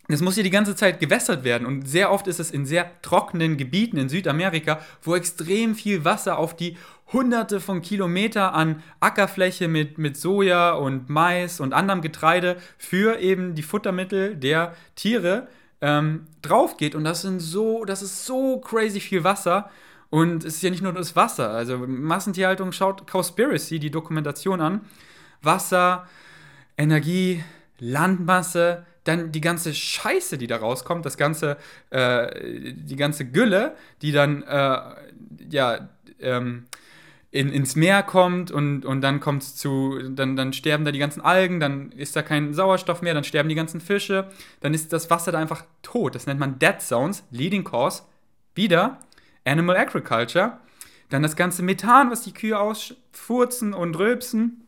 das 0.09 0.21
muss 0.21 0.35
hier 0.35 0.45
die 0.45 0.51
ganze 0.51 0.77
Zeit 0.77 1.01
gewässert 1.01 1.45
werden. 1.45 1.67
Und 1.67 1.89
sehr 1.89 2.13
oft 2.13 2.27
ist 2.27 2.39
es 2.39 2.51
in 2.51 2.67
sehr 2.67 2.91
trockenen 3.01 3.57
Gebieten 3.57 3.97
in 3.97 4.09
Südamerika, 4.09 4.81
wo 5.03 5.15
extrem 5.15 5.75
viel 5.75 6.05
Wasser 6.05 6.39
auf 6.39 6.55
die 6.55 6.77
hunderte 7.13 7.61
von 7.61 7.81
Kilometer 7.81 8.53
an 8.53 8.83
Ackerfläche 9.01 9.69
mit, 9.69 9.99
mit 9.99 10.17
Soja 10.17 10.73
und 10.73 11.09
Mais 11.09 11.61
und 11.61 11.73
anderem 11.73 12.03
Getreide 12.03 12.57
für 12.77 13.19
eben 13.19 13.55
die 13.55 13.63
Futtermittel 13.63 14.37
der 14.37 14.75
Tiere 14.95 15.49
ähm, 15.81 16.27
drauf 16.43 16.77
geht. 16.77 16.95
Und 16.95 17.05
das 17.05 17.23
sind 17.23 17.41
so, 17.41 17.85
das 17.85 18.03
ist 18.03 18.27
so 18.27 18.61
crazy 18.61 19.01
viel 19.01 19.25
Wasser. 19.25 19.71
Und 20.11 20.45
es 20.45 20.57
ist 20.57 20.63
ja 20.63 20.71
nicht 20.71 20.83
nur 20.83 20.93
das 20.93 21.17
Wasser. 21.17 21.51
Also 21.51 21.79
Massentierhaltung 21.79 22.73
schaut 22.73 23.07
Cowspiracy, 23.07 23.79
die 23.79 23.91
Dokumentation 23.91 24.61
an. 24.61 24.83
Wasser, 25.43 26.07
Energie, 26.77 27.43
Landmasse, 27.79 28.87
dann 29.05 29.33
die 29.33 29.41
ganze 29.41 29.75
Scheiße, 29.75 30.39
die 30.39 30.47
da 30.47 30.57
rauskommt, 30.57 31.07
das 31.07 31.17
ganze, 31.17 31.57
äh, 31.91 32.73
die 32.73 32.97
ganze 32.97 33.27
Gülle, 33.27 33.77
die 34.03 34.13
dann, 34.13 34.43
äh, 34.43 34.79
ja, 35.51 35.89
ähm, 36.21 36.65
in, 37.31 37.51
ins 37.51 37.75
Meer 37.75 38.05
kommt 38.05 38.53
und, 38.53 38.85
und 38.85 39.01
dann 39.01 39.19
kommt 39.19 39.43
zu, 39.43 39.99
dann, 40.11 40.37
dann 40.37 40.53
sterben 40.53 40.85
da 40.85 40.93
die 40.93 41.01
ganzen 41.01 41.21
Algen, 41.21 41.59
dann 41.59 41.91
ist 41.91 42.15
da 42.15 42.23
kein 42.23 42.55
Sauerstoff 42.55 43.03
mehr, 43.03 43.13
dann 43.13 43.25
sterben 43.25 43.49
die 43.49 43.57
ganzen 43.57 43.81
Fische, 43.81 44.31
dann 44.61 44.73
ist 44.73 44.93
das 44.93 45.11
Wasser 45.11 45.33
da 45.33 45.41
einfach 45.41 45.65
tot. 45.83 46.15
Das 46.15 46.27
nennt 46.27 46.39
man 46.39 46.61
Dead 46.61 46.81
Zones, 46.81 47.25
Leading 47.33 47.65
Cause. 47.65 48.05
Wieder 48.55 49.01
Animal 49.45 49.77
Agriculture. 49.77 50.59
Dann 51.11 51.23
das 51.23 51.35
ganze 51.35 51.65
Methan, 51.65 52.11
was 52.11 52.23
die 52.23 52.33
Kühe 52.33 52.59
ausfurzen 52.59 53.75
und 53.75 53.99
rülpsen 53.99 54.64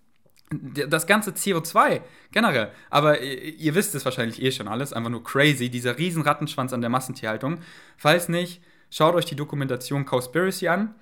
das 0.50 1.06
ganze 1.06 1.32
CO2 1.32 2.02
generell. 2.30 2.70
Aber 2.90 3.20
ihr, 3.20 3.54
ihr, 3.54 3.74
wisst 3.74 3.94
es 3.94 4.04
wahrscheinlich 4.04 4.40
eh 4.40 4.52
schon 4.52 4.68
alles, 4.68 4.92
einfach 4.92 5.10
nur 5.10 5.24
crazy, 5.24 5.70
dieser 5.70 5.98
riesen 5.98 6.22
Rattenschwanz 6.22 6.72
an 6.72 6.80
der 6.80 6.90
Massentierhaltung. 6.90 7.58
Falls 7.96 8.28
nicht, 8.28 8.62
schaut 8.90 9.14
euch 9.14 9.24
die 9.24 9.36
Dokumentation 9.36 10.04
Cowspiracy 10.04 10.68
an. 10.68 10.94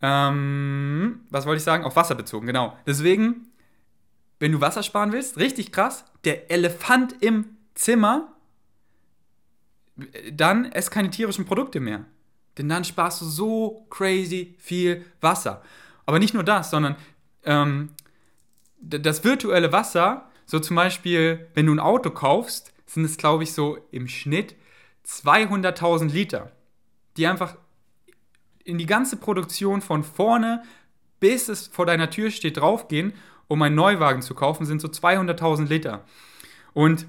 Ähm, 0.00 1.20
was 1.30 1.44
wollte 1.44 1.58
ich 1.58 1.64
sagen? 1.64 1.84
Auf 1.84 1.96
Wasser 1.96 2.14
bezogen, 2.14 2.46
genau. 2.46 2.78
Deswegen, 2.86 3.48
wenn 4.38 4.52
du 4.52 4.60
Wasser 4.60 4.82
sparen 4.82 5.12
willst, 5.12 5.36
richtig 5.36 5.72
krass, 5.72 6.04
der 6.24 6.50
Elefant 6.50 7.16
im 7.20 7.56
Zimmer, 7.74 8.32
dann 10.32 10.66
ess 10.72 10.90
keine 10.90 11.10
tierischen 11.10 11.44
Produkte 11.44 11.80
mehr. 11.80 12.04
Denn 12.56 12.68
dann 12.68 12.84
sparst 12.84 13.20
du 13.20 13.24
so 13.26 13.86
crazy 13.90 14.56
viel 14.58 15.04
Wasser. 15.20 15.62
Aber 16.06 16.18
nicht 16.18 16.34
nur 16.34 16.44
das, 16.44 16.70
sondern 16.70 16.96
ähm, 17.44 17.90
das 18.80 19.24
virtuelle 19.24 19.72
Wasser, 19.72 20.30
so 20.46 20.58
zum 20.58 20.76
Beispiel, 20.76 21.48
wenn 21.54 21.66
du 21.66 21.74
ein 21.74 21.80
Auto 21.80 22.10
kaufst, 22.10 22.72
sind 22.86 23.04
es, 23.04 23.16
glaube 23.16 23.42
ich, 23.42 23.52
so 23.52 23.78
im 23.90 24.08
Schnitt 24.08 24.56
200.000 25.06 26.10
Liter, 26.10 26.52
die 27.16 27.26
einfach 27.26 27.56
in 28.64 28.78
die 28.78 28.86
ganze 28.86 29.16
Produktion 29.16 29.80
von 29.80 30.04
vorne 30.04 30.62
bis 31.20 31.48
es 31.48 31.68
vor 31.68 31.86
deiner 31.86 32.10
Tür 32.10 32.30
steht 32.30 32.58
draufgehen, 32.58 33.12
um 33.48 33.62
einen 33.62 33.74
Neuwagen 33.74 34.22
zu 34.22 34.34
kaufen, 34.34 34.66
sind 34.66 34.80
so 34.80 34.88
200.000 34.88 35.68
Liter. 35.68 36.04
Und 36.74 37.06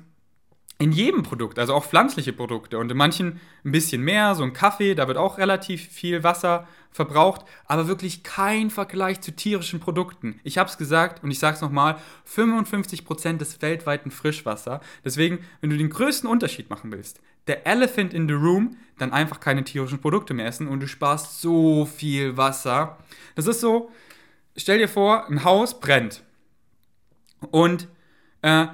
in 0.81 0.93
jedem 0.93 1.23
Produkt, 1.23 1.59
also 1.59 1.73
auch 1.73 1.83
pflanzliche 1.83 2.31
Produkte 2.31 2.77
und 2.77 2.89
in 2.89 2.95
manchen 2.95 3.41
ein 3.65 3.71
bisschen 3.73 4.01
mehr, 4.01 4.33
so 4.33 4.43
ein 4.43 4.53
Kaffee, 4.53 4.95
da 4.95 5.09
wird 5.09 5.17
auch 5.17 5.37
relativ 5.37 5.85
viel 5.89 6.23
Wasser 6.23 6.67
verbraucht, 6.89 7.45
aber 7.65 7.89
wirklich 7.89 8.23
kein 8.23 8.69
Vergleich 8.69 9.19
zu 9.19 9.35
tierischen 9.35 9.81
Produkten. 9.81 10.39
Ich 10.43 10.57
habe 10.57 10.69
es 10.69 10.77
gesagt 10.77 11.21
und 11.21 11.31
ich 11.31 11.39
sage 11.39 11.55
es 11.55 11.61
nochmal, 11.61 11.97
55% 12.33 13.37
des 13.37 13.61
weltweiten 13.61 14.09
Frischwasser. 14.09 14.79
Deswegen, 15.03 15.39
wenn 15.59 15.69
du 15.69 15.77
den 15.77 15.89
größten 15.89 16.29
Unterschied 16.29 16.69
machen 16.69 16.93
willst, 16.93 17.19
der 17.47 17.67
Elephant 17.67 18.13
in 18.13 18.29
the 18.29 18.33
Room, 18.33 18.77
dann 18.97 19.11
einfach 19.11 19.41
keine 19.41 19.65
tierischen 19.65 19.99
Produkte 19.99 20.33
mehr 20.33 20.47
essen 20.47 20.69
und 20.69 20.79
du 20.79 20.87
sparst 20.87 21.41
so 21.41 21.85
viel 21.85 22.37
Wasser. 22.37 22.97
Das 23.35 23.47
ist 23.47 23.59
so, 23.59 23.91
stell 24.55 24.77
dir 24.77 24.87
vor, 24.87 25.27
ein 25.27 25.43
Haus 25.43 25.77
brennt 25.77 26.23
und 27.51 27.89
äh, 28.43 28.67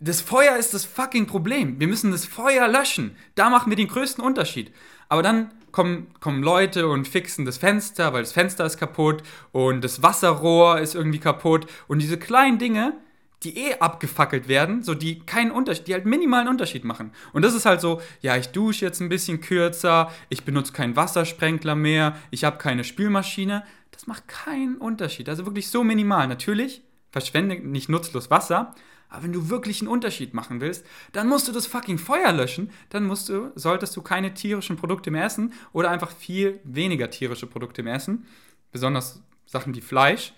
das 0.00 0.22
Feuer 0.22 0.56
ist 0.56 0.72
das 0.72 0.86
fucking 0.86 1.26
Problem. 1.26 1.78
Wir 1.78 1.86
müssen 1.86 2.10
das 2.10 2.24
Feuer 2.24 2.66
löschen. 2.68 3.16
Da 3.34 3.50
machen 3.50 3.70
wir 3.70 3.76
den 3.76 3.88
größten 3.88 4.24
Unterschied. 4.24 4.72
Aber 5.08 5.22
dann 5.22 5.52
kommen, 5.72 6.08
kommen 6.20 6.42
Leute 6.42 6.88
und 6.88 7.06
fixen 7.06 7.44
das 7.44 7.58
Fenster, 7.58 8.12
weil 8.12 8.22
das 8.22 8.32
Fenster 8.32 8.64
ist 8.64 8.78
kaputt 8.78 9.22
und 9.52 9.84
das 9.84 10.02
Wasserrohr 10.02 10.80
ist 10.80 10.94
irgendwie 10.94 11.18
kaputt. 11.18 11.66
Und 11.86 12.00
diese 12.00 12.18
kleinen 12.18 12.58
Dinge, 12.58 12.94
die 13.42 13.58
eh 13.58 13.74
abgefackelt 13.74 14.48
werden, 14.48 14.82
so 14.82 14.94
die 14.94 15.20
keinen 15.20 15.50
Unterschied, 15.50 15.86
die 15.86 15.94
halt 15.94 16.06
minimalen 16.06 16.48
Unterschied 16.48 16.84
machen. 16.84 17.12
Und 17.32 17.42
das 17.42 17.54
ist 17.54 17.66
halt 17.66 17.80
so, 17.80 18.00
ja, 18.20 18.36
ich 18.36 18.48
dusche 18.48 18.84
jetzt 18.84 19.00
ein 19.00 19.08
bisschen 19.08 19.40
kürzer, 19.40 20.10
ich 20.28 20.44
benutze 20.44 20.72
keinen 20.72 20.96
Wassersprenkler 20.96 21.74
mehr, 21.74 22.16
ich 22.30 22.44
habe 22.44 22.58
keine 22.58 22.84
Spülmaschine. 22.84 23.64
Das 23.90 24.06
macht 24.06 24.28
keinen 24.28 24.76
Unterschied. 24.76 25.28
Also 25.28 25.44
wirklich 25.44 25.68
so 25.68 25.84
minimal. 25.84 26.26
Natürlich 26.26 26.82
verschwende 27.10 27.56
nicht 27.56 27.88
nutzlos 27.88 28.30
Wasser, 28.30 28.74
aber 29.10 29.24
wenn 29.24 29.32
du 29.32 29.50
wirklich 29.50 29.80
einen 29.80 29.88
Unterschied 29.88 30.34
machen 30.34 30.60
willst, 30.60 30.86
dann 31.12 31.28
musst 31.28 31.48
du 31.48 31.52
das 31.52 31.66
fucking 31.66 31.98
Feuer 31.98 32.32
löschen. 32.32 32.70
Dann 32.90 33.04
musst 33.04 33.28
du, 33.28 33.50
solltest 33.56 33.96
du 33.96 34.02
keine 34.02 34.34
tierischen 34.34 34.76
Produkte 34.76 35.10
mehr 35.10 35.24
essen 35.24 35.52
oder 35.72 35.90
einfach 35.90 36.12
viel 36.12 36.60
weniger 36.62 37.10
tierische 37.10 37.48
Produkte 37.48 37.82
mehr 37.82 37.96
essen. 37.96 38.26
Besonders 38.70 39.20
Sachen 39.46 39.74
wie 39.74 39.80
Fleisch. 39.80 40.32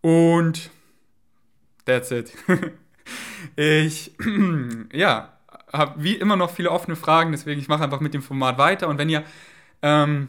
Und 0.00 0.70
that's 1.84 2.12
it. 2.12 2.32
ich, 3.56 4.12
ja, 4.92 5.36
habe 5.72 6.02
wie 6.02 6.14
immer 6.14 6.36
noch 6.36 6.50
viele 6.50 6.70
offene 6.70 6.94
Fragen, 6.94 7.32
deswegen 7.32 7.60
ich 7.60 7.68
mache 7.68 7.82
einfach 7.82 8.00
mit 8.00 8.14
dem 8.14 8.22
Format 8.22 8.58
weiter. 8.58 8.88
Und 8.88 8.98
wenn 8.98 9.08
ihr 9.08 9.24
ähm, 9.82 10.28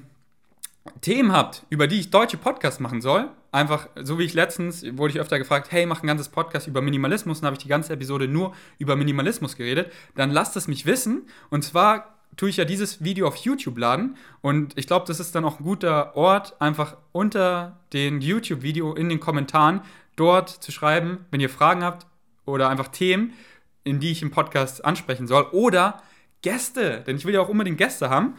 Themen 1.01 1.31
habt, 1.31 1.65
über 1.69 1.87
die 1.87 1.99
ich 1.99 2.11
deutsche 2.11 2.37
Podcasts 2.37 2.79
machen 2.79 3.01
soll, 3.01 3.29
einfach, 3.51 3.87
so 3.95 4.19
wie 4.19 4.23
ich 4.23 4.33
letztens, 4.33 4.85
wurde 4.97 5.13
ich 5.13 5.19
öfter 5.19 5.39
gefragt, 5.39 5.71
hey, 5.71 5.85
mach 5.85 6.03
ein 6.03 6.07
ganzes 6.07 6.29
Podcast 6.29 6.67
über 6.67 6.81
Minimalismus, 6.81 7.41
dann 7.41 7.47
habe 7.47 7.55
ich 7.55 7.63
die 7.63 7.69
ganze 7.69 7.93
Episode 7.93 8.27
nur 8.27 8.53
über 8.77 8.95
Minimalismus 8.95 9.55
geredet, 9.55 9.91
dann 10.15 10.29
lasst 10.29 10.55
es 10.57 10.67
mich 10.67 10.85
wissen. 10.85 11.27
Und 11.49 11.63
zwar 11.63 12.15
tue 12.37 12.49
ich 12.49 12.57
ja 12.57 12.65
dieses 12.65 13.03
Video 13.03 13.27
auf 13.27 13.37
YouTube 13.37 13.77
laden 13.77 14.17
und 14.41 14.77
ich 14.77 14.87
glaube, 14.87 15.05
das 15.07 15.19
ist 15.19 15.33
dann 15.35 15.45
auch 15.45 15.59
ein 15.59 15.63
guter 15.63 16.15
Ort, 16.15 16.59
einfach 16.61 16.97
unter 17.11 17.79
den 17.93 18.21
YouTube-Video 18.21 18.93
in 18.93 19.09
den 19.09 19.19
Kommentaren 19.19 19.81
dort 20.15 20.49
zu 20.49 20.71
schreiben, 20.71 21.25
wenn 21.31 21.39
ihr 21.39 21.49
Fragen 21.49 21.83
habt 21.83 22.05
oder 22.45 22.69
einfach 22.69 22.89
Themen, 22.89 23.33
in 23.83 23.99
die 23.99 24.11
ich 24.11 24.21
im 24.21 24.31
Podcast 24.31 24.83
ansprechen 24.83 25.27
soll 25.27 25.43
oder 25.51 26.01
Gäste, 26.41 27.03
denn 27.07 27.15
ich 27.15 27.25
will 27.25 27.33
ja 27.33 27.41
auch 27.41 27.49
unbedingt 27.49 27.77
Gäste 27.77 28.09
haben. 28.09 28.35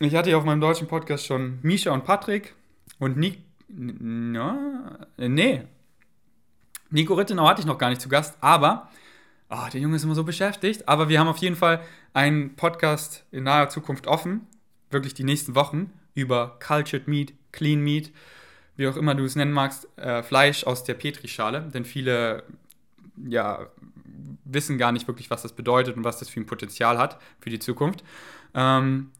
Ich 0.00 0.14
hatte 0.14 0.30
ja 0.30 0.36
auf 0.36 0.44
meinem 0.44 0.60
deutschen 0.60 0.86
Podcast 0.86 1.26
schon 1.26 1.58
Misha 1.62 1.90
und 1.90 2.04
Patrick 2.04 2.54
und 3.00 3.16
Nick. 3.16 3.40
No, 3.66 4.56
nee. 5.16 5.62
Nico 6.90 7.14
Rittenau 7.14 7.48
hatte 7.48 7.62
ich 7.62 7.66
noch 7.66 7.78
gar 7.78 7.88
nicht 7.88 8.00
zu 8.00 8.08
Gast, 8.08 8.38
aber 8.40 8.88
oh, 9.50 9.66
der 9.72 9.80
Junge 9.80 9.96
ist 9.96 10.04
immer 10.04 10.14
so 10.14 10.22
beschäftigt. 10.22 10.86
Aber 10.86 11.08
wir 11.08 11.18
haben 11.18 11.26
auf 11.26 11.38
jeden 11.38 11.56
Fall 11.56 11.82
einen 12.14 12.54
Podcast 12.54 13.24
in 13.32 13.42
naher 13.42 13.70
Zukunft 13.70 14.06
offen, 14.06 14.46
wirklich 14.90 15.14
die 15.14 15.24
nächsten 15.24 15.56
Wochen, 15.56 15.90
über 16.14 16.60
Cultured 16.64 17.08
Meat, 17.08 17.32
Clean 17.50 17.80
Meat, 17.80 18.12
wie 18.76 18.86
auch 18.86 18.96
immer 18.96 19.16
du 19.16 19.24
es 19.24 19.34
nennen 19.34 19.52
magst, 19.52 19.88
äh, 19.98 20.22
Fleisch 20.22 20.62
aus 20.62 20.84
der 20.84 20.94
Petrischale. 20.94 21.62
Denn 21.74 21.84
viele 21.84 22.44
ja, 23.26 23.66
wissen 24.44 24.78
gar 24.78 24.92
nicht 24.92 25.08
wirklich, 25.08 25.28
was 25.28 25.42
das 25.42 25.54
bedeutet 25.54 25.96
und 25.96 26.04
was 26.04 26.20
das 26.20 26.28
für 26.28 26.38
ein 26.38 26.46
Potenzial 26.46 26.98
hat 26.98 27.20
für 27.40 27.50
die 27.50 27.58
Zukunft. 27.58 28.04
Ähm, 28.54 29.10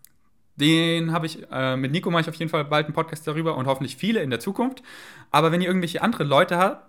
den 0.61 1.13
habe 1.13 1.27
ich, 1.27 1.47
äh, 1.51 1.77
mit 1.77 1.93
Nico 1.93 2.11
mache 2.11 2.23
ich 2.23 2.29
auf 2.29 2.35
jeden 2.35 2.51
Fall 2.51 2.65
bald 2.65 2.87
einen 2.87 2.95
Podcast 2.95 3.27
darüber 3.27 3.57
und 3.57 3.67
hoffentlich 3.67 3.97
viele 3.97 4.21
in 4.21 4.31
der 4.31 4.41
Zukunft. 4.41 4.83
Aber 5.31 5.53
wenn 5.53 5.61
ihr 5.61 5.69
irgendwelche 5.69 6.03
andere 6.03 6.25
Leute 6.25 6.59
habt, 6.59 6.89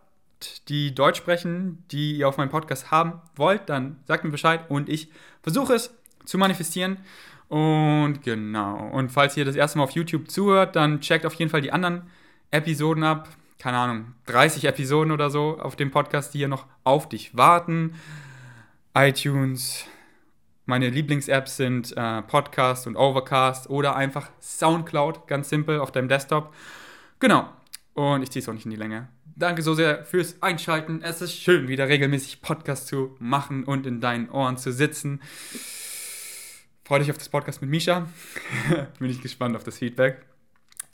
die 0.69 0.95
Deutsch 0.95 1.17
sprechen, 1.17 1.83
die 1.91 2.17
ihr 2.17 2.27
auf 2.27 2.37
meinem 2.37 2.49
Podcast 2.49 2.91
haben 2.91 3.21
wollt, 3.35 3.69
dann 3.69 3.97
sagt 4.05 4.23
mir 4.23 4.31
Bescheid 4.31 4.61
und 4.69 4.89
ich 4.89 5.09
versuche 5.41 5.73
es 5.73 5.93
zu 6.25 6.37
manifestieren. 6.37 6.97
Und 7.49 8.21
genau. 8.23 8.89
Und 8.91 9.11
falls 9.11 9.35
ihr 9.35 9.43
das 9.43 9.55
erste 9.55 9.77
Mal 9.77 9.85
auf 9.85 9.91
YouTube 9.91 10.29
zuhört, 10.29 10.75
dann 10.75 11.01
checkt 11.01 11.25
auf 11.25 11.33
jeden 11.33 11.49
Fall 11.49 11.61
die 11.61 11.71
anderen 11.71 12.03
Episoden 12.51 13.03
ab. 13.03 13.27
Keine 13.57 13.77
Ahnung, 13.77 14.13
30 14.27 14.65
Episoden 14.65 15.11
oder 15.11 15.29
so 15.29 15.59
auf 15.59 15.75
dem 15.75 15.91
Podcast, 15.91 16.33
die 16.33 16.37
hier 16.39 16.47
noch 16.47 16.65
auf 16.83 17.09
dich 17.09 17.35
warten. 17.35 17.95
iTunes, 18.95 19.85
meine 20.69 20.89
Lieblings-Apps 20.89 21.57
sind 21.57 21.97
äh, 21.97 22.21
Podcast 22.21 22.85
und 22.85 22.95
Overcast 22.95 23.69
oder 23.71 23.95
einfach 23.95 24.29
Soundcloud, 24.39 25.27
ganz 25.27 25.49
simpel 25.49 25.79
auf 25.79 25.91
deinem 25.91 26.07
Desktop. 26.07 26.53
Genau. 27.19 27.49
Und 27.95 28.21
ich 28.21 28.29
ziehe 28.29 28.41
es 28.41 28.47
auch 28.47 28.53
nicht 28.53 28.65
in 28.65 28.71
die 28.71 28.77
Länge. 28.77 29.09
Danke 29.35 29.63
so 29.63 29.73
sehr 29.73 30.05
fürs 30.05 30.41
Einschalten. 30.43 31.01
Es 31.01 31.21
ist 31.21 31.33
schön, 31.33 31.67
wieder 31.67 31.87
regelmäßig 31.87 32.41
Podcast 32.41 32.87
zu 32.87 33.15
machen 33.19 33.63
und 33.63 33.87
in 33.87 33.99
deinen 33.99 34.29
Ohren 34.29 34.57
zu 34.57 34.71
sitzen. 34.71 35.21
Freue 36.83 36.99
dich 36.99 37.09
auf 37.09 37.17
das 37.17 37.29
Podcast 37.29 37.61
mit 37.61 37.71
Misha. 37.71 38.07
Bin 38.99 39.09
ich 39.09 39.21
gespannt 39.21 39.55
auf 39.55 39.63
das 39.63 39.79
Feedback. 39.79 40.21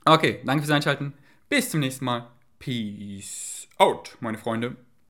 Okay, 0.05 0.39
danke 0.45 0.63
fürs 0.63 0.75
Einschalten. 0.75 1.13
Bis 1.49 1.69
zum 1.69 1.81
nächsten 1.81 2.05
Mal. 2.05 2.27
Peace 2.59 3.67
out, 3.77 4.15
meine 4.21 4.37
Freunde. 4.37 4.77